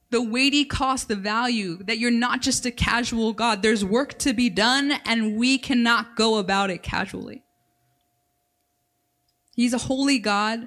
the 0.09 0.23
weighty 0.23 0.65
cost, 0.65 1.07
the 1.07 1.15
value 1.15 1.77
that 1.83 1.99
you're 1.99 2.11
not 2.11 2.41
just 2.41 2.65
a 2.65 2.71
casual 2.71 3.35
God. 3.35 3.61
There's 3.61 3.85
work 3.85 4.19
to 4.21 4.33
be 4.33 4.49
done, 4.49 4.95
and 5.05 5.37
we 5.37 5.59
cannot 5.59 6.17
go 6.17 6.39
about 6.39 6.71
it 6.71 6.83
casually. 6.83 7.43
He's 9.55 9.75
a 9.75 9.79
holy 9.79 10.19
God. 10.19 10.67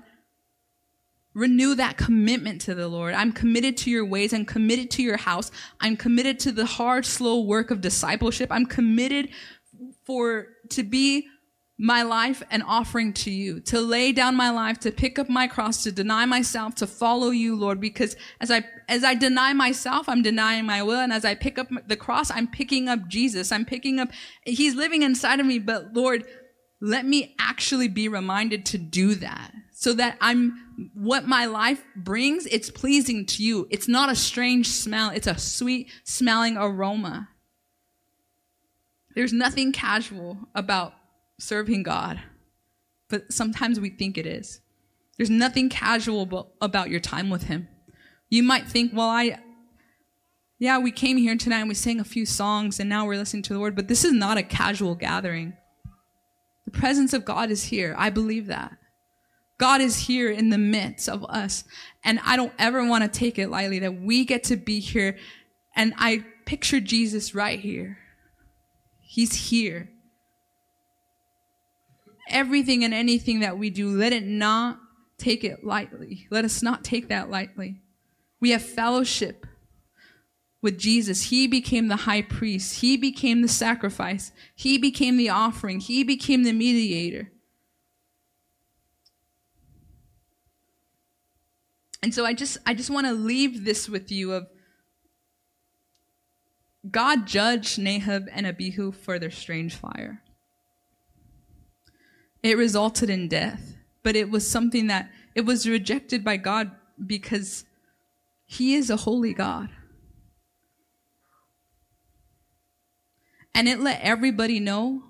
Renew 1.34 1.74
that 1.74 1.98
commitment 1.98 2.62
to 2.62 2.76
the 2.76 2.88
Lord. 2.88 3.16
I'm 3.16 3.32
committed 3.32 3.76
to 3.78 3.90
your 3.90 4.06
ways. 4.06 4.36
I'm 4.36 4.46
committed 4.46 4.92
to 4.92 5.02
your 5.02 5.18
house. 5.18 5.50
I'm 5.80 5.98
committed 5.98 6.40
to 6.42 6.52
the 6.52 6.66
hard, 6.68 7.08
slow 7.08 7.42
work 7.42 7.72
of 7.72 7.82
discipleship. 7.82 8.52
I'm 8.52 8.68
committed 8.68 9.30
for 10.06 10.50
to 10.70 10.84
be 10.84 11.28
my 11.82 12.02
life 12.02 12.44
an 12.52 12.62
offering 12.62 13.14
to 13.14 13.32
you, 13.32 13.62
to 13.62 13.80
lay 13.80 14.12
down 14.12 14.36
my 14.36 14.50
life, 14.50 14.78
to 14.82 14.92
pick 14.92 15.18
up 15.18 15.30
my 15.30 15.48
cross, 15.48 15.82
to 15.84 15.92
deny 15.94 16.26
myself, 16.26 16.76
to 16.76 16.86
follow 16.86 17.30
you, 17.30 17.56
Lord, 17.56 17.80
because 17.80 18.18
as 18.42 18.52
I, 18.52 18.66
as 18.90 19.06
I 19.06 19.16
deny 19.16 19.54
myself, 19.54 20.10
I'm 20.10 20.22
denying 20.22 20.66
my 20.66 20.84
will. 20.84 21.00
And 21.00 21.14
as 21.14 21.24
I 21.24 21.36
pick 21.36 21.58
up 21.58 21.70
the 21.88 21.96
cross, 21.96 22.30
I'm 22.30 22.48
picking 22.48 22.90
up 22.90 23.08
Jesus. 23.08 23.54
I'm 23.54 23.64
picking 23.64 23.98
up, 23.98 24.10
he's 24.44 24.76
living 24.76 25.04
inside 25.04 25.40
of 25.40 25.46
me. 25.46 25.58
But 25.58 25.94
Lord, 25.94 26.26
let 26.82 27.06
me 27.06 27.34
actually 27.40 27.88
be 27.88 28.10
reminded 28.10 28.66
to 28.68 28.78
do 28.78 29.16
that 29.16 29.54
so 29.72 29.94
that 29.94 30.18
I'm, 30.20 30.92
what 30.94 31.28
my 31.28 31.46
life 31.46 31.82
brings, 31.96 32.46
it's 32.48 32.70
pleasing 32.70 33.26
to 33.28 33.42
you. 33.44 33.68
It's 33.70 33.88
not 33.88 34.12
a 34.12 34.16
strange 34.16 34.68
smell. 34.68 35.12
It's 35.12 35.28
a 35.28 35.38
sweet 35.38 35.90
smelling 36.04 36.58
aroma. 36.58 37.30
There's 39.16 39.32
nothing 39.32 39.72
casual 39.72 40.38
about 40.54 40.94
serving 41.40 41.84
God, 41.84 42.22
but 43.10 43.32
sometimes 43.32 43.80
we 43.80 43.90
think 43.90 44.18
it 44.18 44.26
is. 44.26 44.62
There's 45.18 45.30
nothing 45.30 45.70
casual 45.70 46.54
about 46.62 46.90
your 46.90 47.00
time 47.00 47.30
with 47.30 47.44
Him. 47.44 47.68
You 48.30 48.44
might 48.44 48.68
think, 48.68 48.92
well, 48.94 49.10
I, 49.10 49.40
yeah, 50.60 50.78
we 50.78 50.92
came 50.92 51.18
here 51.18 51.36
tonight 51.36 51.60
and 51.60 51.70
we 51.70 51.76
sang 51.76 52.00
a 52.00 52.06
few 52.06 52.26
songs 52.26 52.80
and 52.80 52.90
now 52.90 53.06
we're 53.06 53.18
listening 53.18 53.44
to 53.44 53.54
the 53.54 53.60
Word, 53.60 53.76
but 53.76 53.88
this 53.88 54.06
is 54.06 54.14
not 54.14 54.38
a 54.38 54.44
casual 54.44 54.96
gathering. 54.96 55.54
The 56.66 56.72
presence 56.72 57.14
of 57.14 57.26
God 57.26 57.50
is 57.50 57.66
here. 57.66 57.96
I 57.98 58.10
believe 58.10 58.48
that. 58.48 58.78
God 59.58 59.82
is 59.82 59.98
here 59.98 60.32
in 60.32 60.50
the 60.50 60.58
midst 60.58 61.10
of 61.10 61.26
us. 61.26 61.66
And 62.04 62.20
I 62.24 62.38
don't 62.38 62.54
ever 62.58 62.88
want 62.88 63.04
to 63.04 63.20
take 63.20 63.38
it 63.38 63.50
lightly 63.50 63.80
that 63.80 64.02
we 64.02 64.24
get 64.24 64.46
to 64.46 64.56
be 64.56 64.80
here. 64.80 65.18
And 65.76 65.94
I 65.98 66.24
picture 66.46 66.80
Jesus 66.80 67.36
right 67.36 67.60
here. 67.60 67.98
He's 69.02 69.50
here 69.50 69.90
everything 72.30 72.84
and 72.84 72.94
anything 72.94 73.42
that 73.42 73.58
we 73.58 73.70
do, 73.70 73.90
let 73.90 74.14
it 74.14 74.26
not 74.26 74.80
take 75.18 75.44
it 75.44 75.64
lightly. 75.64 76.28
Let 76.30 76.46
us 76.46 76.64
not 76.64 76.84
take 76.84 77.10
that 77.10 77.30
lightly. 77.30 77.82
We 78.40 78.52
have 78.52 78.64
fellowship 78.64 79.46
with 80.62 80.78
Jesus. 80.78 81.24
He 81.24 81.48
became 81.48 81.88
the 81.88 81.96
high 81.96 82.22
priest. 82.22 82.82
He 82.82 82.98
became 82.98 83.42
the 83.42 83.48
sacrifice. 83.48 84.32
He 84.56 84.78
became 84.78 85.18
the 85.18 85.30
offering. 85.30 85.80
He 85.80 86.04
became 86.04 86.44
the 86.44 86.54
mediator. 86.54 87.32
And 92.02 92.14
so 92.14 92.26
I 92.26 92.34
just 92.34 92.58
I 92.66 92.74
just 92.74 92.90
want 92.90 93.08
to 93.08 93.14
leave 93.14 93.66
this 93.66 93.90
with 93.90 94.10
you 94.12 94.32
of 94.32 94.48
God 96.90 97.28
judged 97.28 97.78
Nadab 97.78 98.30
and 98.32 98.48
Abihu 98.48 98.94
for 98.94 99.20
their 99.20 99.32
strange 99.32 99.76
fire. 99.76 100.22
It 102.42 102.58
resulted 102.58 103.10
in 103.10 103.28
death, 103.28 103.76
but 104.04 104.16
it 104.16 104.30
was 104.30 104.50
something 104.50 104.88
that 104.88 105.10
it 105.36 105.46
was 105.46 105.68
rejected 105.68 106.24
by 106.24 106.38
God 106.38 106.72
because 107.06 107.66
he 108.46 108.76
is 108.76 108.90
a 108.90 108.96
holy 108.98 109.34
God. 109.34 109.70
And 113.54 113.68
it 113.68 113.80
let 113.80 114.02
everybody 114.02 114.60
know, 114.60 115.04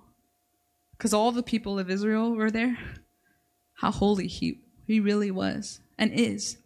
because 0.91 1.13
all 1.13 1.32
the 1.32 1.43
people 1.43 1.77
of 1.77 1.89
Israel 1.89 2.36
were 2.36 2.49
there, 2.49 2.77
how 3.75 3.91
holy 3.91 4.27
he, 4.27 4.61
he 4.86 4.99
really 4.99 5.30
was 5.30 5.82
and 5.97 6.11
is. 6.11 6.57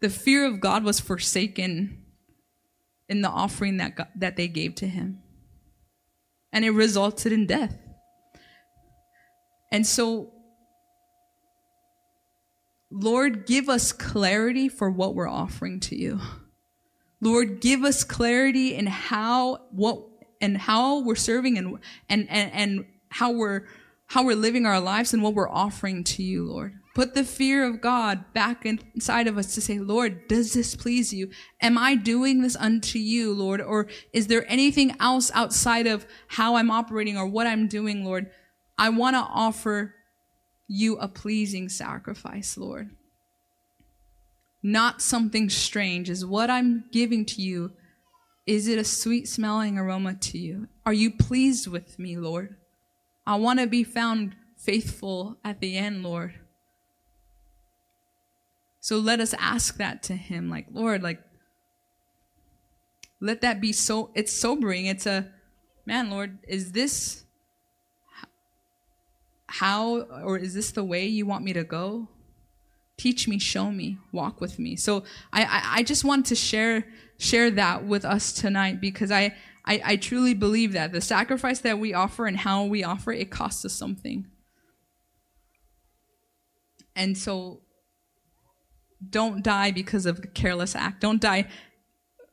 The 0.00 0.10
fear 0.10 0.44
of 0.44 0.60
God 0.60 0.84
was 0.84 1.00
forsaken 1.00 2.04
in 3.08 3.22
the 3.22 3.28
offering 3.28 3.78
that 3.78 3.96
God, 3.96 4.08
that 4.16 4.36
they 4.36 4.48
gave 4.48 4.74
to 4.76 4.86
him. 4.86 5.22
And 6.52 6.64
it 6.64 6.70
resulted 6.70 7.32
in 7.32 7.46
death. 7.46 7.76
And 9.72 9.84
so 9.84 10.32
Lord, 12.92 13.46
give 13.46 13.70
us 13.70 13.90
clarity 13.90 14.68
for 14.68 14.90
what 14.90 15.14
we're 15.14 15.28
offering 15.28 15.80
to 15.80 15.96
you. 15.96 16.20
Lord, 17.22 17.60
give 17.60 17.84
us 17.84 18.04
clarity 18.04 18.74
in 18.74 18.86
how 18.86 19.62
what 19.70 20.04
and 20.40 20.58
how 20.58 21.00
we're 21.00 21.14
serving 21.14 21.56
and 21.56 21.78
and 22.08 22.28
and, 22.28 22.52
and 22.52 22.84
how 23.08 23.32
we're 23.32 23.62
how 24.06 24.24
we're 24.24 24.36
living 24.36 24.66
our 24.66 24.80
lives 24.80 25.14
and 25.14 25.22
what 25.22 25.34
we're 25.34 25.48
offering 25.48 26.04
to 26.04 26.22
you, 26.22 26.44
Lord. 26.44 26.74
Put 26.94 27.14
the 27.14 27.24
fear 27.24 27.66
of 27.66 27.80
God 27.80 28.34
back 28.34 28.66
inside 28.66 29.26
of 29.26 29.38
us 29.38 29.54
to 29.54 29.62
say, 29.62 29.78
Lord, 29.78 30.28
does 30.28 30.52
this 30.52 30.74
please 30.74 31.14
you? 31.14 31.30
Am 31.62 31.78
I 31.78 31.94
doing 31.94 32.42
this 32.42 32.54
unto 32.56 32.98
you, 32.98 33.32
Lord? 33.32 33.62
Or 33.62 33.86
is 34.12 34.26
there 34.26 34.44
anything 34.52 34.94
else 35.00 35.30
outside 35.32 35.86
of 35.86 36.06
how 36.26 36.56
I'm 36.56 36.70
operating 36.70 37.16
or 37.16 37.26
what 37.26 37.46
I'm 37.46 37.66
doing, 37.68 38.04
Lord? 38.04 38.30
I 38.78 38.88
want 38.88 39.14
to 39.14 39.20
offer 39.20 39.94
you 40.68 40.96
a 40.96 41.08
pleasing 41.08 41.68
sacrifice, 41.68 42.56
Lord. 42.56 42.90
Not 44.62 45.02
something 45.02 45.50
strange. 45.50 46.08
Is 46.08 46.24
what 46.24 46.50
I'm 46.50 46.84
giving 46.92 47.24
to 47.26 47.42
you, 47.42 47.72
is 48.46 48.68
it 48.68 48.78
a 48.78 48.84
sweet 48.84 49.28
smelling 49.28 49.78
aroma 49.78 50.14
to 50.14 50.38
you? 50.38 50.68
Are 50.86 50.92
you 50.92 51.10
pleased 51.10 51.66
with 51.66 51.98
me, 51.98 52.16
Lord? 52.16 52.56
I 53.26 53.36
want 53.36 53.60
to 53.60 53.66
be 53.66 53.84
found 53.84 54.34
faithful 54.56 55.36
at 55.44 55.60
the 55.60 55.76
end, 55.76 56.02
Lord. 56.02 56.34
So 58.80 58.98
let 58.98 59.20
us 59.20 59.34
ask 59.38 59.76
that 59.76 60.02
to 60.04 60.16
him 60.16 60.50
like, 60.50 60.66
Lord, 60.72 61.02
like 61.02 61.22
let 63.20 63.40
that 63.42 63.60
be 63.60 63.72
so 63.72 64.10
it's 64.14 64.32
sobering. 64.32 64.86
It's 64.86 65.06
a 65.06 65.30
man, 65.86 66.10
Lord, 66.10 66.38
is 66.48 66.72
this 66.72 67.21
how 69.52 70.00
or 70.24 70.38
is 70.38 70.54
this 70.54 70.70
the 70.70 70.82
way 70.82 71.04
you 71.04 71.26
want 71.26 71.44
me 71.44 71.52
to 71.52 71.62
go? 71.62 72.08
Teach 72.96 73.28
me, 73.28 73.38
show 73.38 73.70
me, 73.70 73.98
walk 74.10 74.40
with 74.40 74.58
me. 74.58 74.76
So 74.76 75.04
I, 75.30 75.42
I, 75.42 75.62
I 75.76 75.82
just 75.82 76.04
want 76.04 76.24
to 76.26 76.34
share 76.34 76.86
share 77.18 77.50
that 77.50 77.84
with 77.84 78.04
us 78.04 78.32
tonight 78.32 78.80
because 78.80 79.10
I, 79.10 79.34
I, 79.66 79.82
I 79.84 79.96
truly 79.96 80.32
believe 80.32 80.72
that 80.72 80.92
the 80.92 81.02
sacrifice 81.02 81.60
that 81.60 81.78
we 81.78 81.92
offer 81.92 82.26
and 82.26 82.38
how 82.38 82.64
we 82.64 82.82
offer 82.82 83.12
it 83.12 83.30
costs 83.30 83.64
us 83.66 83.74
something. 83.74 84.26
And 86.96 87.16
so 87.16 87.60
don't 89.08 89.44
die 89.44 89.70
because 89.70 90.06
of 90.06 90.18
a 90.18 90.26
careless 90.28 90.74
act. 90.74 91.02
Don't 91.02 91.20
die. 91.20 91.46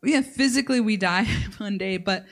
Yeah, 0.04 0.22
physically 0.22 0.80
we 0.80 0.96
die 0.96 1.26
one 1.58 1.78
day, 1.78 1.98
but 1.98 2.26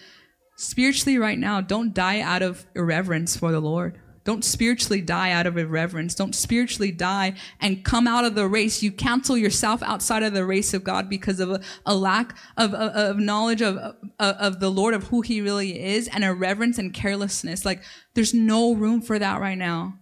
spiritually 0.56 1.18
right 1.18 1.38
now, 1.38 1.60
don't 1.60 1.94
die 1.94 2.22
out 2.22 2.42
of 2.42 2.66
irreverence 2.74 3.36
for 3.36 3.52
the 3.52 3.60
Lord. 3.60 4.00
Don't 4.28 4.44
spiritually 4.44 5.00
die 5.00 5.32
out 5.32 5.48
of 5.48 5.58
irreverence. 5.58 6.14
Don't 6.14 6.36
spiritually 6.36 6.92
die 6.92 7.34
and 7.62 7.86
come 7.86 8.08
out 8.08 8.26
of 8.26 8.36
the 8.36 8.46
race. 8.46 8.84
You 8.84 8.92
cancel 8.92 9.38
yourself 9.38 9.82
outside 9.82 10.22
of 10.22 10.34
the 10.34 10.44
race 10.44 10.74
of 10.74 10.84
God 10.84 11.10
because 11.10 11.40
of 11.40 11.50
a, 11.50 11.62
a 11.86 11.96
lack 11.96 12.38
of, 12.58 12.74
of, 12.74 12.92
of, 12.94 13.18
knowledge 13.20 13.62
of, 13.62 13.78
of, 13.78 13.96
of 14.20 14.60
the 14.60 14.70
Lord, 14.70 14.94
of 14.94 15.06
who 15.06 15.22
he 15.22 15.40
really 15.40 15.82
is, 15.82 16.10
and 16.10 16.26
irreverence 16.26 16.78
and 16.78 16.94
carelessness. 16.94 17.64
Like, 17.64 17.82
there's 18.16 18.34
no 18.34 18.74
room 18.74 19.00
for 19.00 19.18
that 19.18 19.40
right 19.40 19.58
now. 19.58 19.98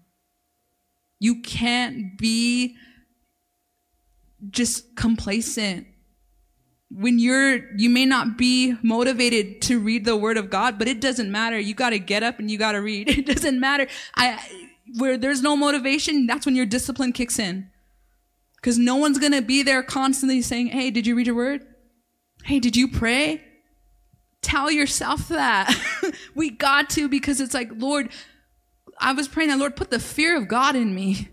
You 1.20 1.44
can't 1.44 2.18
be 2.18 2.78
just 4.50 4.96
complacent 4.96 5.86
when 6.98 7.20
you're 7.20 7.74
you 7.76 7.90
may 7.90 8.06
not 8.06 8.38
be 8.38 8.76
motivated 8.82 9.62
to 9.62 9.80
read 9.80 10.06
the 10.06 10.16
word 10.16 10.38
of 10.38 10.50
god 10.50 10.80
but 10.80 10.88
it 10.88 11.02
doesn't 11.02 11.32
matter. 11.32 11.60
You 11.60 11.74
got 11.74 11.90
to 11.90 12.00
get 12.00 12.24
up 12.24 12.40
and 12.40 12.50
you 12.50 12.58
got 12.58 12.72
to 12.72 12.82
read. 12.82 13.10
It 13.18 13.26
doesn't 13.26 13.60
matter. 13.60 13.88
I 14.16 14.40
where 14.98 15.18
there's 15.18 15.42
no 15.42 15.56
motivation 15.58 16.26
that's 16.26 16.46
when 16.46 16.56
your 16.56 16.66
discipline 16.66 17.12
kicks 17.12 17.40
in. 17.40 17.70
Because 18.56 18.78
no 18.78 18.96
one's 18.96 19.20
going 19.20 19.34
to 19.34 19.42
be 19.42 19.62
there 19.64 19.84
constantly 19.84 20.42
saying 20.42 20.68
hey 20.68 20.90
did 20.90 21.06
you 21.06 21.16
read 21.16 21.28
your 21.28 21.36
word? 21.36 21.66
Hey 22.44 22.60
did 22.60 22.76
you 22.78 22.88
pray? 22.88 23.44
Tell 24.42 24.72
yourself 24.72 25.28
that. 25.30 25.74
We 26.36 26.50
got 26.50 26.90
to 26.92 27.10
because 27.10 27.42
it's 27.42 27.54
like 27.54 27.70
lord 27.76 28.10
i 29.00 29.12
was 29.12 29.28
praying 29.28 29.50
that 29.50 29.58
lord 29.58 29.76
put 29.76 29.90
the 29.90 30.00
fear 30.00 30.38
of 30.38 30.48
god 30.48 30.76
in 30.76 30.96
me. 30.96 31.30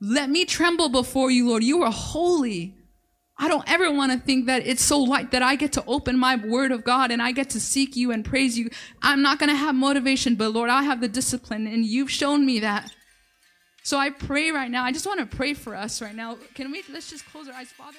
Let 0.00 0.30
me 0.30 0.44
tremble 0.44 0.88
before 0.88 1.30
you 1.30 1.48
lord. 1.48 1.64
You 1.64 1.82
are 1.82 1.92
holy 1.92 2.76
I 3.42 3.48
don't 3.48 3.64
ever 3.66 3.90
want 3.90 4.12
to 4.12 4.18
think 4.18 4.46
that 4.46 4.66
it's 4.66 4.84
so 4.84 4.98
light 4.98 5.30
that 5.30 5.42
I 5.42 5.56
get 5.56 5.72
to 5.72 5.84
open 5.86 6.18
my 6.18 6.36
word 6.36 6.72
of 6.72 6.84
God 6.84 7.10
and 7.10 7.22
I 7.22 7.32
get 7.32 7.48
to 7.50 7.60
seek 7.60 7.96
you 7.96 8.12
and 8.12 8.22
praise 8.22 8.58
you. 8.58 8.68
I'm 9.00 9.22
not 9.22 9.38
going 9.38 9.48
to 9.48 9.56
have 9.56 9.74
motivation, 9.74 10.34
but 10.34 10.50
Lord, 10.50 10.68
I 10.68 10.82
have 10.82 11.00
the 11.00 11.08
discipline 11.08 11.66
and 11.66 11.82
you've 11.86 12.10
shown 12.10 12.44
me 12.44 12.60
that. 12.60 12.92
So 13.82 13.96
I 13.96 14.10
pray 14.10 14.50
right 14.50 14.70
now. 14.70 14.84
I 14.84 14.92
just 14.92 15.06
want 15.06 15.20
to 15.20 15.36
pray 15.36 15.54
for 15.54 15.74
us 15.74 16.02
right 16.02 16.14
now. 16.14 16.36
Can 16.54 16.70
we, 16.70 16.84
let's 16.92 17.08
just 17.08 17.24
close 17.30 17.48
our 17.48 17.54
eyes, 17.54 17.72
Father. 17.72 17.96